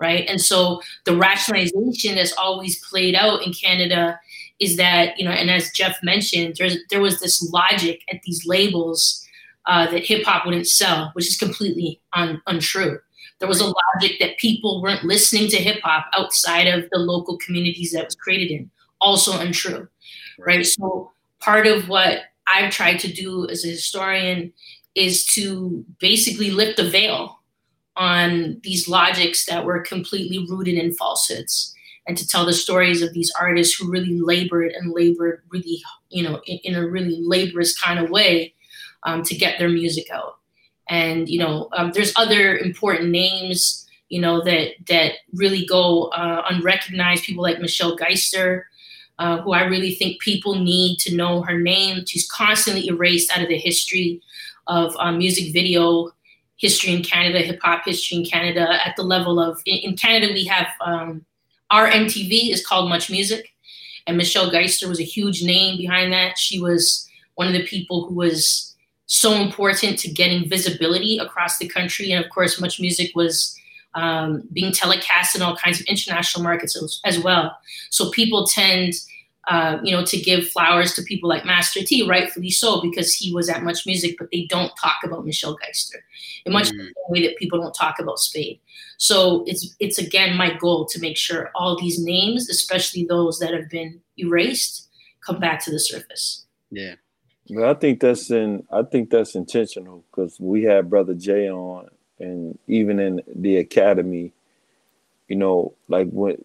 [0.00, 0.24] right?
[0.28, 4.18] And so the rationalization that's always played out in Canada
[4.58, 8.46] is that you know, and as Jeff mentioned, there's there was this logic at these
[8.46, 9.24] labels
[9.66, 12.98] uh, that hip hop wouldn't sell, which is completely un- untrue.
[13.38, 17.38] There was a logic that people weren't listening to hip hop outside of the local
[17.38, 18.70] communities that was created in,
[19.00, 19.88] also untrue,
[20.38, 20.66] right?
[20.66, 24.52] So part of what I've tried to do as a historian
[24.94, 27.38] is to basically lift the veil
[27.96, 31.74] on these logics that were completely rooted in falsehoods
[32.06, 36.22] and to tell the stories of these artists who really labored and labored really, you
[36.22, 38.54] know, in, in a really laborious kind of way
[39.02, 40.38] um, to get their music out.
[40.88, 46.42] And you know, um, there's other important names, you know, that that really go uh,
[46.48, 47.24] unrecognized.
[47.24, 48.62] People like Michelle Geister,
[49.18, 52.04] uh, who I really think people need to know her name.
[52.06, 54.22] She's constantly erased out of the history
[54.66, 56.12] of um, music video
[56.56, 58.84] history in Canada, hip hop history in Canada.
[58.86, 61.24] At the level of in, in Canada, we have um,
[61.70, 63.48] our MTV is called Much Music,
[64.06, 66.38] and Michelle Geister was a huge name behind that.
[66.38, 68.67] She was one of the people who was
[69.08, 73.58] so important to getting visibility across the country, and of course, Much Music was
[73.94, 77.58] um, being telecast in all kinds of international markets as, as well.
[77.90, 78.94] So people tend
[79.48, 83.32] uh, you know, to give flowers to people like Master T, rightfully so, because he
[83.32, 86.04] was at Much Music, but they don't talk about Michelle Geister
[86.44, 86.76] in much mm.
[86.76, 88.60] the way that people don't talk about Spade.
[88.98, 93.54] So it's it's again my goal to make sure all these names, especially those that
[93.54, 94.88] have been erased,
[95.24, 96.44] come back to the surface.
[96.70, 96.96] Yeah.
[97.56, 98.66] I think that's in.
[98.70, 101.88] I think that's intentional because we had Brother J on,
[102.18, 104.32] and even in the academy,
[105.28, 106.44] you know, like when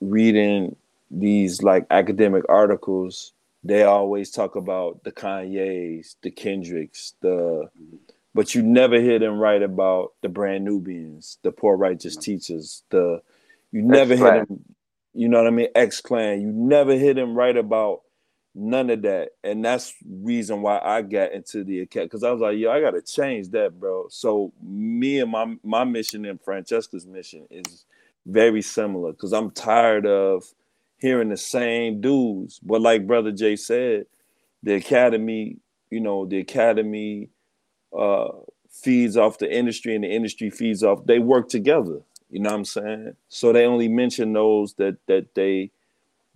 [0.00, 0.76] reading
[1.10, 3.32] these like academic articles,
[3.64, 7.68] they always talk about the Kanyes, the Kendricks, the
[8.34, 13.20] but you never hear them write about the brand Nubians, the poor righteous teachers, the
[13.72, 14.64] you never hear them,
[15.12, 16.40] you know what I mean, X Clan.
[16.40, 18.02] You never hear them write about
[18.54, 19.30] none of that.
[19.44, 22.80] And that's reason why I got into the account because I was like, yo, I
[22.80, 24.08] gotta change that, bro.
[24.10, 27.84] So me and my my mission and Francesca's mission is
[28.26, 30.44] very similar because I'm tired of
[30.98, 32.58] hearing the same dudes.
[32.60, 34.06] But like Brother J said,
[34.62, 35.58] the academy,
[35.90, 37.30] you know, the academy
[37.96, 38.28] uh,
[38.70, 41.06] feeds off the industry and the industry feeds off.
[41.06, 42.00] They work together.
[42.30, 43.16] You know what I'm saying?
[43.28, 45.70] So they only mention those that that they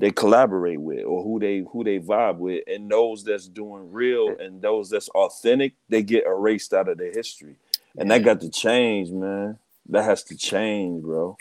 [0.02, 4.34] they collaborate with or who they who they vibe with, and those that's doing real
[4.40, 7.54] and those that's authentic, they get erased out of their history.
[7.96, 9.60] And that got to change, man.
[9.88, 11.36] That has to change, bro.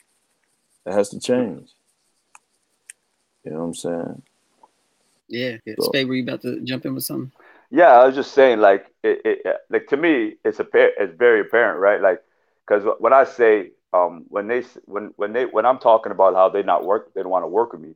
[0.86, 1.70] That has to change.
[3.44, 4.22] You know what I'm saying?
[5.28, 5.58] Yeah.
[5.66, 5.74] yeah.
[5.80, 7.32] So, Spade, were you about to jump in with something?
[7.72, 11.42] Yeah, I was just saying, like, it, it like to me, it's a it's very
[11.42, 12.00] apparent, right?
[12.00, 12.22] Like,
[12.68, 16.50] because when I say, um, when they when when they when I'm talking about how
[16.50, 17.96] they not work, they don't want to work with me.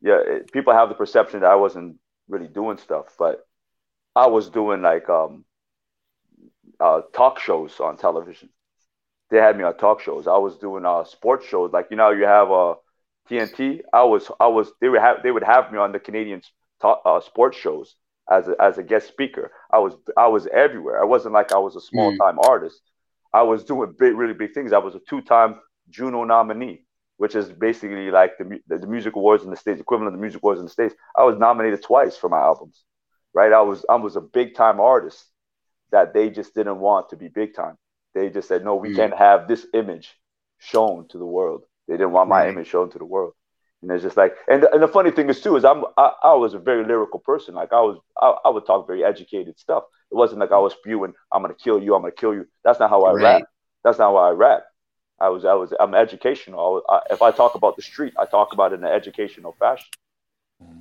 [0.00, 1.96] Yeah, it, people have the perception that I wasn't
[2.28, 3.46] really doing stuff, but
[4.14, 5.44] I was doing like um,
[6.80, 8.50] uh, talk shows on television.
[9.30, 10.26] They had me on talk shows.
[10.26, 12.74] I was doing uh, sports shows, like you know, you have a uh,
[13.28, 16.42] TNT, I was I was they would have they would have me on the Canadian
[16.80, 17.96] talk, uh, sports shows
[18.30, 19.50] as a, as a guest speaker.
[19.72, 21.00] I was I was everywhere.
[21.00, 22.48] I wasn't like I was a small time mm.
[22.48, 22.80] artist.
[23.32, 24.72] I was doing big, really big things.
[24.72, 25.56] I was a two time
[25.90, 26.84] Juno nominee,
[27.16, 30.22] which is basically like the, the, the music awards in the states, equivalent of the
[30.22, 30.94] music awards in the states.
[31.16, 32.84] I was nominated twice for my albums,
[33.34, 33.52] right?
[33.52, 35.24] I was I was a big time artist
[35.92, 37.76] that they just didn't want to be big time.
[38.14, 38.96] They just said, no, we mm.
[38.96, 40.14] can't have this image
[40.58, 41.64] shown to the world.
[41.86, 43.34] They didn't want my image shown to the world.
[43.82, 46.12] And it's just like, and the, and the funny thing is too is I'm I,
[46.24, 47.54] I was a very lyrical person.
[47.54, 49.84] Like I was, I, I, would talk very educated stuff.
[50.10, 52.46] It wasn't like I was spewing, I'm gonna kill you, I'm gonna kill you.
[52.64, 53.22] That's not how I right.
[53.22, 53.42] rap.
[53.84, 54.64] That's not how I rap.
[55.18, 56.82] I was I was I'm educational.
[56.88, 59.88] I, if I talk about the street, I talk about it in an educational fashion.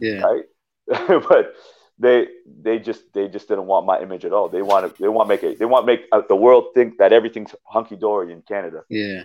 [0.01, 0.21] Yeah.
[0.21, 0.43] Right.
[1.29, 1.55] but
[1.97, 2.27] they
[2.61, 4.49] they just they just didn't want my image at all.
[4.49, 6.67] They want to they want to make it they want to make uh, the world
[6.73, 8.83] think that everything's hunky dory in Canada.
[8.89, 9.23] Yeah.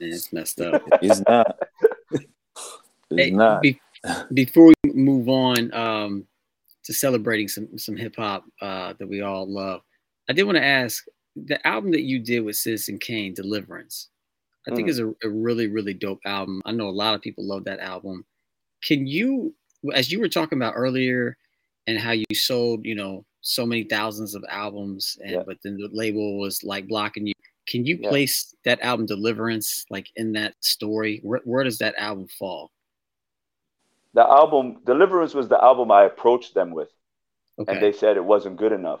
[0.00, 0.82] Man, it's messed up.
[1.02, 1.56] It's not.
[2.12, 2.24] It's
[3.10, 3.60] Hey, not.
[3.60, 3.80] be-
[4.32, 6.26] before we move on um,
[6.84, 9.82] to celebrating some some hip hop uh, that we all love,
[10.28, 11.04] I did want to ask
[11.36, 14.08] the album that you did with Citizen Kane, Deliverance.
[14.68, 14.90] I think Mm.
[14.90, 16.60] is a, a really really dope album.
[16.64, 18.24] I know a lot of people love that album.
[18.82, 19.54] Can you,
[19.94, 21.36] as you were talking about earlier,
[21.86, 25.42] and how you sold, you know, so many thousands of albums, and Yeah.
[25.46, 27.32] but then the label was like blocking you.
[27.66, 28.08] Can you Yeah.
[28.10, 31.20] place that album Deliverance like in that story?
[31.22, 32.70] Where, where does that album fall?
[34.12, 36.90] The album Deliverance was the album I approached them with,
[37.58, 37.72] Okay.
[37.72, 39.00] and they said it wasn't good enough.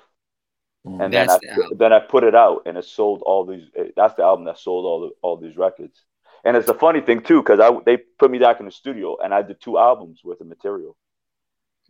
[0.86, 1.04] Mm.
[1.04, 3.68] And then I the then I put it out, and it sold all these.
[3.76, 6.04] eh, That's the album that sold all the, all these records.
[6.42, 9.18] And it's a funny thing too, because I they put me back in the studio,
[9.22, 10.96] and I did two albums worth of material,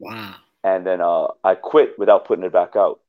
[0.01, 0.35] wow.
[0.65, 3.01] and then uh, I quit without putting it back out.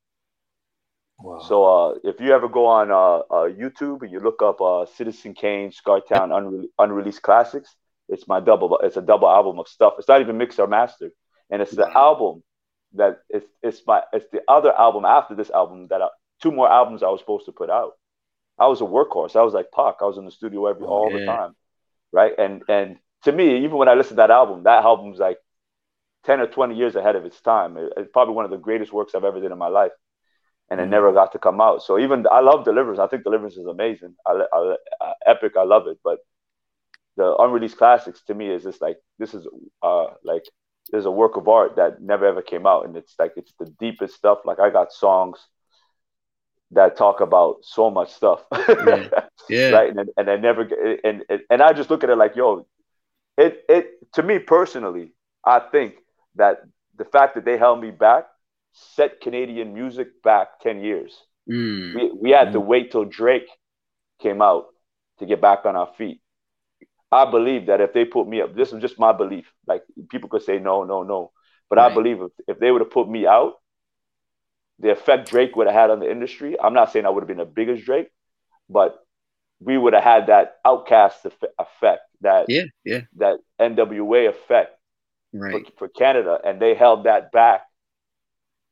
[1.19, 1.39] Wow.
[1.39, 4.86] So uh, if you ever go on uh, uh, YouTube and you look up uh,
[4.86, 7.75] Citizen Kane Scartown unre- unreleased classics,
[8.07, 8.77] it's my double.
[8.84, 9.93] It's a double album of stuff.
[9.97, 11.11] It's not even mixed or mastered,
[11.49, 12.43] and it's the album
[12.96, 16.08] that it's it's my it's the other album after this album that I,
[16.42, 17.94] two more albums I was supposed to put out.
[18.60, 19.36] I was a workhorse.
[19.36, 19.96] I was like Pac.
[20.02, 21.56] I was in the studio every all the time,
[22.12, 22.34] right?
[22.38, 25.38] And and to me, even when I listen to that album, that album's like
[26.26, 27.78] ten or twenty years ahead of its time.
[27.78, 29.92] It- it's probably one of the greatest works I've ever did in my life
[30.70, 30.89] and it Mhm.
[30.89, 31.84] never got to come out.
[31.84, 33.00] So even I love Deliverance.
[33.00, 34.16] I think Deliverance is amazing.
[34.26, 35.54] I, I, uh, epic.
[35.58, 36.00] I love it.
[36.04, 36.20] But
[37.18, 39.48] the unreleased classics to me is just like this is
[39.82, 40.44] uh like
[40.92, 43.66] there's a work of art that never ever came out, and it's like it's the
[43.80, 44.39] deepest stuff.
[44.46, 45.39] Like I got songs
[46.72, 48.44] that talk about so much stuff,
[49.50, 49.70] Yeah.
[49.70, 49.96] right?
[49.96, 50.62] And and I never
[51.04, 52.66] and, and and I just look at it like yo,
[53.38, 55.14] it it to me personally,
[55.46, 55.96] I think
[56.36, 56.62] that
[56.98, 58.28] the fact that they held me back
[58.74, 61.24] set Canadian music back 10 years.
[61.50, 61.96] Mm.
[61.96, 63.50] We, we had to wait till Drake
[64.22, 64.68] came out
[65.20, 66.22] to get back on our feet.
[67.12, 69.51] I believe that if they put me up, this is just my belief.
[69.68, 71.32] Like people could say no, no, no.
[71.70, 73.55] But I believe if, if they would have put me out,
[74.80, 77.28] the effect Drake would have had on the industry, I'm not saying I would have
[77.28, 78.09] been the biggest Drake,
[78.70, 78.97] but
[79.59, 81.26] we would have had that OutKast
[81.59, 82.66] effect, that Yeah.
[82.84, 83.01] Yeah.
[83.18, 84.78] that NWA effect
[85.34, 85.66] Right.
[85.66, 87.62] for, for Canada, and they held that back,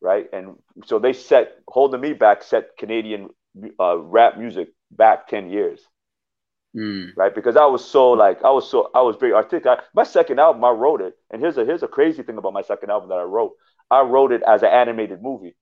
[0.02, 0.28] right?
[0.34, 3.30] And so they set holding me back set Canadian
[3.80, 5.82] uh, rap music back ten years,
[6.76, 7.14] Mm.
[7.16, 7.34] right?
[7.34, 9.80] Because I was so like I was so I was very articulate.
[9.96, 12.62] My second album, I wrote it, and here's a here's a crazy thing about my
[12.62, 13.54] second album that I wrote.
[13.90, 15.56] I wrote it as an animated movie,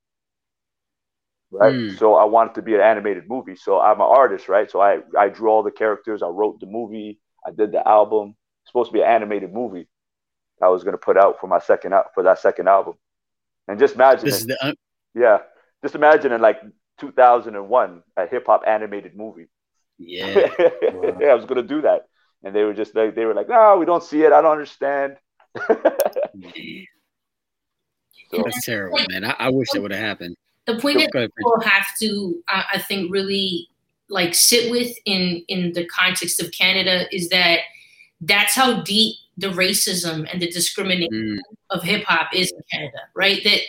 [1.52, 1.76] right?
[1.76, 1.96] Hmm.
[1.98, 3.56] So I wanted to be an animated movie.
[3.56, 4.70] So I'm an artist, right?
[4.70, 6.22] So I I drew all the characters.
[6.22, 7.20] I wrote the movie.
[7.46, 8.36] I did the album.
[8.64, 9.88] It's supposed to be an animated movie.
[10.62, 12.96] I was gonna put out for my second out for that second album,
[13.68, 14.76] and just imagine, This is the un-
[15.16, 15.40] yeah,
[15.84, 16.60] just imagine in like
[17.00, 19.48] 2001 a hip hop animated movie.
[19.98, 20.50] Yeah.
[21.20, 22.08] yeah, I was gonna do that,
[22.44, 24.32] and they were just like they were like, no, we don't see it.
[24.34, 25.18] I don't understand.
[28.30, 29.24] So, That's terrible, man.
[29.24, 30.36] I, I wish that would have happened.
[30.66, 33.70] the point Go, that go ahead, people have to uh, i think really
[34.10, 37.60] like sit with in in the context of canada is that
[38.20, 41.40] that's how deep the racism and the discrimination Mm.
[41.70, 43.62] of hip-hop is in canada right that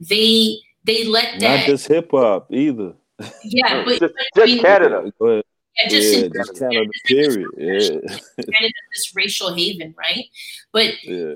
[0.00, 2.94] they they let that Not just hip hop either.
[3.44, 5.12] yeah but, just, but I mean, Canada.
[5.78, 6.90] Yeah, just yeah, in just Canada.
[7.04, 7.48] Period.
[7.56, 7.78] Yeah,
[8.36, 10.24] Canada, this racial haven right
[10.72, 11.34] but yeah.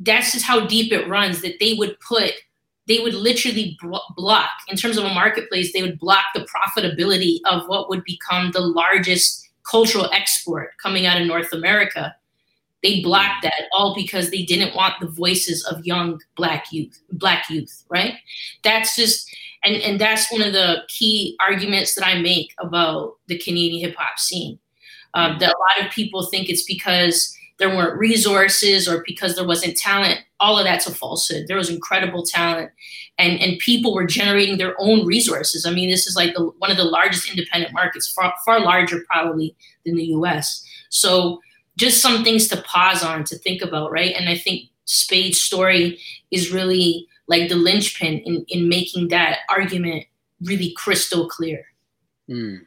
[0.00, 2.32] that's just how deep it runs that they would put
[2.86, 7.38] they would literally blo- block in terms of a marketplace they would block the profitability
[7.44, 12.14] of what would become the largest cultural export coming out of north america
[12.82, 17.48] they blocked that all because they didn't want the voices of young black youth black
[17.50, 18.14] youth right
[18.62, 19.28] that's just
[19.66, 23.96] and and that's one of the key arguments that i make about the canadian hip
[23.98, 24.58] hop scene.
[25.14, 29.46] Um, that a lot of people think it's because there weren't resources or because there
[29.46, 30.20] wasn't talent.
[30.40, 31.46] All of that's a falsehood.
[31.48, 32.70] There was incredible talent.
[33.16, 35.64] And and people were generating their own resources.
[35.64, 39.04] I mean this is like the, one of the largest independent markets far, far larger
[39.10, 41.40] probably than the us so
[41.76, 44.14] just some things to pause on to think about right?
[44.14, 45.98] And i think spade's story
[46.30, 50.04] is really like the linchpin in in making that argument
[50.40, 51.64] really crystal clear
[52.28, 52.60] Mm.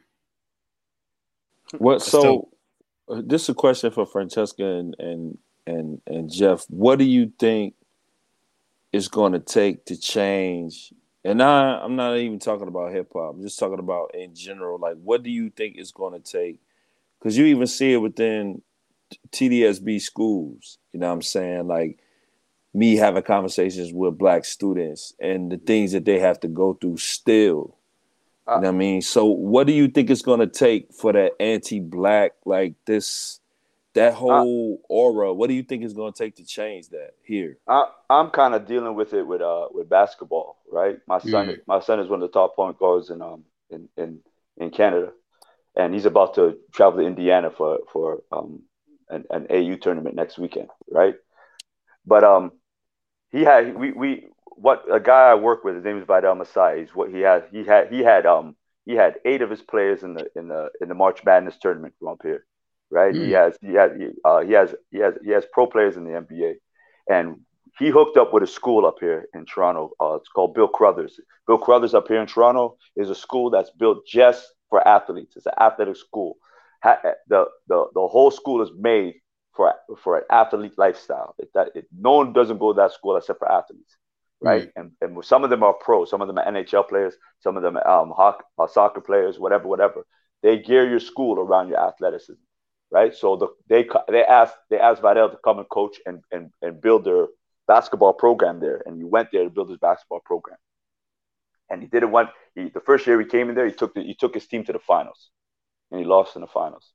[1.78, 2.02] What?
[2.02, 2.56] So, dope.
[3.08, 6.64] uh, this is a question for Francesca and and and and Jeff.
[6.68, 7.74] What do you think
[8.92, 10.92] is going to take to change
[11.24, 13.34] And I, I'm not even talking about hip hop.
[13.34, 14.78] I'm just talking about in general.
[14.78, 16.58] Like, what do you think it's going to take?
[17.18, 18.62] Because you even see it within
[19.30, 20.78] TDSB schools.
[20.92, 21.66] You know what I'm saying?
[21.68, 21.98] Like
[22.72, 26.96] me having conversations with black students and the things that they have to go through
[26.98, 27.76] still.
[28.48, 29.02] You know what I mean?
[29.02, 33.40] So what do you think it's gonna take for that anti-black, like this
[33.94, 37.58] that whole aura, what do you think it's gonna take to change that here?
[37.68, 40.98] I, I'm kind of dealing with it with uh with basketball, right?
[41.06, 41.58] My son mm.
[41.66, 44.20] my son is one of the top point guards in um in, in
[44.56, 45.12] in Canada.
[45.76, 48.62] And he's about to travel to Indiana for for um
[49.08, 51.14] an, an AU tournament next weekend, right?
[52.06, 52.52] But um,
[53.32, 55.76] he had we we what a guy I work with.
[55.76, 56.78] His name is Vidal Massiah.
[56.78, 57.44] He's what he had.
[57.50, 60.70] He had he had um he had eight of his players in the in the
[60.80, 62.44] in the March Madness tournament from up here,
[62.90, 63.14] right?
[63.14, 63.26] Mm.
[63.26, 66.04] He has he has he, uh, he has he has he has pro players in
[66.04, 66.54] the NBA,
[67.08, 67.40] and
[67.78, 69.92] he hooked up with a school up here in Toronto.
[70.00, 71.18] Uh, it's called Bill Crothers.
[71.46, 75.36] Bill Crothers up here in Toronto is a school that's built just for athletes.
[75.36, 76.36] It's an athletic school
[76.82, 79.14] the, the the whole school is made
[79.54, 81.34] for for an athlete lifestyle.
[81.38, 83.96] It, that it, no one doesn't go to that school except for athletes,
[84.40, 84.68] right?
[84.68, 84.72] Mm.
[84.76, 87.62] And and some of them are pro, some of them are NHL players, some of
[87.62, 90.06] them are um, hockey, uh, soccer players, whatever, whatever.
[90.42, 92.40] They gear your school around your athleticism,
[92.90, 93.14] right?
[93.14, 96.80] So the, they they asked they asked Vidal to come and coach and and and
[96.80, 97.26] build their
[97.66, 100.58] basketball program there, and he went there to build his basketball program.
[101.68, 104.02] And he didn't want he, the first year he came in there, he took the,
[104.02, 105.30] he took his team to the finals
[105.90, 106.92] and he lost in the finals.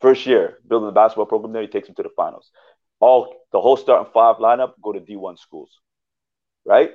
[0.00, 2.50] First year, building the basketball program there, he takes him to the finals.
[3.00, 5.70] All the whole starting five lineup go to D1 schools,
[6.64, 6.92] right?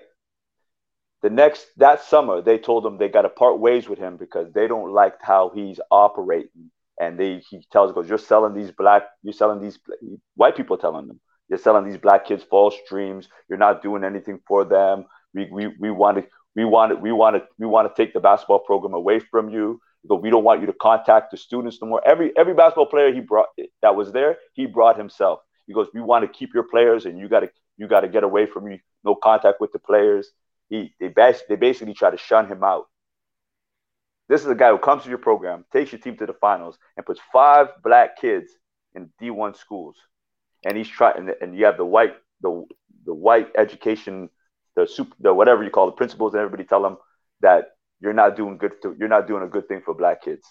[1.22, 4.52] The next that summer, they told him they got to part ways with him because
[4.54, 6.72] they don't like how he's operating.
[7.00, 9.80] And they he tells goes, you're selling these black, you're selling these
[10.36, 11.20] white people telling them
[11.52, 13.28] you're selling these black kids false dreams.
[13.50, 15.06] You're not doing anything for them.
[15.34, 16.26] We we we want to
[16.56, 19.50] we want to we want to we want to take the basketball program away from
[19.50, 22.02] you but we don't want you to contact the students no more.
[22.08, 23.48] Every every basketball player he brought
[23.82, 25.42] that was there, he brought himself.
[25.68, 28.08] He goes, we want to keep your players, and you got to you got to
[28.10, 28.82] get away from me.
[29.04, 30.30] No contact with the players.
[30.70, 32.88] He they bas- they basically try to shun him out.
[34.28, 36.78] This is a guy who comes to your program, takes your team to the finals,
[36.96, 38.52] and puts five black kids
[38.96, 39.98] in D1 schools,
[40.66, 41.32] and he's trying.
[41.42, 42.66] And you have the white the
[43.06, 44.30] the white education,
[44.76, 46.98] the super the whatever you call the principals, and everybody tell them
[47.42, 47.72] that
[48.02, 50.46] you're not doing good to, you're not doing a good thing for black kids.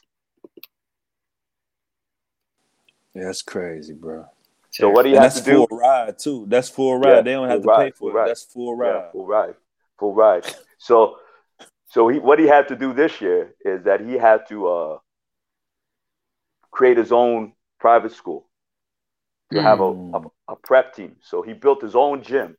[3.15, 4.27] Yeah, that's crazy, bro.
[4.71, 5.67] So what do you and have to do?
[5.67, 6.47] Full ride too.
[6.49, 7.17] That's full ride.
[7.17, 8.15] Yeah, they don't have to ride, pay for it.
[8.15, 8.29] Ride.
[8.29, 8.95] That's full ride.
[8.95, 9.55] Yeah, full ride.
[9.99, 10.47] Full ride.
[10.79, 11.17] so,
[11.89, 14.99] so he what he had to do this year is that he had to uh,
[16.71, 18.49] create his own private school
[19.53, 19.63] to mm.
[19.63, 20.27] have a, a, hmm.
[20.49, 21.17] a prep team.
[21.21, 22.57] So he built his own gym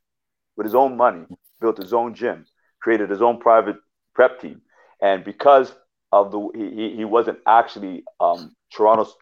[0.56, 1.24] with his own money.
[1.62, 2.44] Built his own gym.
[2.78, 3.76] Created his own private
[4.14, 4.60] prep team
[5.02, 5.74] and because
[6.12, 9.14] of the he, he wasn't actually um, Toronto's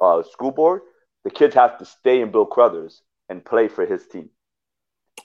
[0.00, 0.82] uh, school board,
[1.24, 4.30] the kids have to stay in Bill Crothers and play for his team.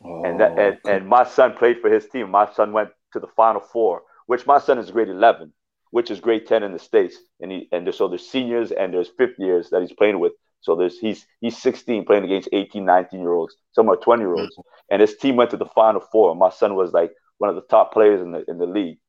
[0.04, 2.32] Oh, and that and, and my son played for his team.
[2.32, 5.54] My son went to the Final Four, which my son is grade eleven,
[5.92, 7.18] which is grade ten in the states.
[7.42, 10.34] And he and so there's seniors and there's fifth years that he's playing with.
[10.62, 14.36] So there's he's he's 16 playing against 18, 19 year olds, some are 20 year
[14.36, 14.58] olds.
[14.92, 16.36] And his team went to the Final Four.
[16.36, 19.00] My son was like one of the top players in the in the league,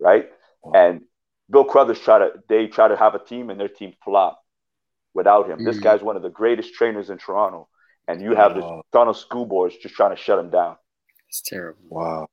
[0.00, 0.26] right?
[0.62, 1.02] And
[1.50, 4.42] Bill Crothers try to they try to have a team and their team flop
[5.14, 5.60] without him.
[5.60, 5.64] Mm.
[5.64, 7.68] This guy's one of the greatest trainers in Toronto,
[8.06, 10.76] and you have the Toronto school boards just trying to shut him down.
[11.28, 11.80] It's terrible.
[11.88, 12.26] Wow.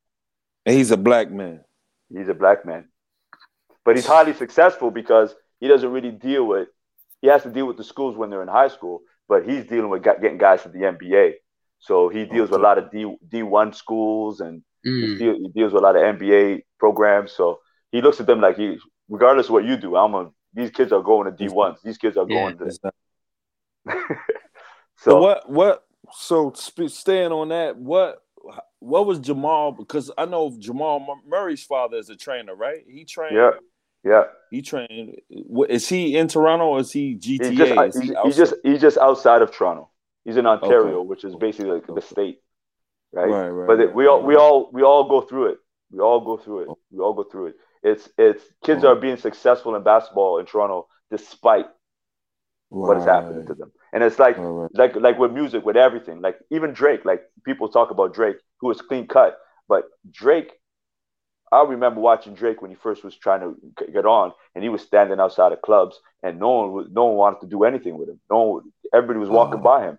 [0.66, 1.62] And he's a black man.
[2.10, 2.90] He's a black man.
[3.86, 6.68] But he's highly successful because he doesn't really deal with
[7.22, 9.90] he has to deal with the schools when they're in high school, but he's dealing
[9.90, 11.34] with getting guys to the NBA.
[11.80, 12.52] So he deals okay.
[12.52, 15.18] with a lot of D D one schools and mm.
[15.18, 17.32] he, he deals with a lot of NBA programs.
[17.32, 17.60] So
[17.98, 18.78] he looks at them like he,
[19.10, 20.30] regardless of what you do, I'm a.
[20.54, 21.80] These kids are going to D ones.
[21.84, 22.72] These kids are yeah, going to.
[22.72, 22.92] so,
[24.98, 25.50] so what?
[25.50, 25.84] What?
[26.12, 28.22] So staying on that, what?
[28.80, 29.72] What was Jamal?
[29.72, 32.84] Because I know Jamal Murray's father is a trainer, right?
[32.88, 33.36] He trained.
[33.36, 33.52] Yeah.
[34.04, 34.24] Yeah.
[34.52, 35.16] He trained.
[35.70, 37.50] Is he in Toronto or is he GTA?
[37.50, 39.90] He's just, uh, he he's just he's just outside of Toronto.
[40.24, 41.08] He's in Ontario, okay.
[41.08, 42.42] which is basically like the state,
[43.12, 43.28] right?
[43.28, 43.68] Right, right.
[43.68, 45.58] But right, we all we all we all go through it.
[45.92, 46.68] We all go through it.
[46.70, 46.78] Oh.
[46.92, 47.56] We all go through it.
[47.84, 52.88] It's it's kids are being successful in basketball in Toronto despite right.
[52.88, 53.72] what is happening to them.
[53.94, 54.70] And it's like right.
[54.74, 56.22] like like with music, with everything.
[56.22, 60.52] Like even Drake, like people talk about Drake, who is clean cut, but Drake.
[61.50, 63.56] I remember watching Drake when he first was trying to
[63.94, 67.16] get on, and he was standing outside of clubs, and no one was, no one
[67.16, 68.20] wanted to do anything with him.
[68.30, 69.98] No, one, everybody was walking by him.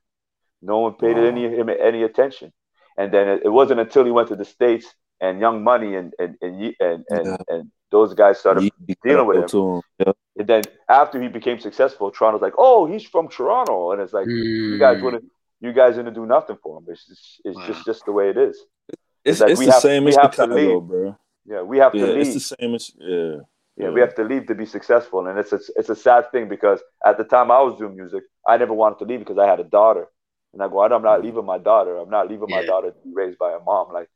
[0.61, 2.53] No one paid any him any attention.
[2.99, 6.13] And then it, it wasn't until he went to the states and Young Money and
[6.19, 7.37] and and and, and, yeah.
[7.49, 8.71] and those guys started
[9.03, 9.61] dealing with him.
[9.61, 9.83] him.
[9.99, 10.13] Yeah.
[10.37, 14.27] And then after he became successful, Toronto's like, oh, he's from Toronto, and it's like
[14.27, 14.73] mm.
[14.73, 15.25] you guys wouldn't,
[15.61, 16.87] you guys didn't do nothing for him.
[16.89, 17.67] It's just, it's wow.
[17.67, 18.63] just just the way it is.
[18.89, 21.17] It's, it's, like it's the have, same as Chicago, bro.
[21.45, 22.27] Yeah, we have yeah, to leave.
[22.27, 23.37] It's the same as yeah.
[23.77, 26.49] Yeah, we have to leave to be successful, and it's a, it's a sad thing
[26.49, 29.47] because at the time I was doing music, I never wanted to leave because I
[29.47, 30.09] had a daughter,
[30.53, 31.97] and I go, I'm not leaving my daughter.
[31.97, 32.57] I'm not leaving yeah.
[32.57, 33.93] my daughter to be raised by a mom.
[33.93, 34.09] Like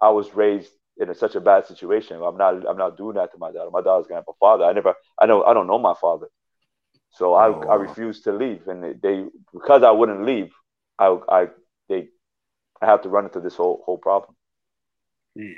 [0.00, 2.20] I was raised in a, such a bad situation.
[2.22, 3.70] I'm not I'm not doing that to my daughter.
[3.70, 4.64] My daughter's gonna have a father.
[4.64, 6.28] I never I know I don't know my father,
[7.10, 10.52] so I oh, I refused to leave, and they, they because I wouldn't leave,
[10.98, 11.46] I I
[11.88, 12.08] they
[12.80, 14.34] I have to run into this whole whole problem.
[15.34, 15.54] Yeah.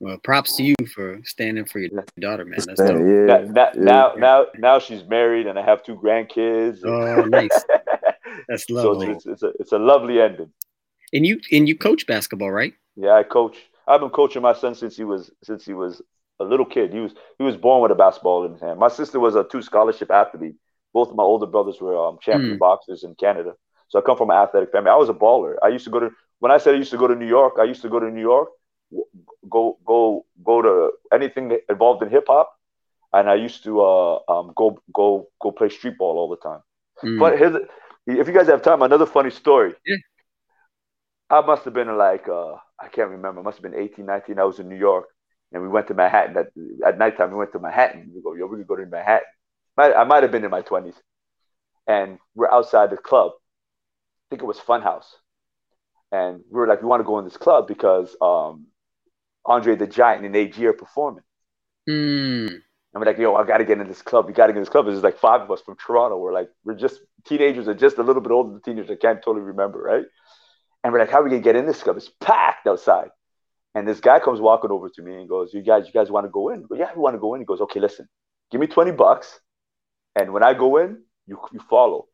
[0.00, 1.90] Well, props to you for standing for your
[2.20, 2.60] daughter, man.
[2.66, 3.00] That's dope.
[3.00, 6.84] Yeah, now, now, now, now, she's married and I have two grandkids.
[6.84, 7.64] Oh, nice.
[8.48, 9.06] That's lovely.
[9.06, 10.52] So it's, it's, a it's a lovely ending.
[11.12, 12.74] And you and you coach basketball, right?
[12.98, 13.56] Yeah, I coach.
[13.86, 16.02] I've been coaching my son since he was since he was
[16.40, 16.92] a little kid.
[16.92, 18.78] He was he was born with a basketball in his hand.
[18.78, 20.56] My sister was a two scholarship athlete.
[20.92, 22.58] Both of my older brothers were um, champion mm.
[22.58, 23.54] boxers in Canada.
[23.88, 24.90] So I come from an athletic family.
[24.90, 25.54] I was a baller.
[25.62, 27.54] I used to go to when I said I used to go to New York.
[27.60, 28.48] I used to go to New York,
[29.48, 32.52] go go go to anything involved in hip hop,
[33.12, 36.62] and I used to uh, um, go go go play street ball all the time.
[37.04, 37.20] Mm.
[37.20, 37.56] But here's,
[38.06, 39.74] if you guys have time, another funny story.
[39.86, 39.96] Yeah.
[41.30, 43.40] I must have been like uh, I can't remember.
[43.40, 44.38] It must have been 18, 19.
[44.38, 45.06] I was in New York,
[45.52, 46.48] and we went to Manhattan at,
[46.86, 47.30] at nighttime.
[47.30, 48.10] We went to Manhattan.
[48.14, 49.26] We go, yo, we could go to Manhattan.
[49.76, 51.00] I might have been in my twenties,
[51.86, 53.32] and we're outside the club.
[53.34, 55.06] I think it was Funhouse,
[56.10, 58.66] and we were like, we want to go in this club because um,
[59.44, 61.24] Andre the Giant and AG are performing.
[61.88, 62.48] Mm.
[62.48, 62.60] And
[62.94, 64.26] we're like, yo, I got to get in this club.
[64.26, 64.86] We got to get in this club.
[64.86, 66.18] There's like five of us from Toronto.
[66.18, 68.90] We're like, we're just teenagers, are just a little bit older than teenagers.
[68.90, 70.04] I can't totally remember, right?
[70.88, 71.98] And we're like, how are we gonna get in this club?
[71.98, 73.10] It's packed outside.
[73.74, 76.24] And this guy comes walking over to me and goes, You guys, you guys want
[76.24, 76.62] to go in?
[76.62, 77.42] Go, yeah, we want to go in.
[77.42, 78.08] He goes, Okay, listen,
[78.50, 79.38] give me 20 bucks.
[80.16, 82.06] And when I go in, you you follow.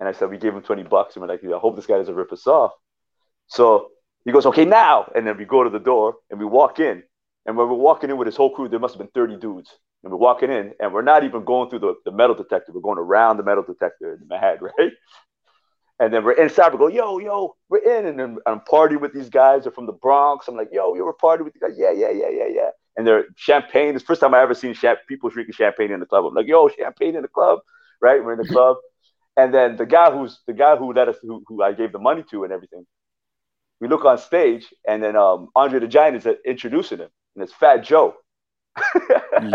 [0.00, 1.14] And I said, We gave him 20 bucks.
[1.14, 2.72] And we're like, I hope this guy doesn't rip us off.
[3.46, 3.90] So
[4.24, 5.08] he goes, Okay, now.
[5.14, 7.04] And then we go to the door and we walk in.
[7.46, 9.70] And when we're walking in with his whole crew, there must have been 30 dudes.
[10.02, 12.72] And we're walking in, and we're not even going through the, the metal detector.
[12.72, 14.90] We're going around the metal detector in my head, right?
[15.98, 16.72] And then we're inside.
[16.72, 19.62] We go, yo, yo, we're in, and then I'm partying with these guys.
[19.62, 20.46] They're from the Bronx.
[20.46, 21.74] I'm like, yo, you were partying with these guys?
[21.76, 22.70] Yeah, yeah, yeah, yeah, yeah.
[22.96, 23.94] And they're champagne.
[23.94, 24.74] It's the first time I ever seen
[25.08, 26.24] people drinking champagne in the club.
[26.24, 27.60] I'm like, yo, champagne in the club,
[28.00, 28.22] right?
[28.22, 28.76] We're in the club.
[29.38, 31.98] And then the guy who's the guy who let us, who, who I gave the
[31.98, 32.86] money to and everything.
[33.80, 37.52] We look on stage, and then um, Andre the Giant is introducing him, and it's
[37.52, 38.14] Fat Joe.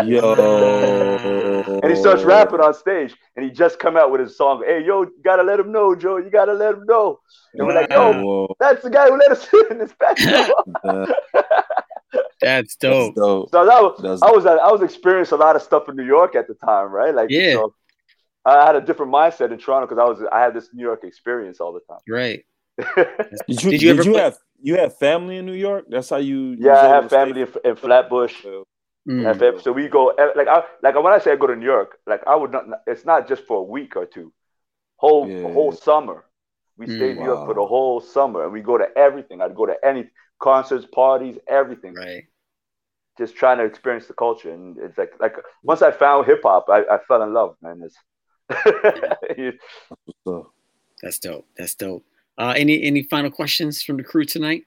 [0.03, 1.79] Yo.
[1.83, 4.63] and he starts rapping on stage, and he just come out with his song.
[4.65, 6.17] Hey, yo, you gotta let him know, Joe.
[6.17, 7.19] You gotta let him know.
[7.53, 10.17] And we're like, yo, that's the guy who let us in this back.
[12.41, 13.15] That's dope.
[13.15, 13.49] That's dope.
[13.51, 16.35] So that was, I was I was experiencing a lot of stuff in New York
[16.35, 17.13] at the time, right?
[17.13, 17.41] Like, yeah.
[17.41, 17.73] You know,
[18.43, 21.03] I had a different mindset in Toronto because I was I had this New York
[21.03, 21.99] experience all the time.
[22.09, 22.43] Right.
[22.95, 25.85] did you, did you, did you have you have family in New York?
[25.89, 26.55] That's how you.
[26.57, 28.45] Yeah, I have family in, in Flatbush.
[29.07, 29.61] Mm.
[29.61, 31.97] So we go eh, like I like when I say I go to New York,
[32.05, 32.65] like I would not.
[32.85, 34.31] It's not just for a week or two,
[34.97, 35.41] whole yeah.
[35.41, 36.25] whole summer.
[36.77, 37.27] We mm, stay in New wow.
[37.27, 39.41] York for the whole summer, and we go to everything.
[39.41, 40.07] I'd go to any
[40.39, 41.95] concerts, parties, everything.
[41.95, 42.25] Right.
[43.17, 46.65] Just trying to experience the culture, and it's like like once I found hip hop,
[46.69, 47.81] I, I fell in love, man.
[47.83, 47.97] It's
[51.01, 51.47] That's dope.
[51.57, 52.05] That's dope.
[52.37, 54.65] Uh, any any final questions from the crew tonight?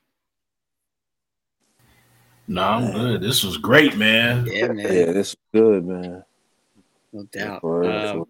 [2.46, 3.20] No, I'm good.
[3.22, 4.46] This was great, man.
[4.46, 4.78] Yeah, man.
[4.78, 6.24] Yeah, this is good, man.
[7.12, 7.64] No doubt.
[7.64, 8.26] Um,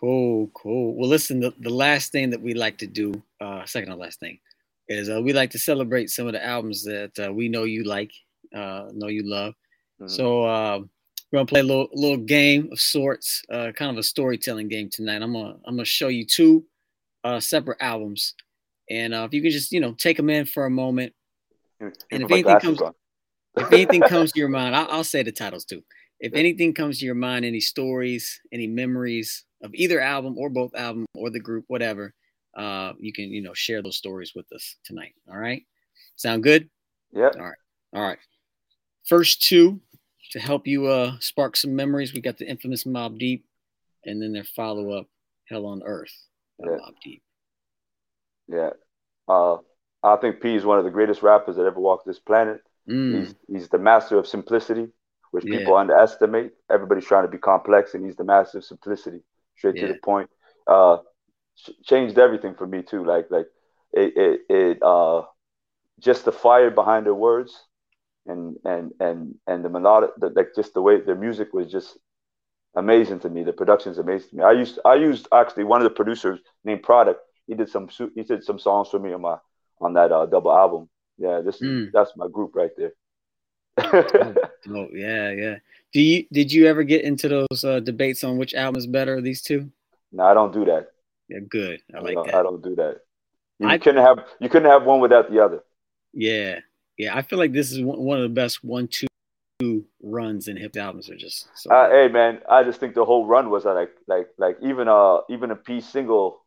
[0.00, 0.94] cool, cool.
[0.94, 4.20] Well, listen, the, the last thing that we like to do, uh, second to last
[4.20, 4.38] thing,
[4.88, 7.84] is uh, we like to celebrate some of the albums that uh, we know you
[7.84, 8.12] like,
[8.54, 9.54] uh, know you love.
[10.00, 10.08] Mm-hmm.
[10.08, 10.78] So uh,
[11.32, 14.88] we're gonna play a little little game of sorts, uh, kind of a storytelling game
[14.90, 15.22] tonight.
[15.22, 16.64] I'm gonna I'm gonna show you two
[17.24, 18.34] uh, separate albums,
[18.88, 21.12] and uh, if you can just you know take them in for a moment,
[21.80, 22.80] and if anything comes,
[23.56, 25.82] if anything comes to your mind, I'll, I'll, say the titles too.
[26.20, 30.74] If anything comes to your mind, any stories, any memories of either album or both
[30.74, 32.14] album or the group, whatever,
[32.56, 35.14] uh, you can you know share those stories with us tonight.
[35.30, 35.62] All right,
[36.16, 36.68] sound good?
[37.12, 37.30] Yeah.
[37.34, 37.58] All right.
[37.92, 38.18] All right.
[39.06, 39.80] First two
[40.32, 42.12] to help you uh, spark some memories.
[42.12, 43.44] We got the infamous Mobb Deep,
[44.04, 45.06] and then their follow up,
[45.48, 46.14] Hell on Earth,
[46.58, 46.66] yeah.
[46.68, 47.22] Mobb Deep.
[48.48, 48.70] Yeah.
[49.28, 49.58] Uh,
[50.06, 52.60] I think P is one of the greatest rappers that ever walked this planet.
[52.88, 53.18] Mm.
[53.18, 54.88] He's, he's the master of simplicity,
[55.32, 55.58] which yeah.
[55.58, 56.52] people underestimate.
[56.70, 59.20] Everybody's trying to be complex, and he's the master of simplicity,
[59.56, 59.88] straight yeah.
[59.88, 60.30] to the point.
[60.66, 60.98] Uh,
[61.84, 63.04] changed everything for me too.
[63.04, 63.46] Like like
[63.92, 65.22] it it, it uh
[66.00, 67.64] just the fire behind their words
[68.26, 71.96] and and and and the melodic the, like just the way their music was just
[72.76, 75.84] amazing to me the production's amazing to me i used i used actually one of
[75.84, 79.36] the producers named product he did some he did some songs for me on my
[79.80, 80.88] on that uh, double album
[81.18, 81.90] yeah this mm.
[81.92, 82.92] that's my group right there
[83.78, 84.34] oh,
[84.70, 85.56] oh, yeah yeah
[85.92, 89.20] do you did you ever get into those uh, debates on which album is better
[89.20, 89.70] these two
[90.12, 90.88] no i don't do that
[91.28, 93.00] yeah good i like I that i don't do that
[93.58, 95.62] you I, couldn't have you couldn't have one without the other
[96.16, 96.60] yeah,
[96.96, 97.14] yeah.
[97.14, 101.10] I feel like this is one of the best one-two runs in hip albums.
[101.10, 101.46] Are just.
[101.54, 104.88] So uh, hey man, I just think the whole run was like like like even
[104.88, 106.40] uh even a P single,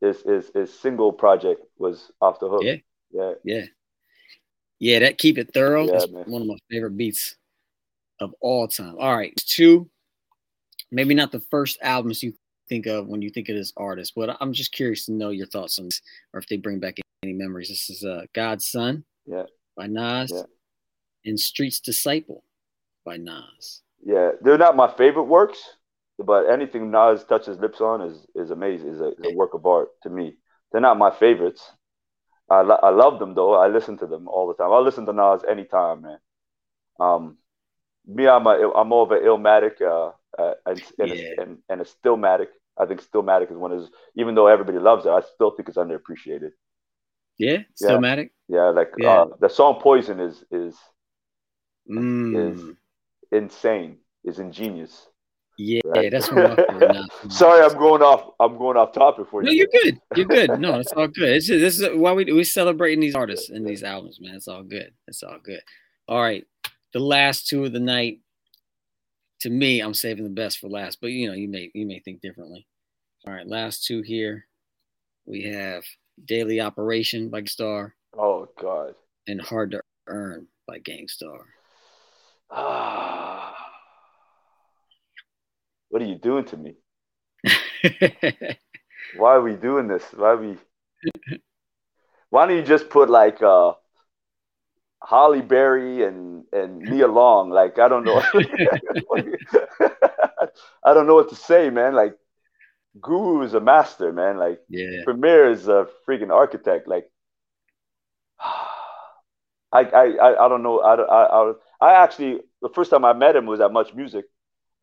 [0.00, 2.62] is his, is single project was off the hook.
[2.62, 2.76] Yeah,
[3.12, 3.64] yeah, yeah,
[4.78, 4.98] yeah.
[5.00, 5.86] That keep it thorough.
[5.86, 7.36] Yeah, one of my favorite beats
[8.20, 8.96] of all time.
[8.98, 9.88] All right, two.
[10.92, 12.32] Maybe not the first albums you
[12.68, 15.46] think of when you think of this artist, but I'm just curious to know your
[15.46, 16.00] thoughts on this,
[16.32, 17.68] or if they bring back any memories.
[17.68, 19.44] This is uh, God's Son yeah.
[19.76, 20.42] by Nas yeah.
[21.24, 22.42] and Street's Disciple
[23.04, 23.82] by Nas.
[24.04, 25.62] Yeah, they're not my favorite works,
[26.24, 28.88] but anything Nas touches lips on is is amazing.
[28.88, 30.36] is a, is a work of art to me.
[30.72, 31.62] They're not my favorites.
[32.48, 33.54] I, lo- I love them though.
[33.54, 34.72] I listen to them all the time.
[34.72, 36.18] I listen to Nas anytime, man.
[36.98, 37.38] Um,
[38.06, 41.22] me, I'm a, I'm more of an Illmatic uh, uh, and, and, yeah.
[41.38, 42.48] a, and, and a Stillmatic.
[42.78, 45.68] I think Stillmatic is one of his, even though everybody loves it, I still think
[45.68, 46.50] it's underappreciated.
[47.38, 48.30] Yeah, Stillmatic.
[48.48, 49.10] Yeah, like yeah.
[49.10, 50.76] Uh, the song "Poison" is is
[51.90, 52.52] mm.
[52.52, 52.76] is
[53.32, 53.98] insane.
[54.24, 55.06] Is ingenious.
[55.62, 56.10] Yeah, right?
[56.10, 56.58] that's what
[57.28, 58.32] Sorry, I'm going off.
[58.40, 59.46] I'm going off topic for you.
[59.46, 60.00] No, you're good.
[60.16, 60.58] You're good.
[60.58, 61.28] No, it's all good.
[61.28, 64.36] It's just, this is why we we celebrating these artists and these albums, man.
[64.36, 64.90] It's all good.
[65.06, 65.60] It's all good.
[66.08, 66.46] All right,
[66.94, 68.20] the last two of the night.
[69.40, 72.00] To me, I'm saving the best for last, but you know, you may you may
[72.00, 72.66] think differently.
[73.26, 74.46] All right, last two here.
[75.26, 75.84] We have
[76.24, 77.94] Daily Operation by Star.
[78.16, 78.94] Oh God.
[79.26, 81.44] And Hard to Earn by Gang Starr.
[82.50, 83.59] Ah.
[85.90, 86.76] What are you doing to me?
[89.16, 90.04] Why are we doing this?
[90.14, 90.56] Why we
[92.30, 93.72] Why don't you just put like uh
[95.02, 97.50] Halle Berry and and Nia Long?
[97.50, 98.22] Like I don't know.
[100.84, 101.94] I don't know what to say, man.
[101.94, 102.14] Like
[103.00, 104.38] Guru is a master, man.
[104.38, 105.02] Like yeah.
[105.04, 106.86] Premier is a freaking architect.
[106.86, 107.10] Like
[109.72, 110.80] I I I don't know.
[110.80, 114.26] I I I, actually the first time I met him was at Much Music.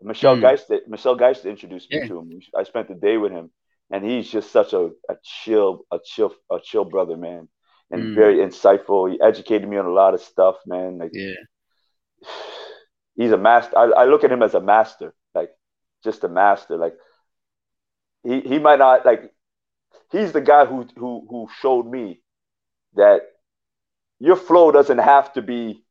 [0.02, 0.41] Michelle mm.
[0.41, 2.07] Geist Michelle Geist introduced me yeah.
[2.07, 2.40] to him.
[2.56, 3.52] I spent the day with him,
[3.90, 7.49] and he's just such a, a chill a chill a chill brother, man,
[7.90, 8.15] and mm.
[8.15, 9.11] very insightful.
[9.11, 10.99] He educated me on a lot of stuff, man.
[10.99, 11.34] Like yeah,
[13.15, 13.78] he's a master.
[13.78, 15.49] I, I look at him as a master, like
[16.03, 16.78] just a master.
[16.78, 16.94] Like
[18.24, 19.32] he he might not like
[20.11, 22.22] he's the guy who who who showed me
[22.94, 23.22] that
[24.19, 25.84] your flow doesn't have to be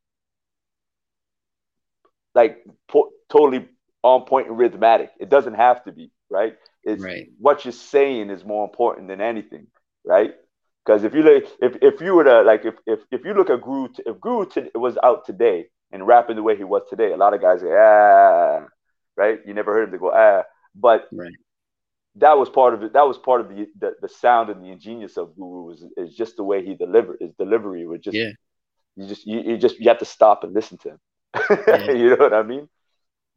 [2.35, 3.67] like po- totally
[4.07, 5.09] on point and rhythmatic.
[5.19, 6.55] It doesn't have to be, right?
[6.83, 7.27] It's right.
[7.39, 9.67] what you're saying is more important than anything,
[10.05, 10.33] right?
[10.85, 13.49] Because if you look, if if you were to like, if if if you look
[13.49, 17.11] at Guru, if Guru t- was out today and rapping the way he was today,
[17.11, 18.65] a lot of guys say ah,
[19.15, 19.39] right?
[19.45, 20.43] You never heard him to go ah,
[20.75, 21.33] but right
[22.19, 22.93] that was part of it.
[22.93, 26.15] That was part of the, the, the sound and the ingenious of Guru was is
[26.15, 28.31] just the way he delivered his delivery was just yeah.
[28.95, 30.99] You just you, you just you have to stop and listen to him.
[31.67, 31.91] Yeah.
[31.91, 32.67] you know what I mean?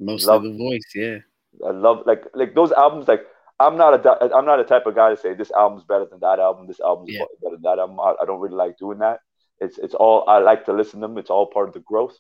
[0.01, 1.19] Most love, of the voice, yeah.
[1.67, 3.07] I love like like those albums.
[3.07, 3.27] Like
[3.61, 6.21] I'm not a I'm not a type of guy to say this album's better than
[6.21, 6.67] that album.
[6.67, 7.25] This album's yeah.
[7.43, 8.01] better than that album.
[8.01, 9.21] I, I don't really like doing that.
[9.61, 11.19] It's it's all I like to listen to them.
[11.19, 12.17] It's all part of the growth,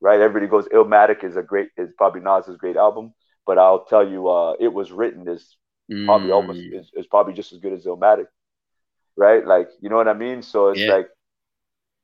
[0.00, 0.20] right?
[0.20, 3.12] Everybody goes Illmatic is a great is probably Nas's great album,
[3.44, 5.56] but I'll tell you, uh, it was written is
[6.04, 6.34] probably mm.
[6.34, 8.26] almost is, is, probably just as good as Illmatic,
[9.16, 9.44] right?
[9.44, 10.42] Like you know what I mean.
[10.42, 10.94] So it's yeah.
[10.94, 11.08] like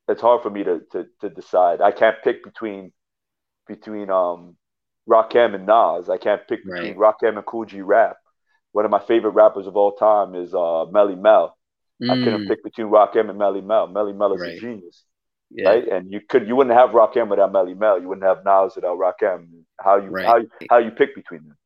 [0.09, 1.79] it's hard for me to, to to decide.
[1.79, 2.91] I can't pick between
[3.67, 4.57] between um
[5.09, 6.09] Rakim and Nas.
[6.09, 7.15] I can't pick between right.
[7.21, 8.17] Rakim and Kool G Rap.
[8.71, 11.57] One of my favorite rappers of all time is uh Melle Mel.
[12.01, 12.11] Mm.
[12.11, 12.47] I couldn't mm.
[12.47, 13.87] pick between Rakim and Melle Mel.
[13.87, 14.57] Melle Mel is right.
[14.57, 15.03] a genius.
[15.51, 15.69] Yeah.
[15.69, 18.01] Right, and you could you wouldn't have Rakim without Melle Mel.
[18.01, 19.47] You wouldn't have Nas without Rakim.
[19.79, 20.25] How you right.
[20.25, 21.57] how you, how you pick between them?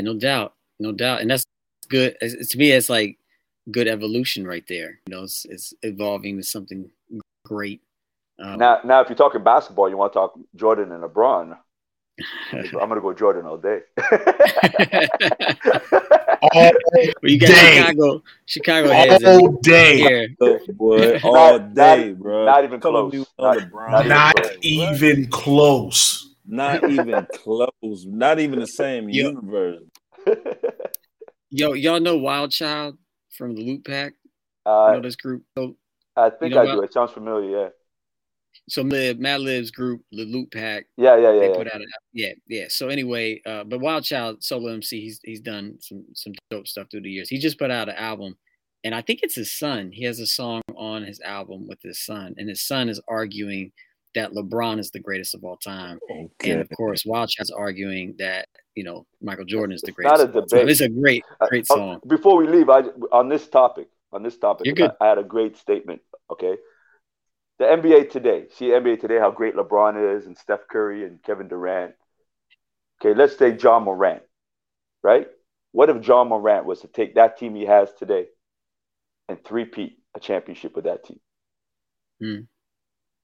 [0.00, 1.44] No doubt no doubt, and that's
[1.88, 2.16] good.
[2.20, 3.18] It's, to me, it's like
[3.70, 5.00] good evolution right there.
[5.06, 6.90] You know, it's, it's evolving to something
[7.44, 7.82] great.
[8.38, 11.56] Um, now, now, if you're talking basketball, you want to talk Jordan and LeBron.
[12.52, 13.80] I'm gonna go Jordan all day.
[16.42, 17.76] all well, you got day.
[17.76, 20.28] Chicago, Chicago heads all day, here.
[20.70, 22.44] boy, all day, bro.
[22.44, 23.26] Not even close.
[23.38, 26.34] Not, not, not even close.
[26.46, 28.06] Not even close.
[28.06, 29.82] Not even the same universe.
[31.50, 32.98] Yo, y'all know Wildchild
[33.30, 34.12] from the Lootpack?
[34.66, 35.44] Uh, you know this group?
[35.56, 35.76] So,
[36.16, 36.82] I think you know I do.
[36.82, 37.58] It sounds familiar.
[37.58, 37.68] Yeah.
[38.68, 40.84] So Madlib's group, the Lootpack.
[40.96, 41.40] Yeah, yeah, yeah.
[41.40, 41.56] They yeah.
[41.56, 42.64] put out a, yeah, yeah.
[42.68, 47.02] So anyway, uh, but Wildchild solo MC, he's he's done some some dope stuff through
[47.02, 47.28] the years.
[47.28, 48.36] He just put out an album,
[48.84, 49.90] and I think it's his son.
[49.92, 53.72] He has a song on his album with his son, and his son is arguing
[54.14, 56.50] that LeBron is the greatest of all time, okay.
[56.50, 60.18] and of course, Wildchild's arguing that you know Michael Jordan is the greatest.
[60.18, 60.68] Not a debate.
[60.68, 62.00] It's a great, great uh, song.
[62.06, 62.82] Before we leave, I
[63.12, 66.02] on this topic, on this topic, I, I had a great statement.
[66.30, 66.56] Okay,
[67.58, 68.46] the NBA today.
[68.54, 71.94] See NBA today, how great LeBron is, and Steph Curry and Kevin Durant.
[73.00, 74.22] Okay, let's take Ja Morant,
[75.02, 75.26] right?
[75.72, 78.26] What if Ja Morant was to take that team he has today
[79.28, 81.20] and three-peat a championship with that team?
[82.20, 82.40] Hmm.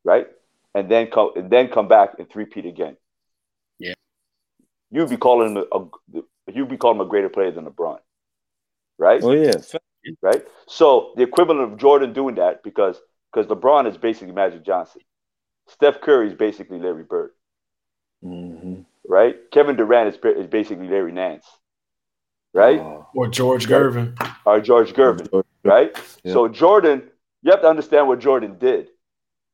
[0.04, 0.26] Right?
[0.74, 2.96] And then come and then come back and three-peat again.
[3.78, 3.94] Yeah.
[4.90, 7.98] You'd be calling him a, a you'd be calling him a greater player than LeBron.
[8.98, 9.22] Right?
[9.22, 9.52] Oh yeah.
[10.20, 10.44] Right?
[10.66, 13.00] So the equivalent of Jordan doing that because
[13.34, 15.02] because LeBron is basically Magic Johnson.
[15.68, 17.30] Steph Curry is basically Larry Bird.
[18.24, 18.82] Mm-hmm.
[19.06, 19.36] Right?
[19.50, 21.46] Kevin Durant is, is basically Larry Nance.
[22.52, 22.78] Right?
[22.78, 23.08] Oh.
[23.14, 24.16] Or George Gervin.
[24.44, 25.44] Or George Gervin.
[25.64, 25.96] Right?
[26.22, 26.32] Yeah.
[26.32, 27.02] So Jordan,
[27.42, 28.88] you have to understand what Jordan did.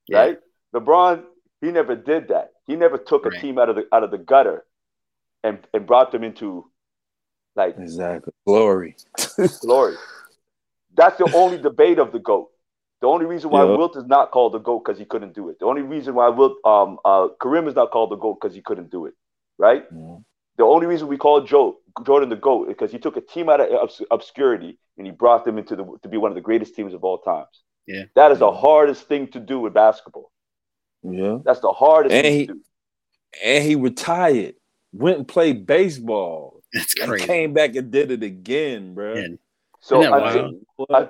[0.07, 0.19] Yeah.
[0.19, 0.39] Right?
[0.75, 1.23] LeBron,
[1.61, 2.53] he never did that.
[2.67, 3.37] He never took right.
[3.37, 4.65] a team out of the out of the gutter
[5.43, 6.71] and, and brought them into
[7.57, 8.97] like exactly glory.
[9.61, 9.97] glory.
[10.95, 12.51] That's the only debate of the GOAT.
[13.01, 15.59] The only reason why Wilt is not called the GOAT because he couldn't do it.
[15.59, 18.61] The only reason why Wilt, um, uh, Kareem is not called the GOAT because he
[18.61, 19.15] couldn't do it,
[19.59, 19.85] right?
[20.59, 23.49] The only reason we call Joe Jordan the GOAT is because he took a team
[23.49, 26.43] out of obs- obscurity and he brought them into the to be one of the
[26.43, 27.63] greatest teams of all times.
[27.87, 30.31] Yeah, that is the hardest thing to do with basketball.
[31.03, 32.61] Yeah, that's the hardest and thing he, to do.
[33.43, 34.57] And he retired,
[34.93, 36.63] went and played baseball.
[36.75, 37.27] That's crazy.
[37.27, 39.15] Came back and did it again, bro.
[39.15, 39.27] Yeah.
[39.81, 41.09] So I,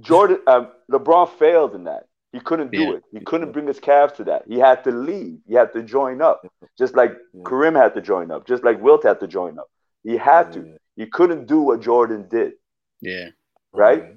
[0.00, 2.04] Jordan, um, LeBron failed in that.
[2.32, 2.92] He couldn't do yeah.
[2.94, 3.04] it.
[3.12, 4.42] He couldn't bring his Cavs to that.
[4.48, 5.38] He had to leave.
[5.46, 6.44] He had to join up,
[6.76, 7.42] just like yeah.
[7.42, 9.70] Kareem had to join up, just like Wilt had to join up.
[10.02, 10.76] He had to.
[10.96, 12.54] He couldn't do what Jordan did.
[13.00, 13.28] Yeah.
[13.72, 14.16] Right.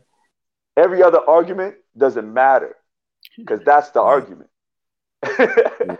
[0.75, 2.75] Every other argument doesn't matter
[3.37, 4.49] because that's the argument.
[5.39, 5.97] yeah,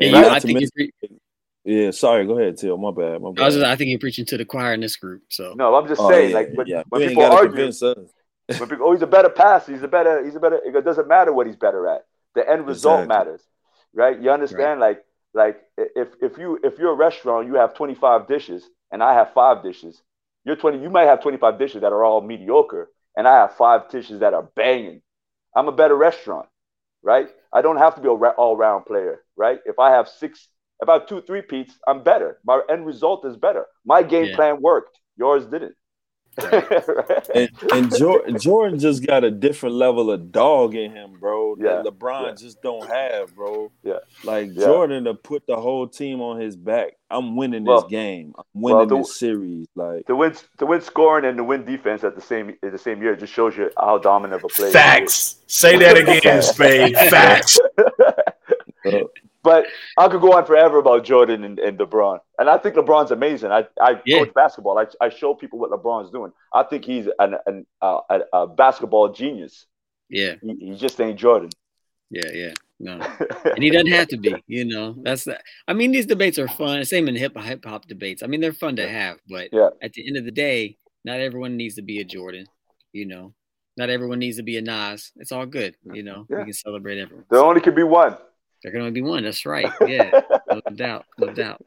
[0.00, 0.92] I think pre-
[1.64, 2.26] yeah, sorry.
[2.26, 2.76] Go ahead, Till.
[2.78, 3.20] My bad.
[3.20, 3.44] My bad.
[3.44, 5.22] I, just, I think you're preaching to the choir in this group.
[5.28, 6.82] So no, I'm just oh, saying, yeah, like when, yeah.
[6.88, 7.70] when people argue,
[8.56, 9.72] when people, oh, he's a better passer.
[9.72, 10.24] He's a better.
[10.24, 10.60] He's a better.
[10.64, 12.06] It doesn't matter what he's better at.
[12.34, 13.16] The end result exactly.
[13.16, 13.42] matters,
[13.94, 14.20] right?
[14.20, 14.80] You understand?
[14.80, 14.98] Right.
[15.34, 19.14] Like, like if if you if you're a restaurant, you have 25 dishes, and I
[19.14, 20.00] have five dishes.
[20.44, 20.80] You're 20.
[20.80, 24.32] You might have 25 dishes that are all mediocre, and I have five dishes that
[24.32, 25.02] are banging.
[25.54, 26.48] I'm a better restaurant,
[27.02, 27.28] right?
[27.52, 29.58] I don't have to be a all round player, right?
[29.66, 30.48] If I have six,
[30.80, 32.38] if I have two, three peats, I'm better.
[32.44, 33.66] My end result is better.
[33.84, 34.36] My game yeah.
[34.36, 34.98] plan worked.
[35.16, 35.74] Yours didn't.
[37.34, 41.56] And, and Jordan, Jordan just got a different level of dog in him, bro.
[41.58, 41.82] Yeah.
[41.82, 42.34] That LeBron yeah.
[42.34, 43.70] just don't have, bro.
[43.82, 43.98] Yeah.
[44.24, 44.64] Like yeah.
[44.64, 46.92] Jordan to put the whole team on his back.
[47.10, 48.34] I'm winning well, this game.
[48.36, 49.66] I'm winning well, the, this series.
[49.74, 52.78] Like the win, the win scoring and the win defense at the same at the
[52.78, 54.70] same year just shows you how dominant of a player.
[54.70, 55.36] Facts.
[55.46, 56.94] Say that again, Spade.
[56.94, 57.58] Facts.
[59.48, 59.66] But
[59.96, 62.18] I could go on forever about Jordan and, and LeBron.
[62.38, 63.50] And I think LeBron's amazing.
[63.50, 64.18] I, I yeah.
[64.18, 64.78] coach basketball.
[64.78, 66.32] I, I show people what LeBron's doing.
[66.52, 69.64] I think he's an, an uh, a, a, basketball genius.
[70.10, 70.34] Yeah.
[70.42, 71.48] He, he, just ain't Jordan.
[72.10, 72.52] Yeah, yeah.
[72.78, 72.92] No.
[73.46, 74.94] and he doesn't have to be, you know.
[75.02, 75.40] That's that.
[75.66, 76.84] I mean, these debates are fun.
[76.84, 78.22] Same in hip hip hop debates.
[78.22, 79.70] I mean, they're fun to have, but yeah.
[79.80, 80.76] at the end of the day,
[81.06, 82.44] not everyone needs to be a Jordan,
[82.92, 83.32] you know.
[83.78, 85.12] Not everyone needs to be a Nas.
[85.16, 86.26] It's all good, you know.
[86.28, 86.38] Yeah.
[86.38, 87.24] We can celebrate everyone.
[87.30, 88.16] There only can be one.
[88.62, 89.24] There can only be one.
[89.24, 89.70] That's right.
[89.86, 90.20] Yeah,
[90.50, 91.64] no doubt, no doubt.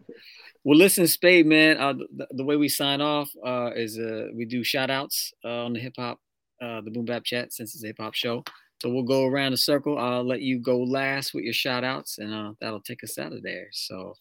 [0.63, 1.77] Well, listen, Spade, man.
[1.77, 5.65] Uh, the, the, way we sign off uh, is uh, we do shout outs uh,
[5.65, 6.19] on the hip hop,
[6.61, 8.43] uh, the Boom Bap Chat, since it's a hip hop show.
[8.81, 9.97] So we'll go around the circle.
[9.97, 13.33] I'll let you go last with your shout outs, and uh, that'll take us out
[13.33, 13.67] of there.
[13.71, 14.13] So,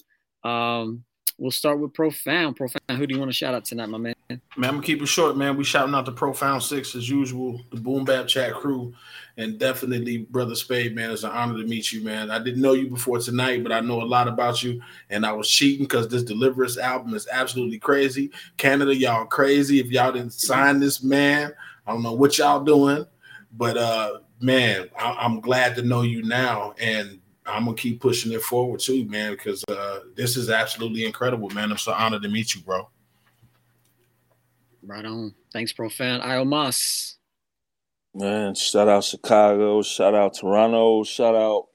[0.45, 1.05] um,
[1.41, 2.55] we'll start with Profound.
[2.55, 4.15] Profound, who do you want to shout out tonight, my man?
[4.29, 5.57] Man, I'm gonna keep it short, man.
[5.57, 8.93] We shouting out the Profound Six as usual, the Boom Bap Chat crew,
[9.37, 11.11] and definitely Brother Spade, man.
[11.11, 12.31] It's an honor to meet you, man.
[12.31, 15.33] I didn't know you before tonight, but I know a lot about you, and I
[15.33, 18.31] was cheating because this Deliverance album is absolutely crazy.
[18.57, 19.81] Canada, y'all crazy.
[19.81, 21.53] If y'all didn't sign this man,
[21.87, 23.07] I don't know what y'all doing,
[23.57, 27.20] but uh, man, I- I'm glad to know you now, and
[27.51, 31.71] I'm gonna keep pushing it forward too, man, because uh, this is absolutely incredible, man.
[31.71, 32.89] I'm so honored to meet you, bro.
[34.83, 35.35] Right on.
[35.53, 36.23] Thanks, Profound.
[36.23, 37.17] Iomos.
[38.15, 41.69] Man, shout out Chicago, shout out Toronto, shout out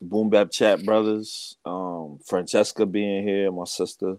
[0.00, 4.16] the Boom Bap Chat brothers, um, Francesca being here, my sister,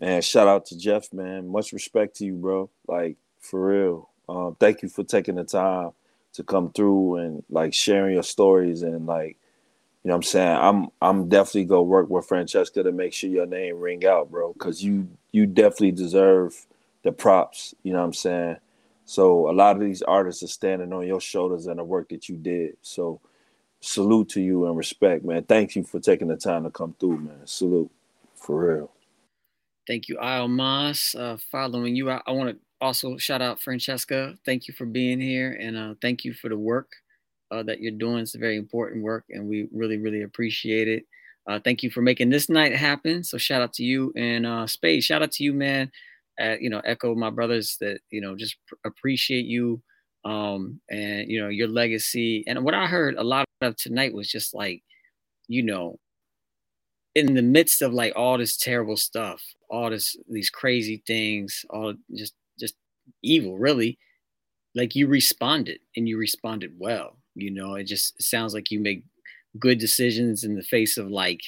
[0.00, 1.48] and shout out to Jeff, man.
[1.48, 2.70] Much respect to you, bro.
[2.88, 4.10] Like for real.
[4.28, 5.90] Um, thank you for taking the time
[6.34, 9.36] to come through and like sharing your stories and like
[10.04, 10.56] you know what I'm saying?
[10.56, 14.52] I'm I'm definitely gonna work with Francesca to make sure your name ring out, bro,
[14.54, 16.66] cuz you you definitely deserve
[17.02, 18.56] the props, you know what I'm saying?
[19.04, 22.28] So a lot of these artists are standing on your shoulders and the work that
[22.28, 22.76] you did.
[22.82, 23.20] So
[23.80, 25.44] salute to you and respect, man.
[25.44, 27.46] Thank you for taking the time to come through, man.
[27.46, 27.90] Salute.
[28.34, 28.90] For real.
[29.86, 31.14] Thank you, Iomos.
[31.18, 34.34] Uh, following you, I, I want to also shout out Francesca.
[34.44, 37.01] Thank you for being here and uh, thank you for the work
[37.52, 38.20] uh, that you're doing.
[38.20, 41.04] It's very important work and we really, really appreciate it.
[41.46, 43.24] Uh, thank you for making this night happen.
[43.24, 45.04] So shout out to you and uh, Spade.
[45.04, 45.90] Shout out to you, man.
[46.38, 49.82] At, you know, echo my brothers that you know just pr- appreciate you
[50.24, 52.44] um, and you know your legacy.
[52.46, 54.82] And what I heard a lot of tonight was just like,
[55.48, 55.98] you know,
[57.14, 61.94] in the midst of like all this terrible stuff, all this these crazy things, all
[62.16, 62.74] just just
[63.22, 63.98] evil, really.
[64.74, 67.18] Like you responded and you responded well.
[67.34, 69.04] You know, it just sounds like you make
[69.58, 71.40] good decisions in the face of like,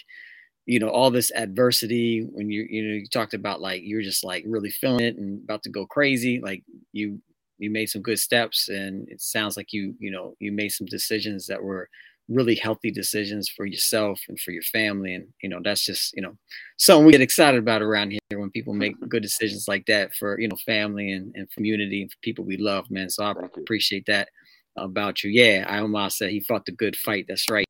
[0.67, 2.27] you know, all this adversity.
[2.33, 5.43] When you you know you talked about like you're just like really feeling it and
[5.45, 6.41] about to go crazy.
[6.43, 6.63] Like
[6.93, 7.21] you
[7.59, 10.87] you made some good steps and it sounds like you you know you made some
[10.87, 11.89] decisions that were
[12.29, 16.23] really healthy decisions for yourself and for your family and you know that's just you
[16.23, 16.35] know
[16.79, 20.41] something we get excited about around here when people make good decisions like that for
[20.41, 24.29] you know family and, and community and people we love man so i appreciate that
[24.77, 27.67] about you yeah i almost said he fought the good fight that's right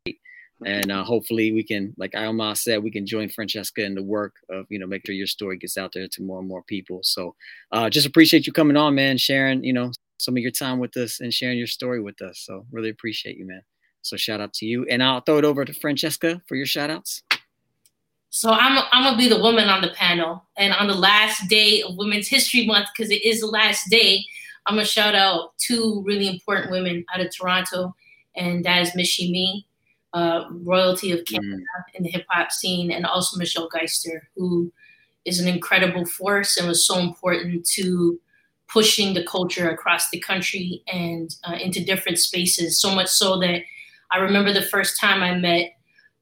[0.65, 4.03] and uh, hopefully we can like i almost said we can join francesca in the
[4.03, 6.63] work of you know make sure your story gets out there to more and more
[6.63, 7.35] people so
[7.73, 10.97] uh, just appreciate you coming on man sharing you know some of your time with
[10.97, 13.63] us and sharing your story with us so really appreciate you man
[14.05, 14.85] so shout out to you.
[14.85, 17.23] And I'll throw it over to Francesca for your shout outs.
[18.29, 20.45] So I'm, I'm gonna be the woman on the panel.
[20.59, 24.25] And on the last day of Women's History Month, because it is the last day,
[24.67, 27.95] I'm gonna shout out two really important women out of Toronto,
[28.37, 29.67] and that is Michie Mee,
[30.13, 31.95] uh, royalty of Canada mm.
[31.95, 34.73] in the hip hop scene, and also Michelle Geister, who
[35.25, 38.21] is an incredible force and was so important to
[38.69, 42.81] pushing the culture across the country and uh, into different spaces.
[42.81, 43.63] So much so that
[44.11, 45.73] I remember the first time I met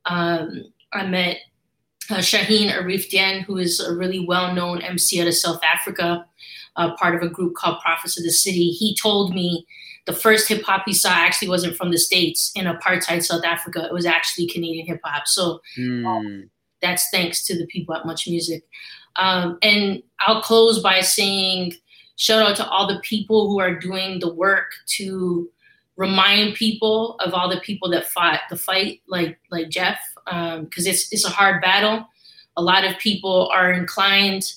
[0.06, 1.38] um, I met
[2.10, 6.26] uh, Shaheen Ariefdien, who is a really well-known MC out of South Africa,
[6.76, 8.70] uh, part of a group called Prophets of da City.
[8.70, 9.66] He told me
[10.06, 13.84] the first hip hop he saw actually wasn't from the states in apartheid South Africa.
[13.84, 15.26] It was actually Canadian hip hop.
[15.26, 16.04] So mm.
[16.06, 16.50] um,
[16.80, 18.64] that's thanks to the people at Much Music.
[19.16, 21.74] Um, and I'll close by saying
[22.16, 25.50] shout out to all the people who are doing the work to
[25.96, 30.68] remind people of all the people that fought the fight, like like Jeff, because um,
[30.76, 32.06] it's it's a hard battle.
[32.56, 34.52] A lot of people are inclined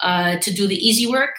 [0.00, 1.34] uh, to do the easy work,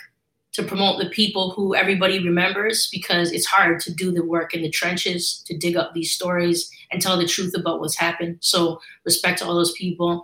[0.52, 4.62] to promote the people who everybody remembers, because it's hard to do the work in
[4.62, 8.38] the trenches, to dig up these stories and tell the truth about what's happened.
[8.42, 10.24] So respect to all those people.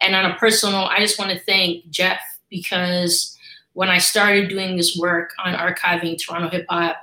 [0.00, 3.36] And on a personal, I just want to thank Jeff because
[3.74, 6.96] when I started doing this work on archiving Toronto hip hop,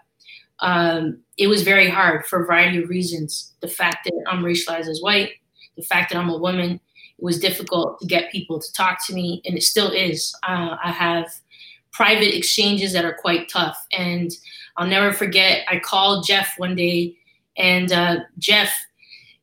[0.60, 3.54] um, it was very hard for a variety of reasons.
[3.60, 5.34] The fact that I'm racialized as white,
[5.76, 9.14] the fact that I'm a woman, it was difficult to get people to talk to
[9.14, 10.36] me, and it still is.
[10.48, 11.32] Uh, I have
[11.94, 14.32] private exchanges that are quite tough, and
[14.76, 15.66] I'll never forget.
[15.70, 17.16] I called Jeff one day,
[17.56, 18.74] and uh, Jeff,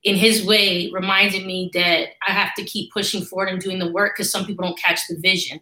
[0.03, 3.93] in his way, reminded me that I have to keep pushing forward and doing the
[3.93, 5.61] work because some people don't catch the vision.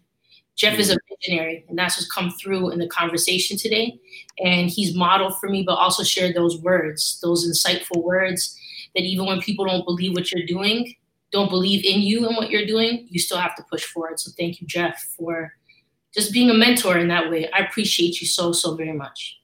[0.57, 4.01] Jeff is a visionary, and that's what's come through in the conversation today.
[4.43, 8.59] And he's modeled for me, but also shared those words, those insightful words
[8.97, 10.95] that even when people don't believe what you're doing,
[11.31, 14.19] don't believe in you and what you're doing, you still have to push forward.
[14.19, 15.53] So thank you, Jeff, for
[16.19, 17.49] just being a mentor in that way.
[17.51, 19.39] I appreciate you so, so very much.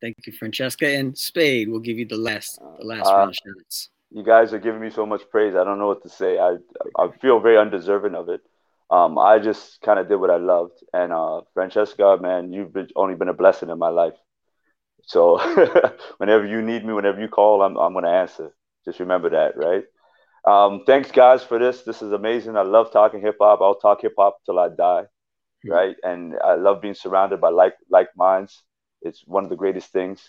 [0.00, 0.86] Thank you, Francesca.
[0.86, 3.90] And Spade, we'll give you the last the last uh, round of shots.
[4.10, 5.54] You guys are giving me so much praise.
[5.54, 6.38] I don't know what to say.
[6.38, 6.56] I
[6.98, 8.42] I feel very undeserving of it
[8.90, 10.82] um, I just kind of did what I loved.
[10.92, 14.14] And uh, Francesca, man, you've been, only been a blessing in my life.
[15.02, 15.38] So
[16.18, 18.54] whenever you need me, whenever you call, I'm, I'm going to answer.
[18.84, 19.84] Just remember that, right?
[20.46, 21.82] Um, thanks, guys, for this.
[21.82, 22.56] This is amazing.
[22.56, 23.60] I love talking hip hop.
[23.60, 25.70] I'll talk hip hop till I die, mm-hmm.
[25.70, 25.96] right?
[26.02, 28.62] And I love being surrounded by like like minds.
[29.02, 30.22] It's one of the greatest things.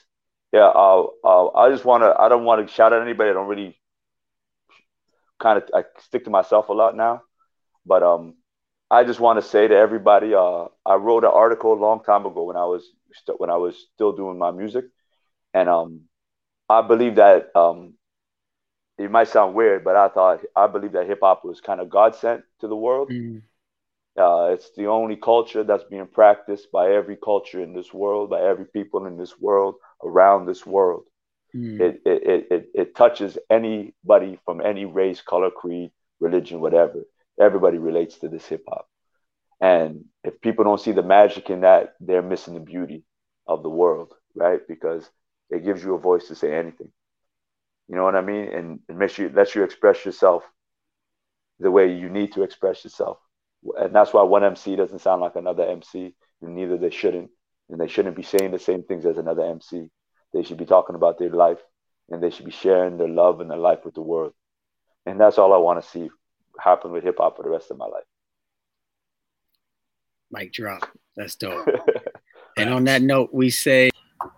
[0.52, 2.16] Yeah, uh, uh, I just want to.
[2.20, 3.30] I don't want to shout at anybody.
[3.30, 3.78] I don't really
[5.40, 7.22] kind of I stick to myself a lot now.
[7.86, 8.36] But um,
[8.90, 12.26] I just want to say to everybody, uh, I wrote an article a long time
[12.26, 14.86] ago when I was st- when I was still doing my music,
[15.54, 16.02] and um,
[16.70, 17.94] I believe that um,
[18.98, 21.90] it might sound weird, but I thought I believe that hip hop was kind of
[21.90, 23.10] God sent to the world.
[23.10, 23.42] Mm.
[24.18, 28.42] Uh, it's the only culture that's being practiced by every culture in this world, by
[28.42, 31.04] every people in this world around this world.
[31.56, 31.80] Mm.
[31.80, 37.04] It, it, it, it, it touches anybody from any race, color, creed, religion, whatever.
[37.40, 38.90] Everybody relates to this hip hop.
[39.62, 43.04] And if people don't see the magic in that, they're missing the beauty
[43.48, 44.60] of the world, right?
[44.68, 45.08] Because
[45.50, 46.92] it gives you a voice to say anything.
[47.88, 48.54] You know what I mean?
[48.54, 50.44] And it makes you lets you express yourself
[51.60, 53.18] the way you need to express yourself.
[53.78, 57.30] And that's why one MC doesn't sound like another MC, and neither they shouldn't.
[57.70, 59.90] And they shouldn't be saying the same things as another MC.
[60.34, 61.60] They should be talking about their life
[62.10, 64.34] and they should be sharing their love and their life with the world.
[65.06, 66.10] And that's all I want to see
[66.60, 68.04] happen with hip hop for the rest of my life.
[70.32, 70.88] Mic drop.
[71.16, 71.68] That's dope.
[72.58, 73.90] and on that note, we say